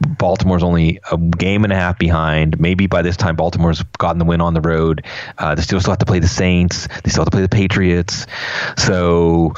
Baltimore's 0.00 0.62
only 0.62 1.00
a 1.10 1.16
game 1.16 1.64
and 1.64 1.72
a 1.72 1.76
half 1.76 1.98
behind. 1.98 2.60
Maybe 2.60 2.86
by 2.86 3.02
this 3.02 3.16
time, 3.16 3.36
Baltimore's 3.36 3.82
gotten 3.98 4.18
the 4.18 4.24
win 4.24 4.40
on 4.40 4.54
the 4.54 4.60
road. 4.60 5.04
Uh, 5.38 5.54
they 5.54 5.62
still 5.62 5.80
still 5.80 5.92
have 5.92 5.98
to 5.98 6.06
play 6.06 6.18
the 6.18 6.28
Saints. 6.28 6.86
They 7.04 7.10
still 7.10 7.22
have 7.22 7.26
to 7.26 7.30
play 7.30 7.42
the 7.42 7.48
Patriots. 7.48 8.26
So, 8.76 9.54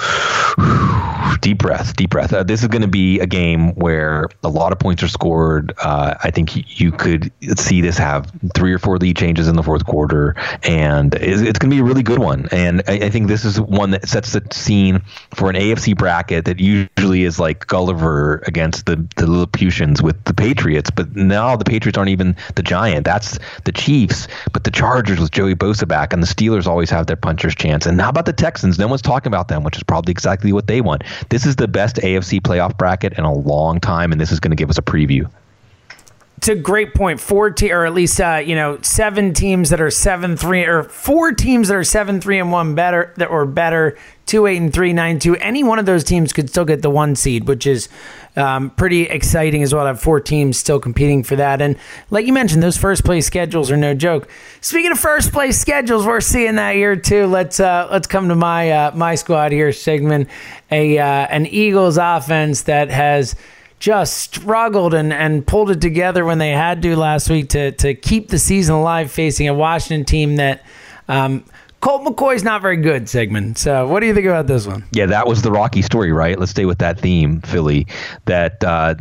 deep 1.40 1.58
breath, 1.58 1.96
deep 1.96 2.10
breath. 2.10 2.32
Uh, 2.32 2.42
this 2.42 2.62
is 2.62 2.68
going 2.68 2.82
to 2.82 2.88
be 2.88 3.18
a 3.20 3.26
game 3.26 3.74
where 3.74 4.28
a 4.44 4.48
lot 4.48 4.72
of 4.72 4.78
points 4.78 5.02
are 5.02 5.08
scored. 5.08 5.72
Uh, 5.82 6.14
I 6.22 6.30
think 6.30 6.80
you 6.80 6.92
could 6.92 7.32
see 7.58 7.80
this 7.80 7.98
have 7.98 8.30
three 8.54 8.72
or 8.72 8.78
four 8.78 8.98
lead 8.98 9.16
changes 9.16 9.48
in 9.48 9.56
the 9.56 9.62
fourth 9.62 9.86
quarter, 9.86 10.34
and 10.62 11.14
it's, 11.14 11.40
it's 11.40 11.58
going 11.58 11.70
to 11.70 11.76
be 11.76 11.80
a 11.80 11.84
really 11.84 12.02
good 12.02 12.18
one. 12.18 12.48
And 12.52 12.82
I, 12.86 12.94
I 12.94 13.10
think 13.10 13.28
this 13.28 13.44
is 13.44 13.60
one 13.60 13.90
that 13.90 14.08
sets 14.08 14.32
the 14.32 14.46
scene 14.52 15.02
for 15.34 15.50
an 15.50 15.56
AFC 15.56 15.96
bracket 15.96 16.44
that 16.44 16.60
usually 16.60 17.24
is 17.24 17.38
like 17.38 17.66
Gulliver 17.66 18.42
against 18.46 18.86
the 18.86 18.96
the 19.16 19.26
Lilliputians 19.26 20.02
with 20.02 20.27
the 20.28 20.34
Patriots, 20.34 20.90
but 20.90 21.16
now 21.16 21.56
the 21.56 21.64
Patriots 21.64 21.98
aren't 21.98 22.10
even 22.10 22.36
the 22.54 22.62
giant. 22.62 23.04
That's 23.04 23.38
the 23.64 23.72
Chiefs, 23.72 24.28
but 24.52 24.62
the 24.62 24.70
Chargers 24.70 25.18
with 25.18 25.32
Joey 25.32 25.56
Bosa 25.56 25.88
back, 25.88 26.12
and 26.12 26.22
the 26.22 26.26
Steelers 26.26 26.66
always 26.66 26.90
have 26.90 27.06
their 27.06 27.16
puncher's 27.16 27.56
chance. 27.56 27.86
And 27.86 28.00
how 28.00 28.10
about 28.10 28.26
the 28.26 28.32
Texans? 28.32 28.78
No 28.78 28.86
one's 28.86 29.02
talking 29.02 29.28
about 29.28 29.48
them, 29.48 29.64
which 29.64 29.76
is 29.76 29.82
probably 29.82 30.12
exactly 30.12 30.52
what 30.52 30.68
they 30.68 30.80
want. 30.80 31.02
This 31.30 31.44
is 31.44 31.56
the 31.56 31.66
best 31.66 31.96
AFC 31.96 32.40
playoff 32.40 32.78
bracket 32.78 33.14
in 33.18 33.24
a 33.24 33.32
long 33.32 33.80
time, 33.80 34.12
and 34.12 34.20
this 34.20 34.30
is 34.30 34.38
going 34.38 34.52
to 34.52 34.56
give 34.56 34.70
us 34.70 34.78
a 34.78 34.82
preview. 34.82 35.28
A 36.46 36.54
great 36.54 36.94
point. 36.94 37.20
Four 37.20 37.50
te- 37.50 37.72
or 37.72 37.84
at 37.84 37.94
least 37.94 38.20
uh, 38.20 38.40
you 38.44 38.54
know 38.54 38.78
seven 38.82 39.34
teams 39.34 39.70
that 39.70 39.80
are 39.80 39.90
seven 39.90 40.36
three 40.36 40.64
or 40.64 40.84
four 40.84 41.32
teams 41.32 41.66
that 41.68 41.74
are 41.74 41.82
seven 41.82 42.20
three 42.20 42.38
and 42.38 42.52
one 42.52 42.76
better 42.76 43.12
that 43.16 43.30
or 43.30 43.44
better. 43.46 43.96
Two 44.26 44.46
eight 44.46 44.58
and 44.58 44.70
three 44.70 44.92
nine 44.92 45.18
two. 45.18 45.36
Any 45.36 45.64
one 45.64 45.78
of 45.78 45.86
those 45.86 46.04
teams 46.04 46.34
could 46.34 46.50
still 46.50 46.66
get 46.66 46.82
the 46.82 46.90
one 46.90 47.16
seed, 47.16 47.48
which 47.48 47.66
is 47.66 47.88
um, 48.36 48.68
pretty 48.68 49.04
exciting 49.04 49.62
as 49.62 49.74
well. 49.74 49.84
To 49.84 49.88
have 49.88 50.02
four 50.02 50.20
teams 50.20 50.58
still 50.58 50.78
competing 50.78 51.22
for 51.22 51.34
that, 51.36 51.62
and 51.62 51.78
like 52.10 52.26
you 52.26 52.34
mentioned, 52.34 52.62
those 52.62 52.76
first 52.76 53.06
place 53.06 53.26
schedules 53.26 53.70
are 53.70 53.78
no 53.78 53.94
joke. 53.94 54.28
Speaking 54.60 54.92
of 54.92 54.98
first 54.98 55.32
place 55.32 55.58
schedules, 55.58 56.04
we're 56.04 56.20
seeing 56.20 56.56
that 56.56 56.74
here 56.74 56.94
too. 56.94 57.24
Let's 57.24 57.58
uh, 57.58 57.88
let's 57.90 58.06
come 58.06 58.28
to 58.28 58.34
my 58.34 58.70
uh, 58.70 58.90
my 58.94 59.14
squad 59.14 59.50
here, 59.50 59.72
Sigmund, 59.72 60.26
a 60.70 60.98
uh, 60.98 61.04
an 61.04 61.46
Eagles 61.46 61.96
offense 61.96 62.64
that 62.64 62.90
has 62.90 63.34
just 63.78 64.16
struggled 64.18 64.94
and, 64.94 65.12
and 65.12 65.46
pulled 65.46 65.70
it 65.70 65.80
together 65.80 66.24
when 66.24 66.38
they 66.38 66.50
had 66.50 66.82
to 66.82 66.96
last 66.96 67.30
week 67.30 67.50
to 67.50 67.72
to 67.72 67.94
keep 67.94 68.28
the 68.28 68.38
season 68.38 68.74
alive, 68.74 69.10
facing 69.10 69.48
a 69.48 69.54
Washington 69.54 70.04
team 70.04 70.36
that 70.36 70.64
um, 71.08 71.44
Colt 71.80 72.02
McCoy's 72.02 72.42
not 72.42 72.60
very 72.60 72.76
good. 72.76 73.08
Sigmund. 73.08 73.56
So, 73.56 73.86
what 73.86 74.00
do 74.00 74.06
you 74.06 74.14
think 74.14 74.26
about 74.26 74.46
this 74.46 74.66
one? 74.66 74.84
Yeah, 74.92 75.06
that 75.06 75.26
was 75.26 75.42
the 75.42 75.52
Rocky 75.52 75.82
story, 75.82 76.12
right? 76.12 76.38
Let's 76.38 76.50
stay 76.50 76.64
with 76.64 76.78
that 76.78 76.98
theme, 76.98 77.40
Philly. 77.42 77.86
That 78.24 78.62
uh, 78.64 78.94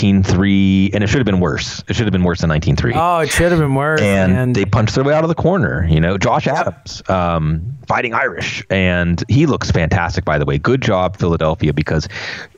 19-3, 0.00 0.94
and 0.94 1.04
it 1.04 1.08
should 1.08 1.18
have 1.18 1.26
been 1.26 1.40
worse. 1.40 1.82
It 1.88 1.94
should 1.94 2.06
have 2.06 2.12
been 2.12 2.24
worse 2.24 2.40
than 2.40 2.50
19-3. 2.50 2.92
Oh, 2.94 3.20
it 3.20 3.30
should 3.30 3.50
have 3.50 3.60
been 3.60 3.74
worse. 3.74 4.00
and 4.00 4.32
man. 4.32 4.52
they 4.52 4.64
punched 4.64 4.94
their 4.94 5.04
way 5.04 5.14
out 5.14 5.24
of 5.24 5.28
the 5.28 5.34
corner. 5.34 5.86
You 5.88 6.00
know, 6.00 6.18
Josh 6.18 6.46
Adams, 6.46 7.02
um, 7.08 7.78
fighting 7.86 8.14
Irish, 8.14 8.64
and 8.70 9.22
he 9.28 9.46
looks 9.46 9.70
fantastic. 9.70 10.24
By 10.24 10.38
the 10.38 10.44
way, 10.44 10.58
good 10.58 10.80
job, 10.80 11.16
Philadelphia, 11.16 11.72
because 11.72 12.08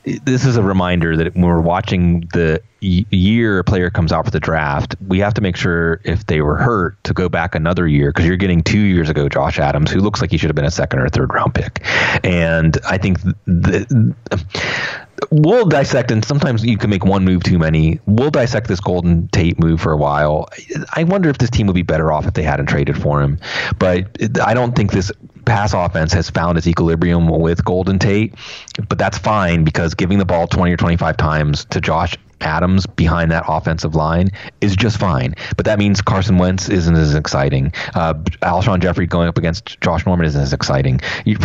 this 0.03 0.45
is 0.45 0.57
a 0.57 0.63
reminder 0.63 1.15
that 1.17 1.33
when 1.33 1.45
we're 1.45 1.61
watching 1.61 2.21
the 2.33 2.61
year 2.81 3.59
a 3.59 3.63
player 3.63 3.89
comes 3.89 4.11
out 4.11 4.25
for 4.25 4.31
the 4.31 4.39
draft, 4.39 4.95
we 5.07 5.19
have 5.19 5.33
to 5.33 5.41
make 5.41 5.55
sure 5.55 6.01
if 6.03 6.25
they 6.27 6.41
were 6.41 6.57
hurt 6.57 7.01
to 7.05 7.13
go 7.13 7.29
back 7.29 7.55
another 7.55 7.87
year 7.87 8.09
because 8.11 8.25
you're 8.25 8.35
getting 8.35 8.61
two 8.61 8.79
years 8.79 9.09
ago 9.09 9.29
Josh 9.29 9.57
Adams, 9.57 9.89
who 9.89 10.01
looks 10.01 10.19
like 10.21 10.31
he 10.31 10.37
should 10.37 10.49
have 10.49 10.55
been 10.55 10.65
a 10.65 10.71
second 10.71 10.99
or 10.99 11.07
third 11.09 11.33
round 11.33 11.53
pick, 11.53 11.81
and 12.23 12.77
I 12.87 12.97
think 12.97 13.19
the. 13.45 14.13
We'll 15.29 15.65
dissect, 15.65 16.11
and 16.11 16.23
sometimes 16.23 16.65
you 16.65 16.77
can 16.77 16.89
make 16.89 17.05
one 17.05 17.23
move 17.23 17.43
too 17.43 17.57
many. 17.57 17.99
We'll 18.05 18.31
dissect 18.31 18.67
this 18.67 18.79
Golden 18.79 19.27
Tate 19.29 19.59
move 19.59 19.81
for 19.81 19.91
a 19.91 19.97
while. 19.97 20.49
I 20.95 21.03
wonder 21.03 21.29
if 21.29 21.37
this 21.37 21.49
team 21.49 21.67
would 21.67 21.75
be 21.75 21.81
better 21.81 22.11
off 22.11 22.25
if 22.25 22.33
they 22.33 22.43
hadn't 22.43 22.67
traded 22.67 23.01
for 23.01 23.21
him. 23.21 23.39
But 23.79 24.07
I 24.41 24.53
don't 24.53 24.75
think 24.75 24.91
this 24.91 25.11
pass 25.45 25.73
offense 25.73 26.13
has 26.13 26.29
found 26.29 26.57
its 26.57 26.67
equilibrium 26.67 27.27
with 27.27 27.63
Golden 27.63 27.99
Tate. 27.99 28.33
But 28.89 28.97
that's 28.97 29.17
fine 29.17 29.63
because 29.63 29.93
giving 29.93 30.17
the 30.17 30.25
ball 30.25 30.47
20 30.47 30.71
or 30.71 30.77
25 30.77 31.17
times 31.17 31.65
to 31.65 31.81
Josh 31.81 32.15
Adams 32.43 32.85
behind 32.85 33.31
that 33.31 33.43
offensive 33.47 33.95
line 33.95 34.29
is 34.61 34.75
just 34.75 34.97
fine. 34.97 35.33
But 35.55 35.65
that 35.65 35.79
means 35.79 36.01
Carson 36.01 36.37
Wentz 36.37 36.69
isn't 36.69 36.95
as 36.95 37.15
exciting. 37.15 37.73
Uh, 37.95 38.13
Alshon 38.43 38.79
Jeffery 38.79 39.07
going 39.07 39.27
up 39.27 39.37
against 39.37 39.79
Josh 39.81 40.05
Norman 40.05 40.25
isn't 40.25 40.41
as 40.41 40.53
exciting 40.53 40.99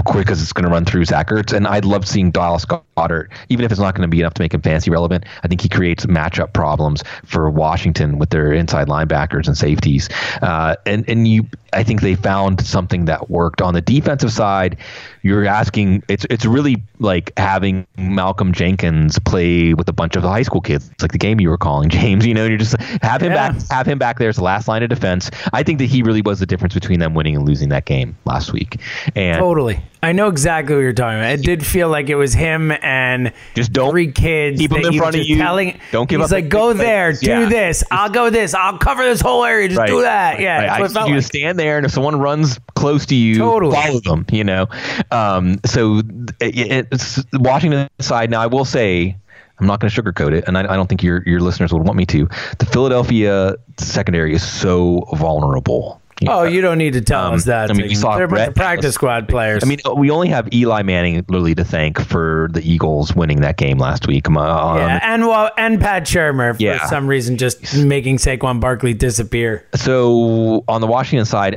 Quick 0.04 0.26
because 0.26 0.42
it's 0.42 0.52
going 0.52 0.64
to 0.64 0.70
run 0.70 0.84
through 0.84 1.04
Zach 1.04 1.28
Ertz. 1.28 1.52
And 1.52 1.66
I'd 1.66 1.84
love 1.84 2.06
seeing 2.06 2.30
Dallas 2.30 2.64
Goedert, 2.64 3.28
even 3.48 3.64
if 3.64 3.70
it's 3.70 3.80
not 3.80 3.94
going 3.94 4.02
to 4.02 4.08
be 4.08 4.20
enough 4.20 4.34
to 4.34 4.42
make 4.42 4.54
him 4.54 4.62
fancy 4.62 4.90
relevant. 4.90 5.24
I 5.42 5.48
think 5.48 5.60
he 5.60 5.68
creates 5.68 6.06
matchup 6.06 6.52
problems 6.52 7.02
for 7.24 7.50
Washington 7.50 8.18
with 8.18 8.30
their 8.30 8.52
inside 8.52 8.88
linebackers 8.88 9.46
and 9.46 9.56
safeties. 9.56 10.08
Uh, 10.42 10.76
and 10.86 11.08
and 11.08 11.28
you, 11.28 11.46
I 11.72 11.82
think 11.82 12.00
they 12.00 12.14
found 12.14 12.64
something 12.64 13.04
that 13.06 13.30
worked 13.30 13.62
on 13.62 13.74
the 13.74 13.80
defensive 13.80 14.32
side. 14.32 14.76
You're 15.22 15.46
asking, 15.46 16.02
it's 16.08 16.24
it's 16.30 16.44
really 16.44 16.82
like 16.98 17.32
having 17.36 17.86
Malcolm 17.96 18.52
Jenkins 18.52 19.18
play 19.20 19.74
with 19.74 19.88
a 19.88 19.92
bunch 19.92 20.16
of 20.16 20.22
the 20.22 20.28
high 20.28 20.42
school 20.42 20.60
kids. 20.60 20.88
It's 20.90 21.02
like 21.02 21.12
the 21.12 21.18
game 21.18 21.40
you 21.40 21.48
were 21.50 21.58
calling, 21.58 21.88
James. 21.90 22.24
You 22.26 22.34
know, 22.34 22.44
you're 22.46 22.58
just 22.58 22.76
have 23.02 23.22
him 23.22 23.32
Yeah. 23.32 23.52
back, 23.52 23.62
have 23.70 23.86
him 23.86 23.98
back 23.98 24.18
there 24.18 24.28
as 24.28 24.36
the 24.36 24.44
last 24.44 24.68
line 24.68 24.82
of 24.82 24.88
defense. 24.88 25.30
I 25.52 25.62
think 25.62 25.78
that 25.78 25.86
he 25.86 26.02
really 26.02 26.22
was 26.22 26.40
the 26.40 26.46
difference 26.46 26.74
between 26.74 27.00
them 27.00 27.14
winning 27.14 27.36
and 27.36 27.44
losing 27.46 27.68
that 27.70 27.84
game 27.84 28.16
last 28.24 28.52
week. 28.52 28.80
And 29.14 29.38
totally. 29.38 29.80
I 30.02 30.12
know 30.12 30.28
exactly 30.28 30.74
what 30.74 30.80
you're 30.82 30.92
talking 30.92 31.18
about. 31.18 31.32
It 31.32 31.42
did 31.42 31.66
feel 31.66 31.88
like 31.88 32.08
it 32.08 32.14
was 32.14 32.32
him 32.32 32.70
and 32.82 33.32
Just 33.54 33.72
don't 33.72 33.90
three 33.90 34.12
kids. 34.12 34.60
keep 34.60 34.72
'em 34.72 34.82
that 34.82 34.92
in 34.92 34.98
front 34.98 35.16
of 35.16 35.22
you. 35.22 35.36
Telling, 35.38 35.78
Don't 35.90 36.08
give 36.08 36.20
he's 36.20 36.30
up 36.30 36.36
like, 36.36 36.48
go 36.48 36.72
there, 36.72 37.08
plays." 37.10 37.20
do 37.20 37.30
Yeah. 37.30 37.48
this. 37.48 37.82
I'll 37.90 38.08
go 38.10 38.30
this. 38.30 38.54
I'll 38.54 38.78
cover 38.78 39.02
this 39.04 39.20
whole 39.20 39.44
area. 39.44 39.68
Just 39.68 39.86
do 39.86 40.02
that. 40.02 40.40
Yeah, 40.40 40.60
Right. 40.60 40.70
I 40.70 40.78
just 40.80 40.94
you 40.94 41.00
like. 41.02 41.14
to 41.14 41.22
stand 41.22 41.58
there, 41.58 41.76
and 41.78 41.86
if 41.86 41.92
someone 41.92 42.18
runs 42.20 42.60
close 42.76 43.06
to 43.06 43.14
you, 43.16 43.38
Totally. 43.38 43.74
follow 43.74 44.00
them. 44.00 44.24
You 44.30 44.44
know. 44.44 44.66
Um, 45.10 45.58
so 45.66 45.98
it, 46.40 46.86
it's 46.92 47.24
Washington 47.34 47.88
side. 48.00 48.30
Now 48.30 48.40
I 48.40 48.46
will 48.46 48.64
say. 48.64 49.16
I'm 49.60 49.66
not 49.66 49.80
going 49.80 49.90
to 49.90 50.02
sugarcoat 50.02 50.32
it, 50.34 50.44
and 50.46 50.56
I, 50.56 50.60
I 50.60 50.76
don't 50.76 50.88
think 50.88 51.02
your 51.02 51.20
your 51.26 51.40
listeners 51.40 51.72
would 51.72 51.82
want 51.82 51.96
me 51.96 52.06
to. 52.06 52.28
The 52.60 52.66
Philadelphia 52.66 53.56
secondary 53.76 54.32
is 54.32 54.40
so 54.48 55.04
vulnerable. 55.14 55.97
Oh, 56.26 56.42
you 56.42 56.60
don't 56.60 56.78
need 56.78 56.94
to 56.94 57.00
tell 57.00 57.26
Um, 57.26 57.34
us 57.34 57.44
that. 57.44 57.70
I 57.70 57.74
mean, 57.74 57.86
we 57.88 57.94
saw 57.94 58.16
They're 58.16 58.26
bunch 58.26 58.36
Brett 58.38 58.48
of 58.48 58.54
practice 58.54 58.94
squad 58.94 59.28
players. 59.28 59.62
I 59.62 59.66
mean, 59.66 59.78
we 59.96 60.10
only 60.10 60.28
have 60.28 60.52
Eli 60.52 60.82
Manning 60.82 61.16
literally 61.28 61.54
to 61.54 61.64
thank 61.64 62.00
for 62.00 62.48
the 62.52 62.60
Eagles 62.60 63.14
winning 63.14 63.40
that 63.42 63.56
game 63.56 63.78
last 63.78 64.06
week. 64.06 64.26
Um, 64.28 64.34
yeah, 64.36 64.98
and 65.02 65.26
well, 65.26 65.50
and 65.56 65.80
Pat 65.80 66.04
Shurmur 66.04 66.56
for 66.56 66.62
Yeah. 66.62 66.84
some 66.86 67.06
reason 67.06 67.36
just 67.36 67.76
making 67.76 68.16
Saquon 68.16 68.60
Barkley 68.60 68.94
disappear. 68.94 69.64
So 69.74 70.64
on 70.66 70.80
the 70.80 70.86
Washington 70.86 71.24
side, 71.24 71.56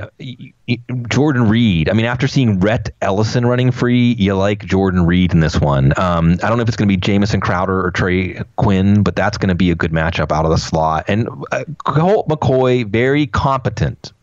Jordan 1.09 1.49
Reed. 1.49 1.89
I 1.89 1.93
mean, 1.93 2.05
after 2.05 2.27
seeing 2.27 2.59
Rhett 2.59 2.89
Ellison 3.01 3.45
running 3.45 3.71
free, 3.71 4.13
you 4.17 4.35
like 4.35 4.63
Jordan 4.65 5.05
Reed 5.05 5.33
in 5.33 5.39
this 5.39 5.59
one. 5.59 5.91
Um, 5.97 6.37
I 6.43 6.47
don't 6.47 6.57
know 6.57 6.61
if 6.61 6.67
it's 6.67 6.77
going 6.77 6.87
to 6.87 6.91
be 6.91 6.97
Jamison 6.97 7.41
Crowder 7.41 7.83
or 7.85 7.91
Trey 7.91 8.41
Quinn, 8.55 9.03
but 9.03 9.15
that's 9.15 9.37
going 9.37 9.49
to 9.49 9.55
be 9.55 9.71
a 9.71 9.75
good 9.75 9.91
matchup 9.91 10.31
out 10.31 10.45
of 10.45 10.51
the 10.51 10.57
slot. 10.57 11.05
And 11.07 11.27
uh, 11.51 11.63
Colt 11.83 12.27
McCoy, 12.29 12.87
very 12.87 13.27
competent. 13.27 14.13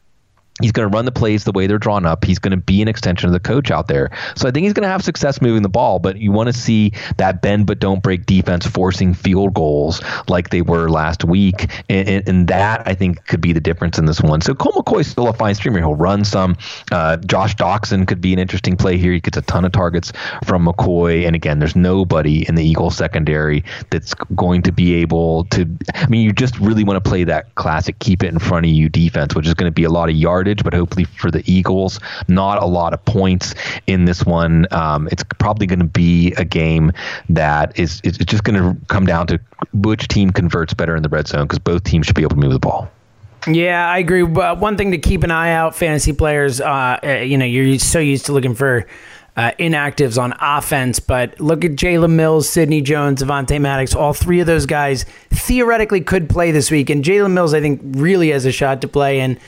He's 0.60 0.72
going 0.72 0.90
to 0.90 0.94
run 0.94 1.04
the 1.04 1.12
plays 1.12 1.44
the 1.44 1.52
way 1.52 1.66
they're 1.66 1.78
drawn 1.78 2.04
up. 2.04 2.24
He's 2.24 2.38
going 2.38 2.50
to 2.50 2.56
be 2.56 2.82
an 2.82 2.88
extension 2.88 3.28
of 3.28 3.32
the 3.32 3.40
coach 3.40 3.70
out 3.70 3.88
there. 3.88 4.10
So 4.36 4.48
I 4.48 4.50
think 4.50 4.64
he's 4.64 4.72
going 4.72 4.82
to 4.82 4.88
have 4.88 5.04
success 5.04 5.40
moving 5.40 5.62
the 5.62 5.68
ball, 5.68 5.98
but 5.98 6.18
you 6.18 6.32
want 6.32 6.48
to 6.48 6.52
see 6.52 6.92
that 7.16 7.42
bend 7.42 7.66
but 7.66 7.78
don't 7.78 8.02
break 8.02 8.26
defense 8.26 8.66
forcing 8.66 9.14
field 9.14 9.54
goals 9.54 10.02
like 10.28 10.50
they 10.50 10.62
were 10.62 10.88
last 10.88 11.24
week. 11.24 11.70
And, 11.88 12.08
and, 12.08 12.28
and 12.28 12.48
that, 12.48 12.82
I 12.86 12.94
think, 12.94 13.24
could 13.26 13.40
be 13.40 13.52
the 13.52 13.60
difference 13.60 13.98
in 13.98 14.06
this 14.06 14.20
one. 14.20 14.40
So 14.40 14.54
Colt 14.54 14.74
McCoy's 14.74 15.06
still 15.06 15.28
a 15.28 15.32
fine 15.32 15.54
streamer. 15.54 15.78
He'll 15.78 15.94
run 15.94 16.24
some. 16.24 16.56
Uh, 16.90 17.16
Josh 17.18 17.54
Doctson 17.56 18.06
could 18.06 18.20
be 18.20 18.32
an 18.32 18.38
interesting 18.38 18.76
play 18.76 18.96
here. 18.96 19.12
He 19.12 19.20
gets 19.20 19.36
a 19.36 19.42
ton 19.42 19.64
of 19.64 19.72
targets 19.72 20.12
from 20.44 20.66
McCoy. 20.66 21.26
And 21.26 21.36
again, 21.36 21.58
there's 21.58 21.76
nobody 21.76 22.46
in 22.48 22.56
the 22.56 22.64
Eagles 22.64 22.96
secondary 22.96 23.64
that's 23.90 24.14
going 24.34 24.62
to 24.62 24.72
be 24.72 24.94
able 24.94 25.44
to. 25.46 25.68
I 25.94 26.08
mean, 26.08 26.24
you 26.24 26.32
just 26.32 26.58
really 26.58 26.84
want 26.84 27.02
to 27.02 27.08
play 27.08 27.24
that 27.24 27.54
classic 27.54 27.98
keep 28.00 28.22
it 28.22 28.28
in 28.28 28.38
front 28.38 28.66
of 28.66 28.72
you 28.72 28.88
defense, 28.88 29.34
which 29.34 29.46
is 29.46 29.54
going 29.54 29.70
to 29.70 29.74
be 29.74 29.84
a 29.84 29.90
lot 29.90 30.08
of 30.08 30.16
yardage 30.16 30.47
yardage, 30.48 30.64
but 30.64 30.74
hopefully 30.74 31.04
for 31.04 31.30
the 31.30 31.42
Eagles, 31.50 32.00
not 32.28 32.62
a 32.62 32.66
lot 32.66 32.92
of 32.94 33.04
points 33.04 33.54
in 33.86 34.04
this 34.04 34.24
one. 34.24 34.66
Um, 34.70 35.08
it's 35.10 35.24
probably 35.38 35.66
going 35.66 35.78
to 35.78 35.84
be 35.84 36.32
a 36.32 36.44
game 36.44 36.92
that 37.28 37.78
is 37.78 38.00
it's 38.04 38.18
just 38.18 38.44
going 38.44 38.56
to 38.56 38.86
come 38.86 39.06
down 39.06 39.26
to 39.28 39.40
which 39.72 40.08
team 40.08 40.30
converts 40.30 40.74
better 40.74 40.96
in 40.96 41.02
the 41.02 41.08
red 41.08 41.28
zone 41.28 41.44
because 41.44 41.58
both 41.58 41.84
teams 41.84 42.06
should 42.06 42.16
be 42.16 42.22
able 42.22 42.30
to 42.30 42.36
move 42.36 42.52
the 42.52 42.58
ball. 42.58 42.90
Yeah, 43.46 43.88
I 43.88 43.98
agree. 43.98 44.24
But 44.24 44.58
one 44.58 44.76
thing 44.76 44.90
to 44.92 44.98
keep 44.98 45.22
an 45.22 45.30
eye 45.30 45.52
out, 45.52 45.74
fantasy 45.74 46.12
players. 46.12 46.60
Uh, 46.60 46.98
uh 47.02 47.08
you 47.18 47.38
know, 47.38 47.44
you're 47.44 47.78
so 47.78 47.98
used 47.98 48.26
to 48.26 48.32
looking 48.32 48.54
for 48.54 48.86
uh, 49.36 49.52
inactives 49.60 50.20
on 50.20 50.34
offense, 50.40 50.98
but 50.98 51.38
look 51.40 51.64
at 51.64 51.72
Jalen 51.72 52.10
Mills, 52.10 52.48
Sidney 52.48 52.80
Jones, 52.80 53.22
Avonte 53.22 53.60
Maddox. 53.60 53.94
All 53.94 54.12
three 54.12 54.40
of 54.40 54.48
those 54.48 54.66
guys 54.66 55.04
theoretically 55.30 56.00
could 56.00 56.28
play 56.28 56.50
this 56.50 56.72
week, 56.72 56.90
and 56.90 57.04
Jalen 57.04 57.32
Mills, 57.32 57.54
I 57.54 57.60
think, 57.60 57.80
really 57.84 58.30
has 58.30 58.44
a 58.44 58.52
shot 58.52 58.80
to 58.80 58.88
play. 58.88 59.20
And 59.20 59.38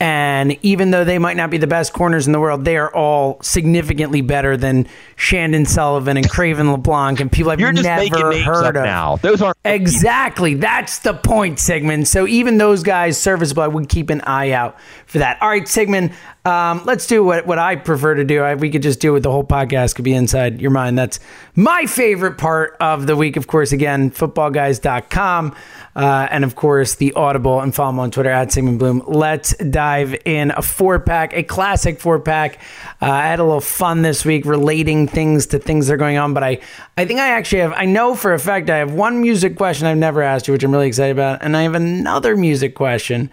and 0.00 0.56
even 0.62 0.90
though 0.90 1.04
they 1.04 1.18
might 1.18 1.36
not 1.36 1.50
be 1.50 1.58
the 1.58 1.66
best 1.66 1.92
corners 1.92 2.26
in 2.26 2.32
the 2.32 2.40
world, 2.40 2.64
they 2.64 2.78
are 2.78 2.92
all 2.94 3.38
significantly 3.42 4.22
better 4.22 4.56
than 4.56 4.86
Chandon 5.18 5.66
Sullivan 5.66 6.16
and 6.16 6.26
Cre'Von 6.26 6.72
LeBlanc 6.72 7.20
and 7.20 7.30
people 7.30 7.52
I've 7.52 7.60
You're 7.60 7.72
never 7.72 8.34
heard 8.38 8.76
of. 8.76 8.84
Now 8.84 9.16
those 9.16 9.42
aren't 9.42 9.58
exactly. 9.62 10.54
That's 10.54 11.00
the 11.00 11.12
point, 11.12 11.58
Sigmund. 11.58 12.08
So 12.08 12.26
even 12.26 12.56
those 12.56 12.82
guys 12.82 13.20
serviceable, 13.20 13.62
I 13.62 13.68
would 13.68 13.90
keep 13.90 14.08
an 14.08 14.22
eye 14.22 14.52
out 14.52 14.80
for 15.04 15.18
that. 15.18 15.36
All 15.42 15.50
right, 15.50 15.68
Sigmund. 15.68 16.12
Um, 16.46 16.80
let's 16.86 17.06
do 17.06 17.22
what, 17.22 17.46
what 17.46 17.58
I 17.58 17.76
prefer 17.76 18.14
to 18.14 18.24
do. 18.24 18.40
I, 18.40 18.54
we 18.54 18.70
could 18.70 18.82
just 18.82 19.00
do 19.00 19.14
it. 19.16 19.20
The 19.20 19.30
whole 19.30 19.44
podcast 19.44 19.94
could 19.94 20.06
be 20.06 20.14
inside 20.14 20.62
your 20.62 20.70
mind. 20.70 20.98
That's 20.98 21.20
my 21.54 21.84
favorite 21.84 22.38
part 22.38 22.78
of 22.80 23.06
the 23.06 23.14
week. 23.14 23.36
Of 23.36 23.46
course, 23.46 23.72
again, 23.72 24.10
footballguys.com. 24.10 25.54
Uh, 25.96 26.28
and 26.30 26.44
of 26.44 26.54
course, 26.54 26.94
the 26.94 27.12
Audible 27.14 27.60
and 27.60 27.74
follow 27.74 27.92
me 27.92 28.00
on 28.00 28.10
Twitter 28.10 28.30
at 28.30 28.52
Sigmund 28.52 28.78
Bloom. 28.78 29.02
Let's 29.06 29.56
dive 29.56 30.14
in 30.24 30.52
a 30.52 30.62
four 30.62 31.00
pack, 31.00 31.32
a 31.32 31.42
classic 31.42 32.00
four 32.00 32.20
pack. 32.20 32.60
Uh, 33.02 33.06
I 33.06 33.26
had 33.26 33.40
a 33.40 33.44
little 33.44 33.60
fun 33.60 34.02
this 34.02 34.24
week 34.24 34.44
relating 34.44 35.08
things 35.08 35.46
to 35.46 35.58
things 35.58 35.88
that 35.88 35.94
are 35.94 35.96
going 35.96 36.16
on, 36.16 36.32
but 36.32 36.44
I, 36.44 36.60
I 36.96 37.04
think 37.06 37.18
I 37.18 37.30
actually 37.30 37.62
have, 37.62 37.72
I 37.72 37.86
know 37.86 38.14
for 38.14 38.32
a 38.34 38.38
fact 38.38 38.70
I 38.70 38.76
have 38.78 38.92
one 38.92 39.20
music 39.20 39.56
question 39.56 39.86
I've 39.86 39.98
never 39.98 40.22
asked 40.22 40.46
you, 40.46 40.52
which 40.52 40.62
I'm 40.62 40.72
really 40.72 40.88
excited 40.88 41.12
about. 41.12 41.42
And 41.42 41.56
I 41.56 41.62
have 41.62 41.74
another 41.74 42.36
music 42.36 42.74
question 42.74 43.30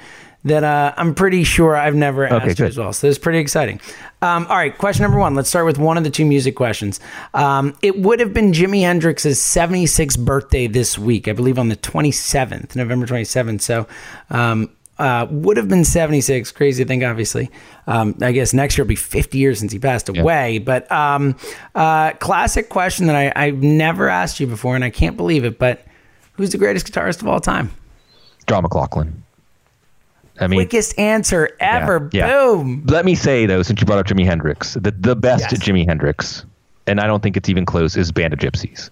that 0.47 0.63
uh, 0.63 0.93
I'm 0.97 1.15
pretty 1.15 1.43
sure 1.43 1.75
I've 1.75 1.95
never 1.95 2.25
asked 2.25 2.59
you 2.59 2.65
as 2.65 2.77
well. 2.77 2.93
So 2.93 3.07
it's 3.07 3.17
pretty 3.17 3.39
exciting. 3.39 3.79
Um, 4.21 4.47
all 4.47 4.57
right, 4.57 4.75
question 4.75 5.03
number 5.03 5.19
one. 5.19 5.35
Let's 5.35 5.49
start 5.49 5.65
with 5.65 5.77
one 5.77 5.97
of 5.97 6.03
the 6.03 6.09
two 6.09 6.25
music 6.25 6.55
questions. 6.55 6.99
Um, 7.33 7.77
it 7.81 7.99
would 7.99 8.19
have 8.19 8.33
been 8.33 8.51
Jimi 8.51 8.81
Hendrix's 8.81 9.39
76th 9.39 10.23
birthday 10.25 10.67
this 10.67 10.97
week, 10.97 11.27
I 11.27 11.33
believe 11.33 11.59
on 11.59 11.69
the 11.69 11.75
27th, 11.75 12.75
November 12.75 13.05
27th. 13.05 13.61
So 13.61 13.87
um, 14.29 14.71
uh, 14.97 15.27
would 15.29 15.57
have 15.57 15.69
been 15.69 15.85
76. 15.85 16.51
Crazy 16.51 16.83
thing, 16.83 17.03
obviously. 17.03 17.51
Um, 17.85 18.15
I 18.21 18.31
guess 18.31 18.53
next 18.53 18.77
year 18.77 18.85
will 18.85 18.89
be 18.89 18.95
50 18.95 19.37
years 19.37 19.59
since 19.59 19.71
he 19.71 19.79
passed 19.79 20.09
away. 20.09 20.53
Yep. 20.53 20.65
But 20.65 20.91
um, 20.91 21.35
uh, 21.75 22.13
classic 22.13 22.69
question 22.69 23.07
that 23.07 23.15
I, 23.15 23.31
I've 23.35 23.61
never 23.61 24.09
asked 24.09 24.39
you 24.39 24.47
before, 24.47 24.75
and 24.75 24.83
I 24.83 24.89
can't 24.89 25.15
believe 25.15 25.45
it. 25.45 25.59
But 25.59 25.85
who's 26.33 26.51
the 26.51 26.57
greatest 26.57 26.91
guitarist 26.91 27.21
of 27.21 27.27
all 27.27 27.39
time? 27.39 27.71
John 28.47 28.63
McLaughlin. 28.63 29.23
I 30.39 30.47
mean, 30.47 30.59
quickest 30.59 30.97
answer 30.99 31.55
ever. 31.59 32.09
Yeah, 32.11 32.27
yeah. 32.27 32.33
Boom. 32.33 32.83
Let 32.87 33.05
me 33.05 33.15
say 33.15 33.45
though, 33.45 33.63
since 33.63 33.79
you 33.79 33.85
brought 33.85 33.99
up 33.99 34.05
Jimi 34.05 34.25
Hendrix, 34.25 34.75
the 34.75 34.91
the 34.91 35.15
best 35.15 35.51
yes. 35.51 35.61
Jimi 35.61 35.85
Hendrix, 35.85 36.45
and 36.85 36.99
I 36.99 37.07
don't 37.07 37.23
think 37.23 37.37
it's 37.37 37.49
even 37.49 37.65
close, 37.65 37.97
is 37.97 38.11
Band 38.11 38.33
of 38.33 38.39
Gypsys. 38.39 38.89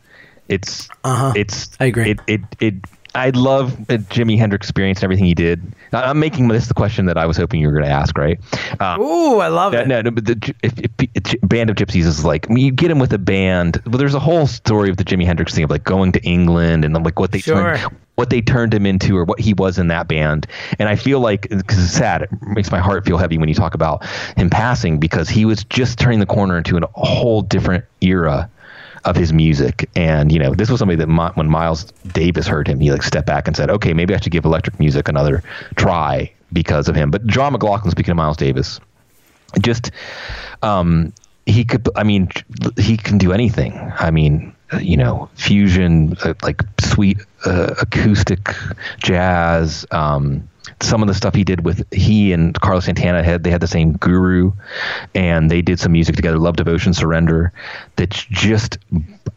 It's 0.47 0.89
uh-huh. 1.03 1.33
it's 1.35 1.69
I 1.79 1.85
agree. 1.85 2.11
It 2.11 2.19
it 2.27 2.41
it. 2.59 2.73
I 3.13 3.29
love 3.29 3.71
Jimi 3.87 4.37
Hendrix 4.37 4.67
experience 4.67 4.99
and 4.99 5.05
everything 5.05 5.25
he 5.25 5.33
did. 5.33 5.63
I'm 5.93 6.19
making 6.19 6.49
this 6.49 6.67
the 6.67 6.73
question 6.73 7.05
that 7.05 7.17
I 7.17 7.25
was 7.25 7.37
hoping 7.37 7.61
you 7.61 7.67
were 7.67 7.73
going 7.73 7.85
to 7.85 7.89
ask, 7.89 8.17
right? 8.17 8.37
Um, 8.81 8.99
Ooh, 8.99 9.39
I 9.39 9.47
love 9.47 9.73
it. 9.73 9.87
No, 9.87 10.01
no, 10.01 10.11
but 10.11 10.25
the 10.25 10.53
if, 10.61 10.77
if, 10.77 10.91
if, 11.13 11.39
Band 11.41 11.69
of 11.69 11.77
Gypsys 11.77 12.03
is 12.03 12.25
like 12.25 12.49
I 12.49 12.53
mean, 12.53 12.65
you 12.65 12.71
get 12.73 12.91
him 12.91 12.99
with 12.99 13.13
a 13.13 13.17
band. 13.17 13.81
Well, 13.85 13.99
there's 13.99 14.15
a 14.15 14.19
whole 14.19 14.47
story 14.47 14.89
of 14.89 14.97
the 14.97 15.05
Jimi 15.05 15.25
Hendrix 15.25 15.55
thing 15.55 15.63
of 15.63 15.69
like 15.69 15.85
going 15.85 16.11
to 16.11 16.21
England 16.23 16.83
and 16.83 16.93
like 17.05 17.17
what 17.17 17.31
they 17.31 17.39
sure. 17.39 17.77
turned, 17.77 17.97
what 18.15 18.29
they 18.29 18.41
turned 18.41 18.73
him 18.73 18.85
into 18.85 19.17
or 19.17 19.25
what 19.25 19.39
he 19.39 19.53
was 19.53 19.77
in 19.77 19.87
that 19.89 20.07
band. 20.07 20.47
And 20.79 20.89
I 20.89 20.95
feel 20.95 21.19
like 21.19 21.49
because 21.49 21.83
it's 21.83 21.93
sad, 21.93 22.23
it 22.23 22.29
makes 22.41 22.71
my 22.71 22.79
heart 22.79 23.05
feel 23.05 23.17
heavy 23.17 23.37
when 23.37 23.49
you 23.49 23.55
talk 23.55 23.73
about 23.73 24.05
him 24.37 24.49
passing 24.49 24.99
because 24.99 25.29
he 25.29 25.45
was 25.45 25.63
just 25.65 25.99
turning 25.99 26.19
the 26.19 26.25
corner 26.25 26.57
into 26.57 26.77
a 26.77 26.87
whole 26.93 27.41
different 27.41 27.85
era 28.01 28.49
of 29.03 29.15
his 29.15 29.31
music. 29.31 29.89
And 29.95 30.31
you 30.31 30.39
know, 30.39 30.53
this 30.53 30.69
was 30.69 30.79
somebody 30.79 30.97
that 30.97 31.07
my, 31.07 31.31
when 31.35 31.49
Miles 31.49 31.85
Davis 32.13 32.47
heard 32.47 32.67
him, 32.67 32.79
he 32.79 32.91
like 32.91 33.03
stepped 33.03 33.27
back 33.27 33.47
and 33.47 33.55
said, 33.55 33.69
"Okay, 33.69 33.93
maybe 33.93 34.13
I 34.15 34.19
should 34.19 34.31
give 34.31 34.45
electric 34.45 34.79
music 34.79 35.07
another 35.07 35.43
try 35.75 36.31
because 36.51 36.87
of 36.87 36.95
him." 36.95 37.11
But 37.11 37.27
John 37.27 37.53
McLaughlin, 37.53 37.91
speaking 37.91 38.11
of 38.11 38.17
Miles 38.17 38.37
Davis, 38.37 38.79
just 39.61 39.91
um, 40.61 41.13
he 41.45 41.63
could. 41.63 41.87
I 41.95 42.03
mean, 42.03 42.29
he 42.77 42.97
can 42.97 43.17
do 43.17 43.31
anything. 43.31 43.73
I 43.99 44.09
mean, 44.09 44.54
you 44.81 44.97
know, 44.97 45.29
fusion, 45.35 46.15
uh, 46.23 46.33
like 46.41 46.61
sweet 46.79 47.17
uh, 47.45 47.75
acoustic 47.81 48.53
jazz. 48.99 49.85
Um, 49.91 50.47
some 50.81 51.01
of 51.01 51.07
the 51.07 51.13
stuff 51.13 51.33
he 51.33 51.43
did 51.43 51.63
with 51.63 51.85
he 51.93 52.33
and 52.33 52.59
Carlos 52.59 52.85
Santana 52.85 53.23
had 53.23 53.43
they 53.43 53.49
had 53.49 53.61
the 53.61 53.67
same 53.67 53.93
guru, 53.93 54.51
and 55.13 55.49
they 55.49 55.61
did 55.61 55.79
some 55.79 55.91
music 55.91 56.15
together. 56.15 56.37
Love, 56.37 56.55
Devotion, 56.55 56.93
Surrender. 56.93 57.51
That's 57.95 58.25
just 58.25 58.77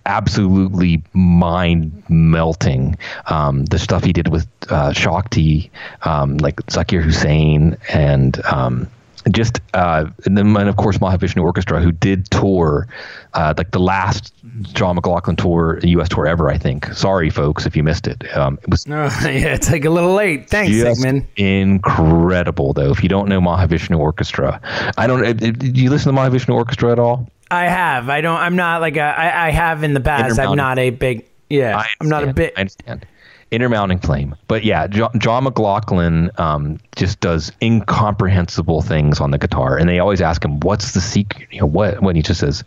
absolutely 0.06 1.02
mind 1.12 2.02
melting. 2.08 2.96
Um, 3.26 3.64
the 3.66 3.78
stuff 3.78 4.04
he 4.04 4.12
did 4.12 4.28
with 4.28 4.48
uh, 4.70 4.92
Shakti, 4.92 5.70
um, 6.02 6.38
like 6.38 6.56
Zakir 6.66 7.02
Hussain, 7.02 7.76
and 7.92 8.44
um, 8.46 8.88
just 9.32 9.60
uh, 9.74 10.06
and 10.24 10.36
then 10.36 10.56
and 10.56 10.68
of 10.68 10.76
course 10.76 10.98
Mahavishnu 10.98 11.42
Orchestra, 11.42 11.80
who 11.80 11.92
did 11.92 12.30
tour 12.30 12.88
uh, 13.34 13.54
like 13.56 13.70
the 13.70 13.80
last 13.80 14.32
John 14.74 14.96
McLaughlin 14.96 15.36
tour, 15.36 15.78
U.S. 15.82 16.08
tour 16.08 16.26
ever. 16.26 16.50
I 16.50 16.58
think. 16.58 16.86
Sorry, 16.94 17.30
folks, 17.30 17.66
if 17.66 17.76
you 17.76 17.82
missed 17.82 18.06
it. 18.06 18.24
Um, 18.36 18.58
it 18.62 18.70
was. 18.70 18.86
Oh, 18.98 19.04
yeah, 19.28 19.54
it's 19.54 19.70
like 19.70 19.84
a 19.84 19.90
little 19.90 20.14
late. 20.14 20.48
Thanks, 20.50 20.76
Sigmund. 20.76 21.26
Incredible, 21.36 22.72
though. 22.72 22.90
If 22.90 23.02
you 23.02 23.08
don't 23.08 23.28
know 23.28 23.40
Mahavishnu 23.40 23.98
Orchestra, 23.98 24.60
I 24.96 25.06
don't. 25.06 25.24
Uh, 25.24 25.32
do 25.32 25.66
you 25.80 25.90
listen 25.90 26.14
to 26.14 26.20
Mahavishnu 26.20 26.54
Orchestra 26.54 26.92
at 26.92 26.98
all? 26.98 27.28
I 27.50 27.64
have. 27.64 28.08
I 28.08 28.20
don't. 28.20 28.38
I'm 28.38 28.56
not 28.56 28.80
like 28.80 28.96
a. 28.96 29.02
I, 29.02 29.48
I 29.48 29.50
have 29.50 29.82
in 29.82 29.94
the 29.94 30.00
past. 30.00 30.38
I'm 30.38 30.56
not 30.56 30.78
a 30.78 30.90
big. 30.90 31.26
Yeah, 31.50 31.82
I'm 32.00 32.08
not 32.08 32.24
a 32.24 32.32
big. 32.32 32.52
I 32.56 32.60
understand. 32.60 33.06
Inner 33.50 33.68
Mounting 33.68 33.98
Flame. 33.98 34.34
But 34.46 34.64
yeah, 34.64 34.86
John, 34.86 35.10
John 35.18 35.44
McLaughlin 35.44 36.30
um, 36.38 36.78
just 36.96 37.20
does 37.20 37.52
incomprehensible 37.62 38.82
things 38.82 39.20
on 39.20 39.30
the 39.30 39.38
guitar, 39.38 39.78
and 39.78 39.88
they 39.88 39.98
always 39.98 40.20
ask 40.20 40.44
him, 40.44 40.60
"What's 40.60 40.92
the 40.92 41.00
secret?" 41.00 41.48
You 41.50 41.60
know, 41.60 41.66
what 41.66 42.02
when 42.02 42.16
he 42.16 42.22
just 42.22 42.40
says, 42.40 42.64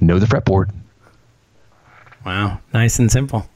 "Know 0.00 0.18
the 0.18 0.26
fretboard." 0.26 0.70
Wow, 2.24 2.60
nice 2.72 2.98
and 2.98 3.10
simple. 3.10 3.48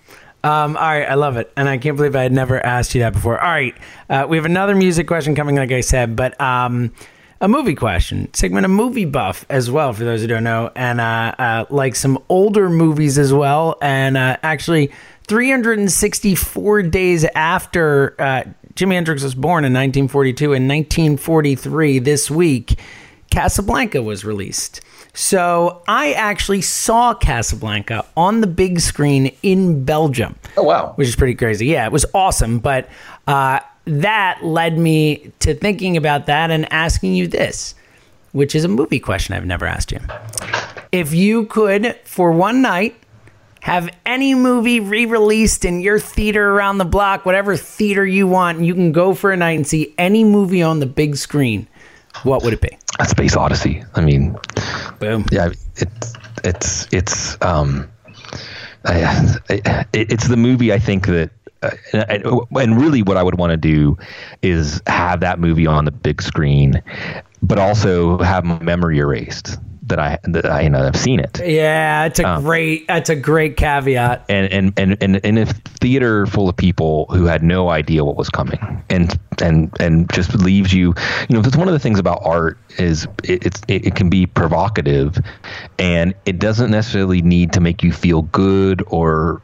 Um, 0.44 0.76
all 0.76 0.82
right, 0.82 1.08
I 1.08 1.14
love 1.14 1.38
it, 1.38 1.50
and 1.56 1.68
I 1.68 1.78
can't 1.78 1.96
believe 1.96 2.14
I 2.14 2.22
had 2.22 2.32
never 2.32 2.64
asked 2.64 2.94
you 2.94 3.00
that 3.00 3.14
before. 3.14 3.40
All 3.40 3.50
right, 3.50 3.74
uh, 4.10 4.26
we 4.28 4.36
have 4.36 4.44
another 4.44 4.74
music 4.74 5.06
question 5.06 5.34
coming, 5.34 5.56
like 5.56 5.72
I 5.72 5.80
said, 5.80 6.16
but 6.16 6.38
um, 6.40 6.92
a 7.40 7.48
movie 7.48 7.74
question. 7.74 8.32
Sigmund, 8.34 8.66
a 8.66 8.68
movie 8.68 9.06
buff 9.06 9.44
as 9.48 9.70
well, 9.70 9.92
for 9.92 10.04
those 10.04 10.20
who 10.20 10.26
don't 10.26 10.44
know, 10.44 10.70
and 10.76 11.00
uh, 11.00 11.34
uh, 11.38 11.64
like 11.70 11.96
some 11.96 12.22
older 12.28 12.68
movies 12.68 13.18
as 13.18 13.32
well, 13.32 13.76
and 13.80 14.16
uh, 14.16 14.36
actually 14.42 14.92
364 15.26 16.82
days 16.82 17.24
after 17.34 18.14
uh, 18.18 18.42
Jimi 18.74 18.94
Hendrix 18.94 19.22
was 19.22 19.34
born 19.34 19.64
in 19.64 19.72
1942 19.72 20.52
and 20.52 20.68
1943 20.68 21.98
this 22.00 22.30
week, 22.30 22.78
Casablanca 23.30 24.02
was 24.02 24.24
released. 24.24 24.80
So 25.14 25.82
I 25.86 26.12
actually 26.12 26.60
saw 26.60 27.14
Casablanca 27.14 28.04
on 28.16 28.40
the 28.40 28.48
big 28.48 28.80
screen 28.80 29.34
in 29.42 29.84
Belgium. 29.84 30.34
Oh, 30.56 30.64
wow. 30.64 30.92
Which 30.96 31.08
is 31.08 31.14
pretty 31.14 31.36
crazy. 31.36 31.66
Yeah, 31.66 31.86
it 31.86 31.92
was 31.92 32.04
awesome. 32.14 32.58
But 32.58 32.88
uh, 33.28 33.60
that 33.84 34.44
led 34.44 34.76
me 34.76 35.32
to 35.38 35.54
thinking 35.54 35.96
about 35.96 36.26
that 36.26 36.50
and 36.50 36.70
asking 36.72 37.14
you 37.14 37.28
this, 37.28 37.76
which 38.32 38.56
is 38.56 38.64
a 38.64 38.68
movie 38.68 38.98
question 38.98 39.34
I've 39.34 39.46
never 39.46 39.66
asked 39.66 39.92
you. 39.92 40.00
If 40.90 41.14
you 41.14 41.46
could, 41.46 41.96
for 42.04 42.32
one 42.32 42.60
night, 42.60 42.96
have 43.64 43.88
any 44.04 44.34
movie 44.34 44.78
re-released 44.78 45.64
in 45.64 45.80
your 45.80 45.98
theater 45.98 46.50
around 46.50 46.76
the 46.76 46.84
block, 46.84 47.24
whatever 47.24 47.56
theater 47.56 48.04
you 48.04 48.26
want, 48.26 48.60
you 48.60 48.74
can 48.74 48.92
go 48.92 49.14
for 49.14 49.32
a 49.32 49.36
night 49.38 49.52
and 49.52 49.66
see 49.66 49.94
any 49.96 50.22
movie 50.22 50.60
on 50.60 50.80
the 50.80 50.86
big 50.86 51.16
screen. 51.16 51.66
what 52.24 52.42
would 52.42 52.52
it 52.52 52.60
be? 52.60 52.76
A 53.00 53.06
Space 53.06 53.34
Odyssey. 53.34 53.82
I 53.94 54.02
mean, 54.02 54.36
boom. 54.98 55.24
Yeah, 55.32 55.48
it's 55.76 56.12
it's 56.44 56.86
it's 56.92 57.42
um, 57.42 57.88
I, 58.84 59.34
it, 59.48 59.88
it's 59.94 60.28
the 60.28 60.36
movie 60.36 60.70
I 60.70 60.78
think 60.78 61.06
that. 61.06 61.30
Uh, 61.62 61.70
and, 62.10 62.22
and 62.60 62.78
really, 62.78 63.00
what 63.00 63.16
I 63.16 63.22
would 63.22 63.38
want 63.38 63.52
to 63.52 63.56
do 63.56 63.96
is 64.42 64.82
have 64.86 65.20
that 65.20 65.38
movie 65.38 65.66
on 65.66 65.86
the 65.86 65.90
big 65.90 66.20
screen, 66.20 66.82
but 67.42 67.58
also 67.58 68.18
have 68.18 68.44
my 68.44 68.62
memory 68.62 68.98
erased 68.98 69.56
that 69.86 69.98
I 69.98 70.18
that 70.24 70.46
I 70.46 70.62
you 70.62 70.70
know 70.70 70.86
I've 70.86 70.96
seen 70.96 71.20
it. 71.20 71.40
Yeah, 71.44 72.06
it's 72.06 72.18
a 72.18 72.28
um, 72.28 72.42
great 72.42 72.86
that's 72.86 73.10
a 73.10 73.16
great 73.16 73.56
caveat. 73.56 74.24
And 74.28 74.52
and 74.52 74.72
and 74.78 75.02
and 75.02 75.16
in 75.16 75.38
a 75.38 75.46
theater 75.46 76.26
full 76.26 76.48
of 76.48 76.56
people 76.56 77.06
who 77.10 77.24
had 77.26 77.42
no 77.42 77.70
idea 77.70 78.04
what 78.04 78.16
was 78.16 78.28
coming, 78.28 78.82
and 78.90 79.18
and 79.42 79.70
and 79.80 80.10
just 80.12 80.34
leaves 80.34 80.72
you, 80.72 80.94
you 81.28 81.36
know, 81.36 81.42
that's 81.42 81.56
one 81.56 81.68
of 81.68 81.74
the 81.74 81.78
things 81.78 81.98
about 81.98 82.20
art 82.24 82.58
is 82.78 83.06
it, 83.22 83.46
it's 83.46 83.60
it, 83.68 83.86
it 83.86 83.94
can 83.94 84.08
be 84.08 84.26
provocative, 84.26 85.18
and 85.78 86.14
it 86.26 86.38
doesn't 86.38 86.70
necessarily 86.70 87.22
need 87.22 87.52
to 87.52 87.60
make 87.60 87.82
you 87.82 87.92
feel 87.92 88.22
good 88.22 88.82
or 88.88 89.42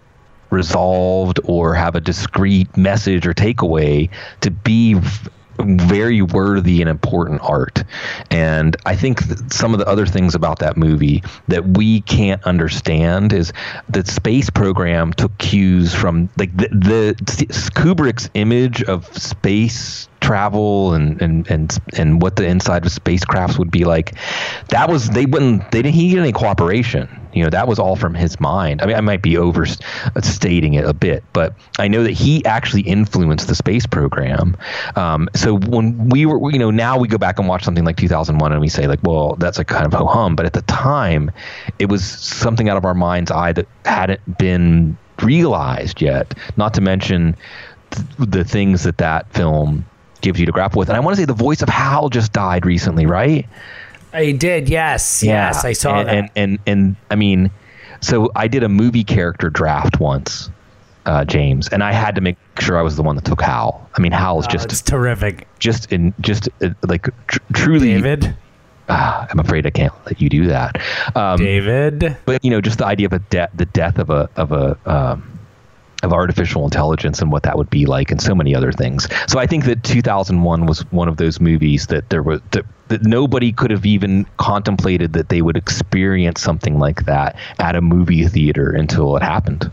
resolved 0.50 1.38
or 1.44 1.74
have 1.74 1.94
a 1.94 2.00
discrete 2.00 2.76
message 2.76 3.26
or 3.26 3.32
takeaway 3.32 4.10
to 4.40 4.50
be 4.50 5.00
very 5.64 6.22
worthy 6.22 6.80
and 6.80 6.90
important 6.90 7.40
art. 7.42 7.82
And 8.30 8.76
I 8.86 8.96
think 8.96 9.20
some 9.52 9.72
of 9.72 9.80
the 9.80 9.86
other 9.86 10.06
things 10.06 10.34
about 10.34 10.58
that 10.60 10.76
movie 10.76 11.22
that 11.48 11.66
we 11.78 12.02
can't 12.02 12.42
understand 12.44 13.32
is 13.32 13.52
that 13.88 14.06
space 14.06 14.50
program 14.50 15.12
took 15.12 15.36
cues 15.38 15.94
from 15.94 16.28
like 16.36 16.54
the, 16.56 16.68
the 16.68 17.16
Kubrick's 17.74 18.30
image 18.34 18.82
of 18.82 19.06
space 19.16 20.08
travel 20.20 20.94
and, 20.94 21.20
and 21.20 21.50
and 21.50 21.78
and 21.94 22.22
what 22.22 22.36
the 22.36 22.46
inside 22.46 22.84
of 22.84 22.92
spacecrafts 22.92 23.58
would 23.58 23.70
be 23.70 23.84
like. 23.84 24.14
That 24.68 24.88
was 24.88 25.10
they 25.10 25.26
wouldn't 25.26 25.70
they 25.72 25.82
didn't 25.82 25.94
he 25.94 26.10
get 26.10 26.20
any 26.20 26.32
cooperation. 26.32 27.08
You 27.32 27.44
know 27.44 27.50
that 27.50 27.68
was 27.68 27.78
all 27.78 27.96
from 27.96 28.14
his 28.14 28.40
mind. 28.40 28.82
I 28.82 28.86
mean, 28.86 28.96
I 28.96 29.00
might 29.00 29.22
be 29.22 29.36
overstating 29.36 30.74
it 30.74 30.84
a 30.84 30.92
bit, 30.92 31.24
but 31.32 31.54
I 31.78 31.88
know 31.88 32.02
that 32.02 32.12
he 32.12 32.44
actually 32.44 32.82
influenced 32.82 33.48
the 33.48 33.54
space 33.54 33.86
program. 33.86 34.56
Um, 34.96 35.28
so 35.34 35.58
when 35.58 36.08
we 36.08 36.26
were, 36.26 36.50
you 36.50 36.58
know, 36.58 36.70
now 36.70 36.98
we 36.98 37.08
go 37.08 37.18
back 37.18 37.38
and 37.38 37.48
watch 37.48 37.64
something 37.64 37.84
like 37.84 37.96
2001 37.96 38.52
and 38.52 38.60
we 38.60 38.68
say 38.68 38.86
like, 38.86 39.00
well, 39.02 39.36
that's 39.36 39.58
a 39.58 39.64
kind 39.64 39.86
of 39.86 39.92
ho 39.92 40.06
hum. 40.06 40.34
But 40.36 40.46
at 40.46 40.54
the 40.54 40.62
time, 40.62 41.30
it 41.78 41.88
was 41.88 42.04
something 42.04 42.68
out 42.68 42.76
of 42.76 42.84
our 42.84 42.94
mind's 42.94 43.30
eye 43.30 43.52
that 43.52 43.66
hadn't 43.84 44.38
been 44.38 44.98
realized 45.22 46.00
yet. 46.00 46.34
Not 46.56 46.74
to 46.74 46.80
mention 46.80 47.36
th- 47.90 48.06
the 48.18 48.44
things 48.44 48.82
that 48.82 48.98
that 48.98 49.32
film 49.32 49.84
gives 50.20 50.38
you 50.38 50.46
to 50.46 50.52
grapple 50.52 50.78
with. 50.78 50.88
And 50.88 50.96
I 50.96 51.00
want 51.00 51.16
to 51.16 51.22
say 51.22 51.26
the 51.26 51.32
voice 51.32 51.62
of 51.62 51.68
Hal 51.68 52.08
just 52.08 52.32
died 52.32 52.66
recently, 52.66 53.06
right? 53.06 53.46
I 54.12 54.32
did, 54.32 54.68
yes, 54.68 55.22
yeah. 55.22 55.48
yes, 55.48 55.64
I 55.64 55.72
saw 55.72 56.00
and, 56.00 56.08
that. 56.08 56.14
And, 56.16 56.30
and 56.36 56.58
and 56.66 56.96
I 57.10 57.14
mean, 57.14 57.50
so 58.00 58.30
I 58.34 58.48
did 58.48 58.62
a 58.62 58.68
movie 58.68 59.04
character 59.04 59.50
draft 59.50 60.00
once, 60.00 60.50
uh, 61.06 61.24
James, 61.24 61.68
and 61.68 61.84
I 61.84 61.92
had 61.92 62.14
to 62.16 62.20
make 62.20 62.36
sure 62.58 62.78
I 62.78 62.82
was 62.82 62.96
the 62.96 63.02
one 63.02 63.16
that 63.16 63.24
took 63.24 63.40
Hal. 63.40 63.88
I 63.94 64.00
mean, 64.00 64.12
Hal 64.12 64.40
is 64.40 64.46
oh, 64.46 64.50
just 64.50 64.86
terrific. 64.86 65.46
Just 65.58 65.92
in 65.92 66.12
just 66.20 66.48
uh, 66.62 66.70
like 66.82 67.08
tr- 67.28 67.38
truly, 67.52 67.94
David. 67.94 68.34
Uh, 68.88 69.26
I'm 69.30 69.38
afraid 69.38 69.66
I 69.66 69.70
can't 69.70 69.92
let 70.06 70.20
you 70.20 70.28
do 70.28 70.46
that, 70.46 70.80
um, 71.14 71.38
David. 71.38 72.16
But 72.24 72.44
you 72.44 72.50
know, 72.50 72.60
just 72.60 72.78
the 72.78 72.86
idea 72.86 73.06
of 73.06 73.12
a 73.12 73.20
death, 73.20 73.50
the 73.54 73.66
death 73.66 73.98
of 73.98 74.10
a 74.10 74.28
of 74.34 74.50
a 74.50 74.76
um, 74.84 75.29
of 76.02 76.12
artificial 76.12 76.64
intelligence 76.64 77.20
and 77.20 77.30
what 77.30 77.42
that 77.42 77.56
would 77.58 77.70
be 77.70 77.86
like 77.86 78.10
and 78.10 78.20
so 78.20 78.34
many 78.34 78.54
other 78.54 78.72
things. 78.72 79.08
So 79.28 79.38
I 79.38 79.46
think 79.46 79.64
that 79.64 79.84
2001 79.84 80.66
was 80.66 80.80
one 80.92 81.08
of 81.08 81.16
those 81.16 81.40
movies 81.40 81.86
that 81.88 82.10
there 82.10 82.22
was 82.22 82.40
that, 82.52 82.64
that 82.88 83.02
nobody 83.04 83.52
could 83.52 83.70
have 83.70 83.86
even 83.86 84.26
contemplated 84.36 85.12
that 85.12 85.28
they 85.28 85.42
would 85.42 85.56
experience 85.56 86.40
something 86.40 86.78
like 86.78 87.04
that 87.04 87.36
at 87.58 87.76
a 87.76 87.80
movie 87.80 88.26
theater 88.26 88.70
until 88.70 89.16
it 89.16 89.22
happened. 89.22 89.70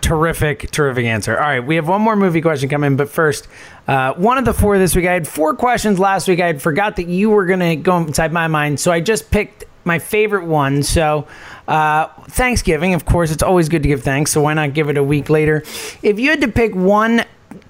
Terrific, 0.00 0.70
terrific 0.70 1.04
answer. 1.04 1.36
All 1.36 1.42
right, 1.42 1.60
we 1.60 1.76
have 1.76 1.86
one 1.86 2.00
more 2.00 2.16
movie 2.16 2.40
question 2.40 2.70
coming, 2.70 2.96
but 2.96 3.10
first, 3.10 3.46
uh, 3.86 4.14
one 4.14 4.38
of 4.38 4.46
the 4.46 4.54
four 4.54 4.78
this 4.78 4.96
week. 4.96 5.06
I 5.06 5.12
had 5.12 5.28
four 5.28 5.54
questions 5.54 5.98
last 5.98 6.26
week. 6.26 6.40
I 6.40 6.46
had 6.46 6.62
forgot 6.62 6.96
that 6.96 7.06
you 7.06 7.28
were 7.28 7.44
going 7.44 7.60
to 7.60 7.76
go 7.76 7.98
inside 7.98 8.32
my 8.32 8.48
mind, 8.48 8.80
so 8.80 8.90
I 8.90 9.00
just 9.00 9.30
picked 9.30 9.64
my 9.84 9.98
favorite 9.98 10.44
one. 10.44 10.82
So, 10.82 11.26
uh, 11.68 12.06
Thanksgiving, 12.28 12.94
of 12.94 13.04
course, 13.04 13.30
it's 13.30 13.42
always 13.42 13.68
good 13.68 13.82
to 13.82 13.88
give 13.88 14.02
thanks. 14.02 14.32
So 14.32 14.40
why 14.42 14.54
not 14.54 14.74
give 14.74 14.88
it 14.88 14.96
a 14.96 15.04
week 15.04 15.30
later? 15.30 15.62
If 16.02 16.18
you 16.18 16.30
had 16.30 16.40
to 16.42 16.48
pick 16.48 16.74
one 16.74 17.24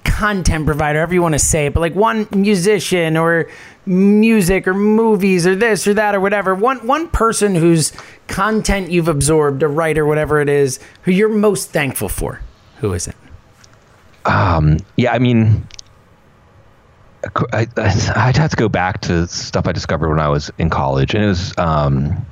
content 0.04 0.66
provider, 0.66 0.98
however 0.98 1.14
you 1.14 1.22
want 1.22 1.34
to 1.34 1.38
say 1.38 1.66
it, 1.66 1.74
but 1.74 1.80
like 1.80 1.94
one 1.94 2.26
musician 2.32 3.16
or 3.16 3.48
music 3.86 4.68
or 4.68 4.74
movies 4.74 5.46
or 5.46 5.54
this 5.54 5.86
or 5.86 5.94
that 5.94 6.14
or 6.14 6.20
whatever, 6.20 6.54
one 6.54 6.86
one 6.86 7.08
person 7.08 7.54
whose 7.54 7.92
content 8.26 8.90
you've 8.90 9.08
absorbed, 9.08 9.62
a 9.62 9.68
writer, 9.68 10.04
whatever 10.04 10.40
it 10.40 10.48
is, 10.48 10.78
who 11.02 11.10
you're 11.10 11.28
most 11.28 11.70
thankful 11.70 12.08
for, 12.08 12.40
who 12.78 12.92
is 12.92 13.08
it? 13.08 13.16
Um, 14.26 14.78
yeah, 14.96 15.12
I 15.12 15.18
mean, 15.18 15.66
I, 17.52 17.66
would 18.26 18.36
have 18.36 18.50
to 18.50 18.56
go 18.56 18.68
back 18.68 19.02
to 19.02 19.26
stuff 19.26 19.66
I 19.66 19.72
discovered 19.72 20.08
when 20.08 20.20
I 20.20 20.28
was 20.28 20.50
in 20.58 20.70
college, 20.70 21.14
and 21.14 21.24
it 21.24 21.28
was. 21.28 21.56
Um, 21.58 22.26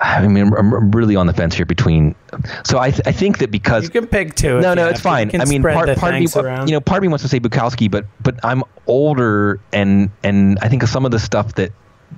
I 0.00 0.26
mean, 0.26 0.52
I'm 0.52 0.90
really 0.90 1.14
on 1.14 1.28
the 1.28 1.32
fence 1.32 1.54
here 1.54 1.64
between. 1.64 2.16
So 2.64 2.80
I, 2.80 2.90
th- 2.90 3.02
I 3.06 3.12
think 3.12 3.38
that 3.38 3.52
because 3.52 3.84
you 3.84 3.90
can 3.90 4.08
pick 4.08 4.34
two. 4.34 4.60
No, 4.60 4.74
no, 4.74 4.88
it's 4.88 5.00
fine. 5.00 5.30
I 5.40 5.44
mean, 5.44 5.62
part, 5.62 5.96
part 5.96 6.14
of 6.14 6.20
me, 6.20 6.26
around. 6.34 6.68
you 6.68 6.72
know, 6.72 6.80
part 6.80 6.98
of 6.98 7.02
me 7.02 7.08
wants 7.08 7.22
to 7.22 7.28
say 7.28 7.38
Bukowski, 7.38 7.88
but 7.88 8.06
but 8.20 8.40
I'm 8.44 8.64
older, 8.88 9.60
and 9.72 10.10
and 10.24 10.58
I 10.60 10.68
think 10.68 10.82
some 10.84 11.04
of 11.04 11.12
the 11.12 11.20
stuff 11.20 11.54
that 11.54 11.72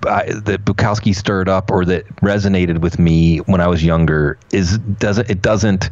I, 0.07 0.32
that 0.32 0.64
Bukowski 0.64 1.14
stirred 1.14 1.49
up 1.49 1.70
or 1.70 1.85
that 1.85 2.07
resonated 2.16 2.80
with 2.80 2.99
me 2.99 3.39
when 3.39 3.61
I 3.61 3.68
was 3.68 3.85
younger 3.85 4.39
is 4.51 4.78
doesn't 4.78 5.28
it 5.28 5.43
doesn't 5.43 5.91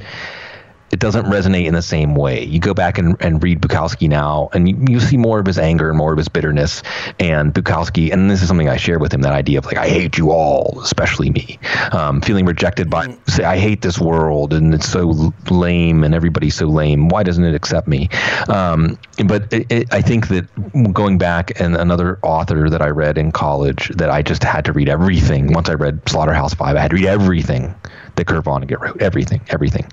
it 0.93 1.01
doesn't 1.01 1.24
resonate 1.24 1.66
in 1.66 1.72
the 1.72 1.82
same 1.82 2.14
way. 2.14 2.45
You 2.45 2.61
go 2.61 2.74
back 2.74 2.99
and, 2.99 3.16
and 3.20 3.43
read 3.43 3.62
Bukowski 3.62 4.11
now, 4.11 4.51
and 4.53 4.68
you, 4.68 4.76
you 4.88 5.01
see 5.01 5.16
more 5.16 5.38
of 5.40 5.47
his 5.47 5.59
anger 5.59 5.88
and 5.88 5.97
more 5.97 6.12
of 6.12 6.18
his 6.18 6.28
bitterness. 6.28 6.82
And 7.18 7.55
Bukowski, 7.55 8.12
and 8.12 8.30
this 8.30 8.43
is 8.43 8.49
something 8.49 8.68
I 8.68 8.76
share 8.76 8.99
with 8.99 9.12
him 9.12 9.22
that 9.22 9.32
idea 9.32 9.59
of 9.59 9.64
like, 9.64 9.78
I 9.78 9.88
hate 9.88 10.18
you 10.18 10.32
all, 10.32 10.78
especially 10.82 11.30
me, 11.30 11.59
um, 11.93 12.20
feeling 12.20 12.45
rejected 12.45 12.90
by, 12.90 13.16
say, 13.26 13.43
I 13.43 13.57
hate 13.57 13.80
this 13.80 13.99
world 13.99 14.53
and 14.53 14.74
it's 14.74 14.86
so 14.86 15.32
lame 15.51 16.05
and 16.05 16.14
everybody's 16.14 16.57
so 16.57 16.66
lame. 16.66 17.09
Why 17.09 17.22
doesn't 17.22 17.45
it 17.45 17.55
accept 17.55 17.88
me? 17.88 18.11
Um, 18.49 18.99
but 19.24 19.51
it, 19.51 19.72
it, 19.72 19.95
I 19.95 20.03
think 20.03 20.28
that 20.28 20.47
going 20.93 21.16
back 21.16 21.59
and 21.59 21.74
another 21.74 22.18
author 22.22 22.68
that 22.68 22.82
I 22.82 22.88
read 22.88 23.16
in 23.16 23.32
college 23.32 23.88
that 23.97 24.11
I 24.11 24.20
just 24.20 24.45
had 24.45 24.66
to 24.66 24.74
read 24.74 24.90
everything. 24.90 25.55
Once 25.55 25.70
I 25.70 25.74
read 25.74 26.07
Slaughterhouse 26.07 26.53
Five, 26.53 26.76
I 26.76 26.80
had 26.80 26.90
to 26.90 26.97
read 26.97 27.07
everything 27.07 27.74
that 28.17 28.27
Kurt 28.27 28.45
Vonnegut 28.45 28.81
wrote. 28.81 29.01
Everything, 29.01 29.41
everything. 29.49 29.91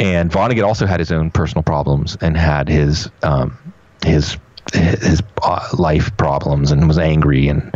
And 0.00 0.30
Vonnegut 0.30 0.64
also 0.64 0.86
had 0.86 1.00
his 1.00 1.12
own 1.12 1.30
personal 1.30 1.62
problems 1.62 2.16
and 2.20 2.36
had 2.36 2.68
his 2.68 3.10
um, 3.22 3.56
his 4.04 4.36
his 4.72 5.22
uh, 5.42 5.66
life 5.78 6.14
problems 6.16 6.70
and 6.70 6.86
was 6.88 6.98
angry 6.98 7.48
and 7.48 7.74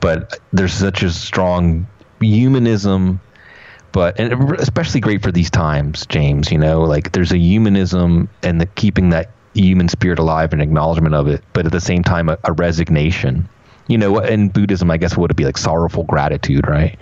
but 0.00 0.38
there's 0.52 0.74
such 0.74 1.02
a 1.02 1.10
strong 1.10 1.86
humanism 2.20 3.20
but 3.92 4.18
and 4.20 4.52
especially 4.58 5.00
great 5.00 5.22
for 5.22 5.32
these 5.32 5.50
times 5.50 6.04
james 6.06 6.52
you 6.52 6.58
know 6.58 6.82
like 6.82 7.12
there's 7.12 7.32
a 7.32 7.38
humanism 7.38 8.28
and 8.42 8.60
the 8.60 8.66
keeping 8.66 9.08
that 9.08 9.30
human 9.54 9.88
spirit 9.88 10.18
alive 10.18 10.52
and 10.52 10.60
acknowledgement 10.60 11.14
of 11.14 11.28
it 11.28 11.42
but 11.54 11.64
at 11.64 11.72
the 11.72 11.80
same 11.80 12.02
time 12.02 12.28
a, 12.28 12.36
a 12.44 12.52
resignation 12.52 13.48
you 13.86 13.98
know, 13.98 14.18
in 14.18 14.48
Buddhism, 14.48 14.90
I 14.90 14.96
guess 14.96 15.16
would 15.16 15.30
it 15.30 15.36
be 15.36 15.44
like 15.44 15.58
sorrowful 15.58 16.04
gratitude, 16.04 16.66
right? 16.66 16.98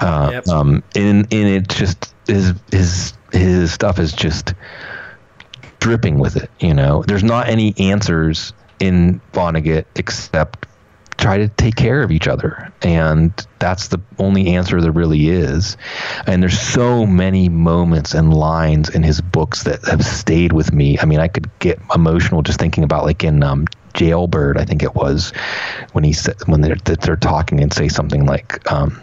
Uh, 0.00 0.30
yep. 0.32 0.48
Um, 0.48 0.82
and 0.94 1.32
and 1.32 1.48
it 1.48 1.68
just 1.68 2.14
his 2.26 2.54
his 2.70 3.14
his 3.32 3.72
stuff 3.72 3.98
is 3.98 4.12
just 4.12 4.54
dripping 5.80 6.18
with 6.18 6.36
it. 6.36 6.50
You 6.60 6.74
know, 6.74 7.02
there's 7.02 7.24
not 7.24 7.48
any 7.48 7.74
answers 7.78 8.52
in 8.78 9.20
Vonnegut 9.32 9.84
except 9.96 10.66
try 11.18 11.38
to 11.38 11.48
take 11.48 11.76
care 11.76 12.02
of 12.02 12.10
each 12.10 12.26
other 12.26 12.72
and 12.82 13.46
that's 13.60 13.88
the 13.88 14.00
only 14.18 14.54
answer 14.56 14.80
there 14.80 14.90
really 14.90 15.28
is 15.28 15.76
and 16.26 16.42
there's 16.42 16.58
so 16.58 17.06
many 17.06 17.48
moments 17.48 18.12
and 18.12 18.34
lines 18.34 18.88
in 18.88 19.04
his 19.04 19.20
books 19.20 19.62
that 19.62 19.84
have 19.84 20.04
stayed 20.04 20.52
with 20.52 20.72
me 20.72 20.98
i 20.98 21.04
mean 21.04 21.20
i 21.20 21.28
could 21.28 21.48
get 21.60 21.78
emotional 21.94 22.42
just 22.42 22.58
thinking 22.58 22.82
about 22.82 23.04
like 23.04 23.22
in 23.22 23.42
um, 23.44 23.66
jailbird 23.94 24.58
i 24.58 24.64
think 24.64 24.82
it 24.82 24.94
was 24.94 25.30
when 25.92 26.04
he 26.04 26.12
said 26.12 26.36
when 26.46 26.60
they're, 26.60 26.76
they're 26.76 27.16
talking 27.16 27.60
and 27.60 27.72
say 27.72 27.88
something 27.88 28.26
like 28.26 28.70
um, 28.70 29.02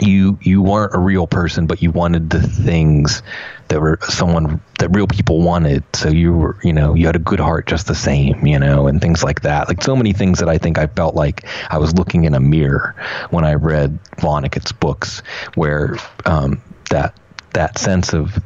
you 0.00 0.38
you 0.42 0.62
weren't 0.62 0.94
a 0.94 0.98
real 0.98 1.26
person, 1.26 1.66
but 1.66 1.82
you 1.82 1.90
wanted 1.90 2.30
the 2.30 2.42
things 2.42 3.22
that 3.68 3.80
were 3.80 3.98
someone 4.02 4.60
that 4.78 4.88
real 4.90 5.06
people 5.06 5.40
wanted. 5.40 5.84
So 5.94 6.08
you 6.08 6.32
were, 6.32 6.56
you 6.62 6.72
know, 6.72 6.94
you 6.94 7.06
had 7.06 7.16
a 7.16 7.20
good 7.20 7.40
heart 7.40 7.66
just 7.66 7.86
the 7.86 7.94
same, 7.94 8.46
you 8.46 8.58
know, 8.58 8.86
and 8.86 9.00
things 9.00 9.24
like 9.24 9.42
that. 9.42 9.68
Like 9.68 9.82
so 9.82 9.96
many 9.96 10.12
things 10.12 10.38
that 10.40 10.48
I 10.48 10.58
think 10.58 10.78
I 10.78 10.86
felt 10.86 11.14
like 11.14 11.44
I 11.70 11.78
was 11.78 11.94
looking 11.94 12.24
in 12.24 12.34
a 12.34 12.40
mirror 12.40 12.94
when 13.30 13.44
I 13.44 13.54
read 13.54 13.98
Vonnegut's 14.18 14.72
books, 14.72 15.22
where 15.54 15.96
um, 16.24 16.60
that 16.90 17.14
that 17.52 17.78
sense 17.78 18.12
of 18.12 18.38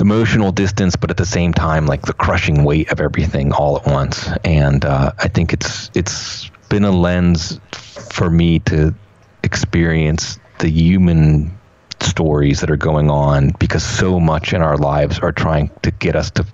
emotional 0.00 0.52
distance, 0.52 0.96
but 0.96 1.10
at 1.10 1.16
the 1.16 1.26
same 1.26 1.52
time, 1.52 1.86
like 1.86 2.02
the 2.02 2.12
crushing 2.12 2.64
weight 2.64 2.90
of 2.92 3.00
everything 3.00 3.52
all 3.52 3.76
at 3.76 3.86
once. 3.86 4.28
And 4.44 4.84
uh, 4.84 5.12
I 5.18 5.28
think 5.28 5.52
it's 5.52 5.90
it's 5.94 6.50
been 6.68 6.84
a 6.84 6.90
lens 6.90 7.60
for 7.72 8.30
me 8.30 8.60
to 8.60 8.94
experience 9.42 10.38
the 10.58 10.68
human 10.68 11.58
stories 12.00 12.60
that 12.60 12.70
are 12.70 12.76
going 12.76 13.10
on 13.10 13.50
because 13.58 13.82
so 13.82 14.20
much 14.20 14.52
in 14.52 14.62
our 14.62 14.76
lives 14.76 15.18
are 15.18 15.32
trying 15.32 15.70
to 15.82 15.90
get 15.90 16.16
us 16.16 16.30
to 16.30 16.46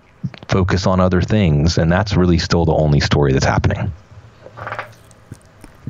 focus 0.49 0.87
on 0.87 1.01
other 1.01 1.23
things 1.23 1.79
and 1.79 1.91
that's 1.91 2.17
really 2.17 2.39
still 2.39 2.65
the 2.65 2.73
only 2.73 2.99
story 2.99 3.33
that's 3.33 3.45
happening 3.45 3.93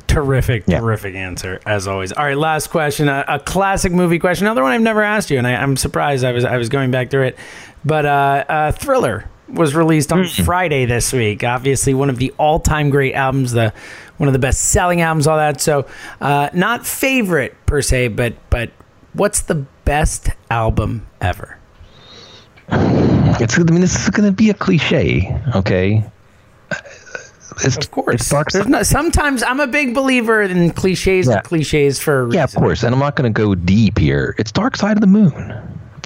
Terrific, 0.07 0.63
Yeah. 0.67 0.79
terrific 0.79 1.15
answer 1.15 1.59
as 1.65 1.87
always. 1.87 2.11
All 2.11 2.25
right, 2.25 2.37
last 2.37 2.67
question, 2.69 3.07
a, 3.09 3.23
a 3.27 3.39
classic 3.39 3.91
movie 3.91 4.19
question, 4.19 4.47
another 4.47 4.63
one 4.63 4.71
I've 4.71 4.81
never 4.81 5.01
asked 5.03 5.29
you, 5.29 5.37
and 5.37 5.45
I, 5.45 5.55
I'm 5.55 5.77
surprised. 5.77 6.23
I 6.23 6.31
was 6.31 6.43
I 6.45 6.57
was 6.57 6.69
going 6.69 6.91
back 6.91 7.09
through 7.11 7.23
it, 7.27 7.37
but 7.85 8.05
uh, 8.05 8.43
uh, 8.49 8.71
Thriller 8.71 9.29
was 9.49 9.75
released 9.75 10.11
on 10.11 10.25
Friday 10.27 10.85
this 10.85 11.13
week. 11.13 11.43
Obviously, 11.43 11.93
one 11.93 12.09
of 12.09 12.17
the 12.17 12.33
all-time 12.37 12.89
great 12.89 13.13
albums, 13.13 13.51
the 13.51 13.73
one 14.17 14.27
of 14.27 14.33
the 14.33 14.39
best-selling 14.39 15.01
albums, 15.01 15.27
all 15.27 15.37
that. 15.37 15.61
So, 15.61 15.85
uh, 16.19 16.49
not 16.53 16.85
favorite 16.85 17.55
per 17.65 17.81
se, 17.81 18.09
but 18.09 18.33
but 18.49 18.71
what's 19.13 19.41
the 19.41 19.65
best 19.85 20.29
album 20.49 21.05
ever? 21.21 21.57
it's 22.69 23.57
i 23.57 23.63
mean 23.63 23.79
this 23.81 23.95
is 24.03 24.09
going 24.09 24.27
to 24.27 24.35
be 24.35 24.49
a 24.49 24.53
cliche 24.53 25.39
okay 25.55 26.03
it's, 27.63 27.77
Of 27.77 27.91
course, 27.91 28.31
it's 28.31 28.89
sometimes 28.89 29.43
I'm 29.43 29.59
a 29.59 29.67
big 29.67 29.93
believer 29.93 30.41
in 30.41 30.71
cliches. 30.71 31.27
Yeah. 31.27 31.41
Cliches 31.41 31.99
for 31.99 32.33
yeah 32.33 32.43
of 32.43 32.53
course 32.53 32.83
and 32.83 32.93
i'm 32.93 32.99
not 32.99 33.15
going 33.15 33.31
to 33.31 33.37
go 33.37 33.55
deep 33.55 33.97
here 33.97 34.35
it's 34.37 34.51
dark 34.51 34.75
side 34.75 34.97
of 34.97 35.01
the 35.01 35.07
moon 35.07 35.33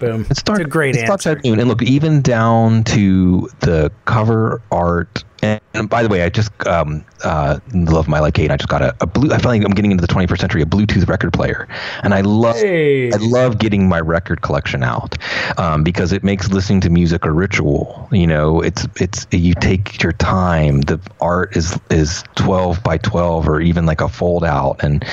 Boom. 0.02 0.26
It's 0.32 0.42
dark. 0.42 0.60
It's 0.60 0.66
a 0.66 0.70
great 0.70 0.96
it's 0.96 1.08
Dark. 1.08 1.22
Side 1.22 1.38
of 1.38 1.44
the 1.44 1.50
Moon. 1.50 1.60
And 1.60 1.70
look, 1.70 1.84
even 1.84 2.22
down 2.22 2.84
to 2.86 3.48
the 3.60 3.92
cover 4.06 4.62
art. 4.72 5.24
And, 5.42 5.62
and 5.74 5.90
by 5.90 6.04
the 6.04 6.10
way, 6.10 6.24
I 6.24 6.30
just 6.30 6.52
um, 6.68 7.04
uh, 7.24 7.60
love 7.74 8.08
my 8.08 8.20
like 8.20 8.38
eight. 8.38 8.52
I 8.52 8.58
just 8.58 8.70
got 8.70 8.82
a, 8.82 8.96
a 9.02 9.08
blue. 9.08 9.34
I 9.34 9.40
feel 9.40 9.50
like 9.50 9.64
I'm 9.64 9.72
getting 9.72 9.92
into 9.92 10.06
the 10.06 10.14
21st 10.14 10.40
century, 10.40 10.62
a 10.62 10.66
Bluetooth 10.66 11.08
record 11.08 11.34
player, 11.34 11.68
and 12.04 12.14
I 12.14 12.22
love. 12.22 12.58
Hey. 12.58 13.12
I 13.12 13.18
love 13.18 13.58
getting 13.58 13.90
my 13.90 14.00
record 14.00 14.42
collection 14.42 14.84
out 14.84 15.18
um, 15.58 15.84
because 15.84 16.14
it 16.14 16.24
makes 16.24 16.50
listening 16.50 16.82
to 16.82 16.90
music 16.90 17.26
a 17.26 17.32
ritual. 17.32 18.08
You 18.12 18.28
know, 18.28 18.62
it's 18.62 18.88
it's 18.98 19.26
you 19.32 19.56
take 19.56 20.02
your 20.04 20.14
time. 20.14 20.82
The 20.82 21.00
art 21.20 21.56
is 21.58 21.80
is 21.90 22.24
12 22.36 22.84
by 22.84 22.98
12 23.00 23.48
or 23.48 23.62
even 23.62 23.86
like 23.86 24.02
a 24.02 24.10
fold 24.10 24.44
out, 24.44 24.84
and 24.84 25.04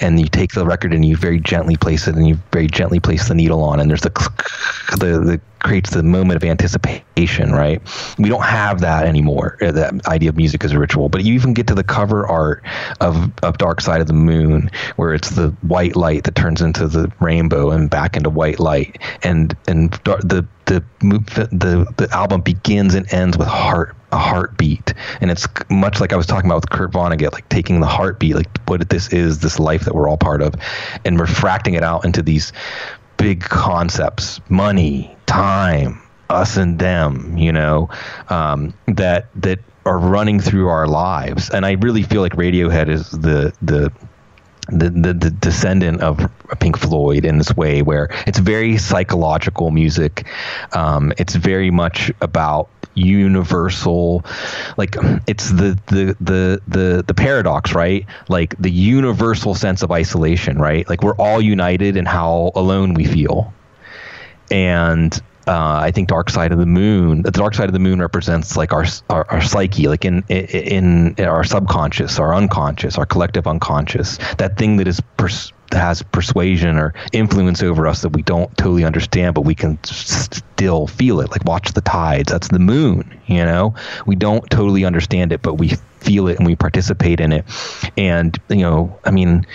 and 0.00 0.18
you 0.18 0.28
take 0.28 0.52
the 0.52 0.64
record 0.64 0.94
and 0.94 1.04
you 1.04 1.16
very 1.16 1.40
gently 1.40 1.76
place 1.76 2.08
it, 2.08 2.14
and 2.14 2.26
you 2.26 2.38
very 2.52 2.68
gently 2.68 3.00
place 3.00 3.28
the 3.28 3.34
needle 3.34 3.62
on, 3.62 3.80
and 3.80 3.90
there's 3.90 4.02
the 4.02 4.10
the, 4.92 5.20
the 5.20 5.40
creates 5.64 5.90
the 5.90 6.02
moment 6.02 6.36
of 6.36 6.48
anticipation, 6.48 7.50
right? 7.50 7.82
We 8.18 8.28
don't 8.28 8.44
have 8.44 8.80
that 8.82 9.06
anymore. 9.06 9.56
uh, 9.60 9.72
That 9.72 10.06
idea 10.06 10.28
of 10.28 10.36
music 10.36 10.62
as 10.62 10.72
a 10.72 10.78
ritual. 10.78 11.08
But 11.08 11.24
you 11.24 11.34
even 11.34 11.54
get 11.54 11.66
to 11.68 11.74
the 11.74 11.82
cover 11.82 12.26
art 12.26 12.62
of, 13.00 13.32
of 13.42 13.58
Dark 13.58 13.80
Side 13.80 14.00
of 14.00 14.06
the 14.06 14.12
Moon, 14.12 14.70
where 14.96 15.14
it's 15.14 15.30
the 15.30 15.48
white 15.62 15.96
light 15.96 16.24
that 16.24 16.34
turns 16.36 16.60
into 16.60 16.86
the 16.86 17.10
rainbow 17.18 17.70
and 17.70 17.90
back 17.90 18.16
into 18.16 18.30
white 18.30 18.60
light, 18.60 19.00
and 19.22 19.56
and 19.66 19.92
the 20.04 20.46
the 20.66 20.84
the 21.06 21.92
the 21.96 22.08
album 22.12 22.42
begins 22.42 22.94
and 22.94 23.12
ends 23.12 23.36
with 23.36 23.48
heart 23.48 23.96
a 24.12 24.18
heartbeat, 24.18 24.94
and 25.20 25.30
it's 25.30 25.48
much 25.70 26.00
like 26.00 26.12
I 26.12 26.16
was 26.16 26.26
talking 26.26 26.48
about 26.48 26.56
with 26.62 26.70
Kurt 26.70 26.92
Vonnegut, 26.92 27.32
like 27.32 27.48
taking 27.48 27.80
the 27.80 27.86
heartbeat, 27.86 28.36
like 28.36 28.58
what 28.68 28.88
this 28.88 29.08
is, 29.12 29.40
this 29.40 29.58
life 29.58 29.84
that 29.86 29.94
we're 29.94 30.08
all 30.08 30.16
part 30.16 30.40
of, 30.40 30.54
and 31.04 31.18
refracting 31.18 31.74
it 31.74 31.82
out 31.82 32.04
into 32.04 32.22
these 32.22 32.52
big 33.16 33.40
concepts 33.40 34.40
money 34.48 35.13
time 35.26 36.00
us 36.30 36.56
and 36.56 36.78
them 36.78 37.36
you 37.36 37.52
know 37.52 37.88
um, 38.28 38.74
that 38.86 39.26
that 39.34 39.58
are 39.84 39.98
running 39.98 40.40
through 40.40 40.68
our 40.68 40.86
lives 40.86 41.50
and 41.50 41.66
i 41.66 41.72
really 41.72 42.02
feel 42.02 42.22
like 42.22 42.32
radiohead 42.32 42.88
is 42.88 43.10
the 43.10 43.52
the 43.60 43.92
the, 44.68 44.88
the, 44.88 45.12
the 45.12 45.30
descendant 45.30 46.00
of 46.00 46.30
Pink 46.58 46.78
Floyd 46.78 47.24
in 47.24 47.38
this 47.38 47.54
way, 47.54 47.82
where 47.82 48.08
it's 48.26 48.38
very 48.38 48.78
psychological 48.78 49.70
music. 49.70 50.26
Um, 50.72 51.12
it's 51.18 51.34
very 51.34 51.70
much 51.70 52.10
about 52.20 52.68
universal, 52.94 54.24
like 54.76 54.96
it's 55.26 55.50
the, 55.50 55.78
the 55.86 56.16
the 56.20 56.62
the 56.68 57.04
the 57.06 57.14
paradox, 57.14 57.74
right? 57.74 58.06
Like 58.28 58.54
the 58.58 58.70
universal 58.70 59.54
sense 59.54 59.82
of 59.82 59.90
isolation, 59.90 60.58
right? 60.58 60.88
Like 60.88 61.02
we're 61.02 61.16
all 61.16 61.40
united 61.40 61.96
in 61.96 62.06
how 62.06 62.52
alone 62.54 62.94
we 62.94 63.04
feel, 63.04 63.52
and 64.50 65.14
uh, 65.46 65.78
I 65.82 65.90
think 65.90 66.08
Dark 66.08 66.30
Side 66.30 66.52
of 66.52 66.58
the 66.58 66.66
Moon. 66.66 67.22
The 67.22 67.30
Dark 67.30 67.54
Side 67.54 67.68
of 67.68 67.72
the 67.72 67.78
Moon 67.78 68.00
represents 68.00 68.56
like 68.56 68.72
our 68.72 68.86
our, 69.10 69.30
our 69.30 69.42
psyche, 69.42 69.88
like 69.88 70.04
in, 70.04 70.22
in 70.28 71.14
in 71.16 71.24
our 71.26 71.44
subconscious, 71.44 72.18
our 72.18 72.34
unconscious, 72.34 72.96
our 72.96 73.06
collective 73.06 73.46
unconscious. 73.46 74.18
That 74.38 74.56
thing 74.56 74.78
that 74.78 74.88
is 74.88 75.00
pers- 75.16 75.52
has 75.74 76.02
persuasion 76.02 76.76
or 76.76 76.94
influence 77.12 77.62
over 77.62 77.86
us 77.86 78.02
that 78.02 78.10
we 78.10 78.22
don't 78.22 78.56
totally 78.56 78.84
understand, 78.84 79.34
but 79.34 79.42
we 79.42 79.54
can 79.54 79.78
still 79.84 80.86
feel 80.86 81.20
it. 81.20 81.30
Like 81.30 81.44
watch 81.44 81.72
the 81.72 81.80
tides. 81.80 82.30
That's 82.30 82.48
the 82.48 82.58
moon. 82.58 83.20
You 83.26 83.44
know, 83.44 83.74
we 84.06 84.16
don't 84.16 84.48
totally 84.50 84.84
understand 84.84 85.32
it, 85.32 85.42
but 85.42 85.54
we 85.54 85.72
feel 86.04 86.28
it 86.28 86.38
and 86.38 86.46
we 86.46 86.54
participate 86.54 87.20
in 87.20 87.32
it. 87.32 87.44
And 87.96 88.38
you 88.48 88.56
know, 88.56 88.98
I 89.04 89.10
mean, 89.10 89.46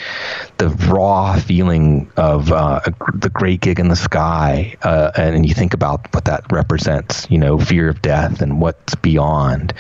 the 0.58 0.70
raw 0.70 1.38
feeling 1.38 2.12
of 2.18 2.52
uh, 2.52 2.82
the 3.14 3.30
great 3.30 3.62
gig 3.62 3.80
in 3.80 3.88
the 3.88 3.96
sky, 3.96 4.76
uh, 4.82 5.12
and 5.16 5.48
you 5.48 5.54
think 5.54 5.74
about 5.74 6.14
what 6.14 6.26
that 6.26 6.52
represents. 6.52 7.30
You 7.30 7.38
know, 7.38 7.60
fear 7.60 7.90
of 7.90 8.02
death 8.02 8.42
and 8.42 8.60
what's 8.60 8.96
beyond, 8.96 9.74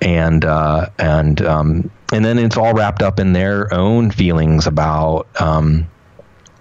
and 0.00 0.44
uh, 0.44 0.88
and 0.98 1.40
um, 1.42 1.90
and 2.12 2.24
then 2.24 2.38
it's 2.38 2.56
all 2.56 2.72
wrapped 2.72 3.02
up 3.02 3.18
in 3.18 3.32
their 3.32 3.72
own 3.72 4.10
feelings 4.10 4.66
about. 4.66 5.28
Um, 5.40 5.88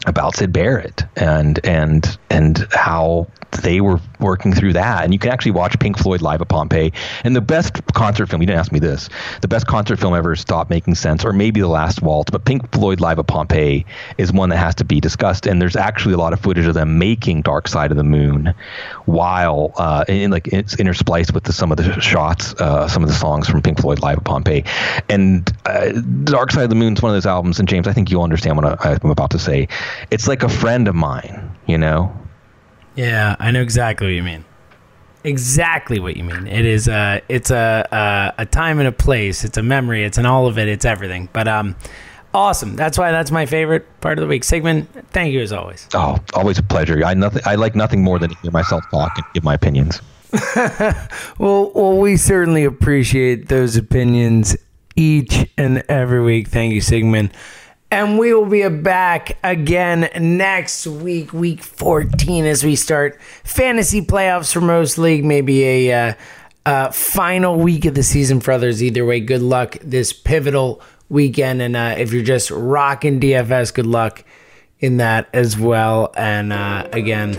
about 0.05 0.35
Syd 0.35 0.51
Barrett 0.53 1.03
and 1.15 1.59
and 1.65 2.17
and 2.29 2.67
how 2.71 3.27
they 3.61 3.81
were 3.81 3.99
working 4.19 4.53
through 4.53 4.73
that. 4.73 5.03
And 5.03 5.13
you 5.13 5.19
can 5.19 5.31
actually 5.31 5.51
watch 5.51 5.77
Pink 5.79 5.97
Floyd 5.97 6.21
live 6.21 6.41
at 6.41 6.47
Pompeii. 6.47 6.91
And 7.23 7.35
the 7.35 7.41
best 7.41 7.85
concert 7.93 8.27
film, 8.27 8.41
you 8.41 8.47
didn't 8.47 8.59
ask 8.59 8.71
me 8.71 8.79
this, 8.79 9.09
the 9.41 9.47
best 9.47 9.67
concert 9.67 9.97
film 9.99 10.13
ever 10.13 10.35
stopped 10.35 10.69
making 10.69 10.95
sense, 10.95 11.23
or 11.23 11.33
maybe 11.33 11.61
The 11.61 11.67
Last 11.67 12.01
Waltz, 12.01 12.31
but 12.31 12.45
Pink 12.45 12.71
Floyd 12.71 12.99
live 12.99 13.19
at 13.19 13.27
Pompeii 13.27 13.85
is 14.17 14.31
one 14.31 14.49
that 14.49 14.57
has 14.57 14.75
to 14.75 14.85
be 14.85 14.99
discussed. 14.99 15.45
And 15.47 15.61
there's 15.61 15.75
actually 15.75 16.13
a 16.13 16.17
lot 16.17 16.33
of 16.33 16.39
footage 16.39 16.65
of 16.65 16.73
them 16.73 16.97
making 16.97 17.43
Dark 17.43 17.67
Side 17.67 17.91
of 17.91 17.97
the 17.97 18.03
Moon 18.03 18.53
while 19.05 19.71
uh, 19.77 20.05
in 20.07 20.31
like 20.31 20.47
it's 20.47 20.75
interspliced 20.75 21.33
with 21.33 21.43
the, 21.43 21.53
some 21.53 21.71
of 21.71 21.77
the 21.77 21.99
shots, 22.01 22.53
uh, 22.55 22.87
some 22.87 23.03
of 23.03 23.09
the 23.09 23.15
songs 23.15 23.47
from 23.47 23.61
Pink 23.61 23.79
Floyd 23.79 23.99
live 23.99 24.17
at 24.17 24.23
Pompeii. 24.23 24.63
And 25.09 25.51
uh, 25.65 25.91
Dark 26.23 26.51
Side 26.51 26.63
of 26.63 26.69
the 26.69 26.75
Moon 26.75 26.93
is 26.93 27.01
one 27.01 27.11
of 27.11 27.15
those 27.15 27.25
albums, 27.25 27.59
and 27.59 27.67
James, 27.67 27.87
I 27.87 27.93
think 27.93 28.11
you'll 28.11 28.23
understand 28.23 28.57
what 28.57 28.85
I, 28.85 28.97
I'm 29.01 29.11
about 29.11 29.31
to 29.31 29.39
say. 29.39 29.67
It's 30.11 30.27
like 30.27 30.43
a 30.43 30.49
friend 30.49 30.87
of 30.87 30.95
mine, 30.95 31.55
you 31.67 31.77
know? 31.77 32.15
Yeah, 32.95 33.35
I 33.39 33.51
know 33.51 33.61
exactly 33.61 34.07
what 34.07 34.13
you 34.13 34.23
mean. 34.23 34.45
Exactly 35.23 35.99
what 35.99 36.15
you 36.15 36.23
mean. 36.23 36.45
It 36.47 36.65
is 36.65 36.87
a 36.87 37.21
it's 37.29 37.49
a, 37.49 37.87
a 37.91 38.43
a 38.43 38.45
time 38.45 38.77
and 38.77 38.87
a 38.87 38.91
place. 38.91 39.43
It's 39.43 39.57
a 39.57 39.63
memory. 39.63 40.03
It's 40.03 40.19
an 40.19 40.25
all 40.27 40.45
of 40.45 40.59
it. 40.59 40.67
It's 40.67 40.85
everything. 40.85 41.29
But 41.33 41.47
um, 41.47 41.75
awesome. 42.31 42.75
That's 42.75 42.95
why 42.97 43.11
that's 43.11 43.31
my 43.31 43.47
favorite 43.47 43.87
part 44.01 44.19
of 44.19 44.21
the 44.21 44.27
week. 44.27 44.43
Sigmund, 44.43 44.87
thank 45.09 45.33
you 45.33 45.41
as 45.41 45.51
always. 45.51 45.87
Oh, 45.95 46.19
always 46.35 46.59
a 46.59 46.63
pleasure. 46.63 47.03
I 47.03 47.15
nothing. 47.15 47.41
I 47.45 47.55
like 47.55 47.75
nothing 47.75 48.03
more 48.03 48.19
than 48.19 48.29
to 48.29 48.35
hear 48.43 48.51
myself 48.51 48.83
talk 48.91 49.17
and 49.17 49.25
give 49.33 49.43
my 49.43 49.55
opinions. 49.55 50.01
Well, 51.37 51.71
well, 51.73 51.97
we 51.97 52.17
certainly 52.17 52.63
appreciate 52.63 53.49
those 53.49 53.75
opinions 53.75 54.55
each 54.95 55.47
and 55.57 55.83
every 55.89 56.21
week. 56.23 56.47
Thank 56.47 56.73
you, 56.73 56.81
Sigmund. 56.81 57.31
And 57.91 58.17
we 58.17 58.33
will 58.33 58.45
be 58.45 58.67
back 58.67 59.37
again 59.43 60.09
next 60.19 60.87
week, 60.87 61.31
week 61.33 61.61
14, 61.61 62.45
as 62.45 62.63
we 62.63 62.75
start 62.75 63.21
fantasy 63.43 64.01
playoffs 64.01 64.51
for 64.51 64.61
most 64.61 64.97
league. 64.97 65.23
Maybe 65.23 65.63
a 65.63 66.09
uh, 66.09 66.13
uh, 66.65 66.91
final 66.91 67.57
week 67.59 67.85
of 67.85 67.93
the 67.93 68.03
season 68.03 68.39
for 68.39 68.51
others. 68.51 68.83
Either 68.83 69.05
way, 69.05 69.19
good 69.19 69.41
luck 69.41 69.77
this 69.81 70.13
pivotal 70.13 70.81
weekend. 71.09 71.61
And 71.61 71.75
uh, 71.75 71.95
if 71.97 72.11
you're 72.11 72.23
just 72.23 72.49
rocking 72.51 73.19
DFS, 73.19 73.73
good 73.73 73.85
luck 73.85 74.23
in 74.79 74.97
that 74.97 75.29
as 75.33 75.57
well. 75.57 76.11
And 76.17 76.51
uh, 76.51 76.89
again, 76.91 77.37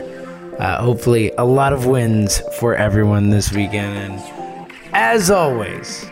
uh, 0.58 0.80
hopefully, 0.80 1.32
a 1.36 1.44
lot 1.44 1.72
of 1.72 1.86
wins 1.86 2.40
for 2.58 2.74
everyone 2.74 3.30
this 3.30 3.52
weekend. 3.52 4.20
And 4.20 4.72
as 4.92 5.30
always, 5.30 6.08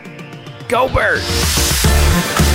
go 0.67 0.87
Birds! 0.93 2.54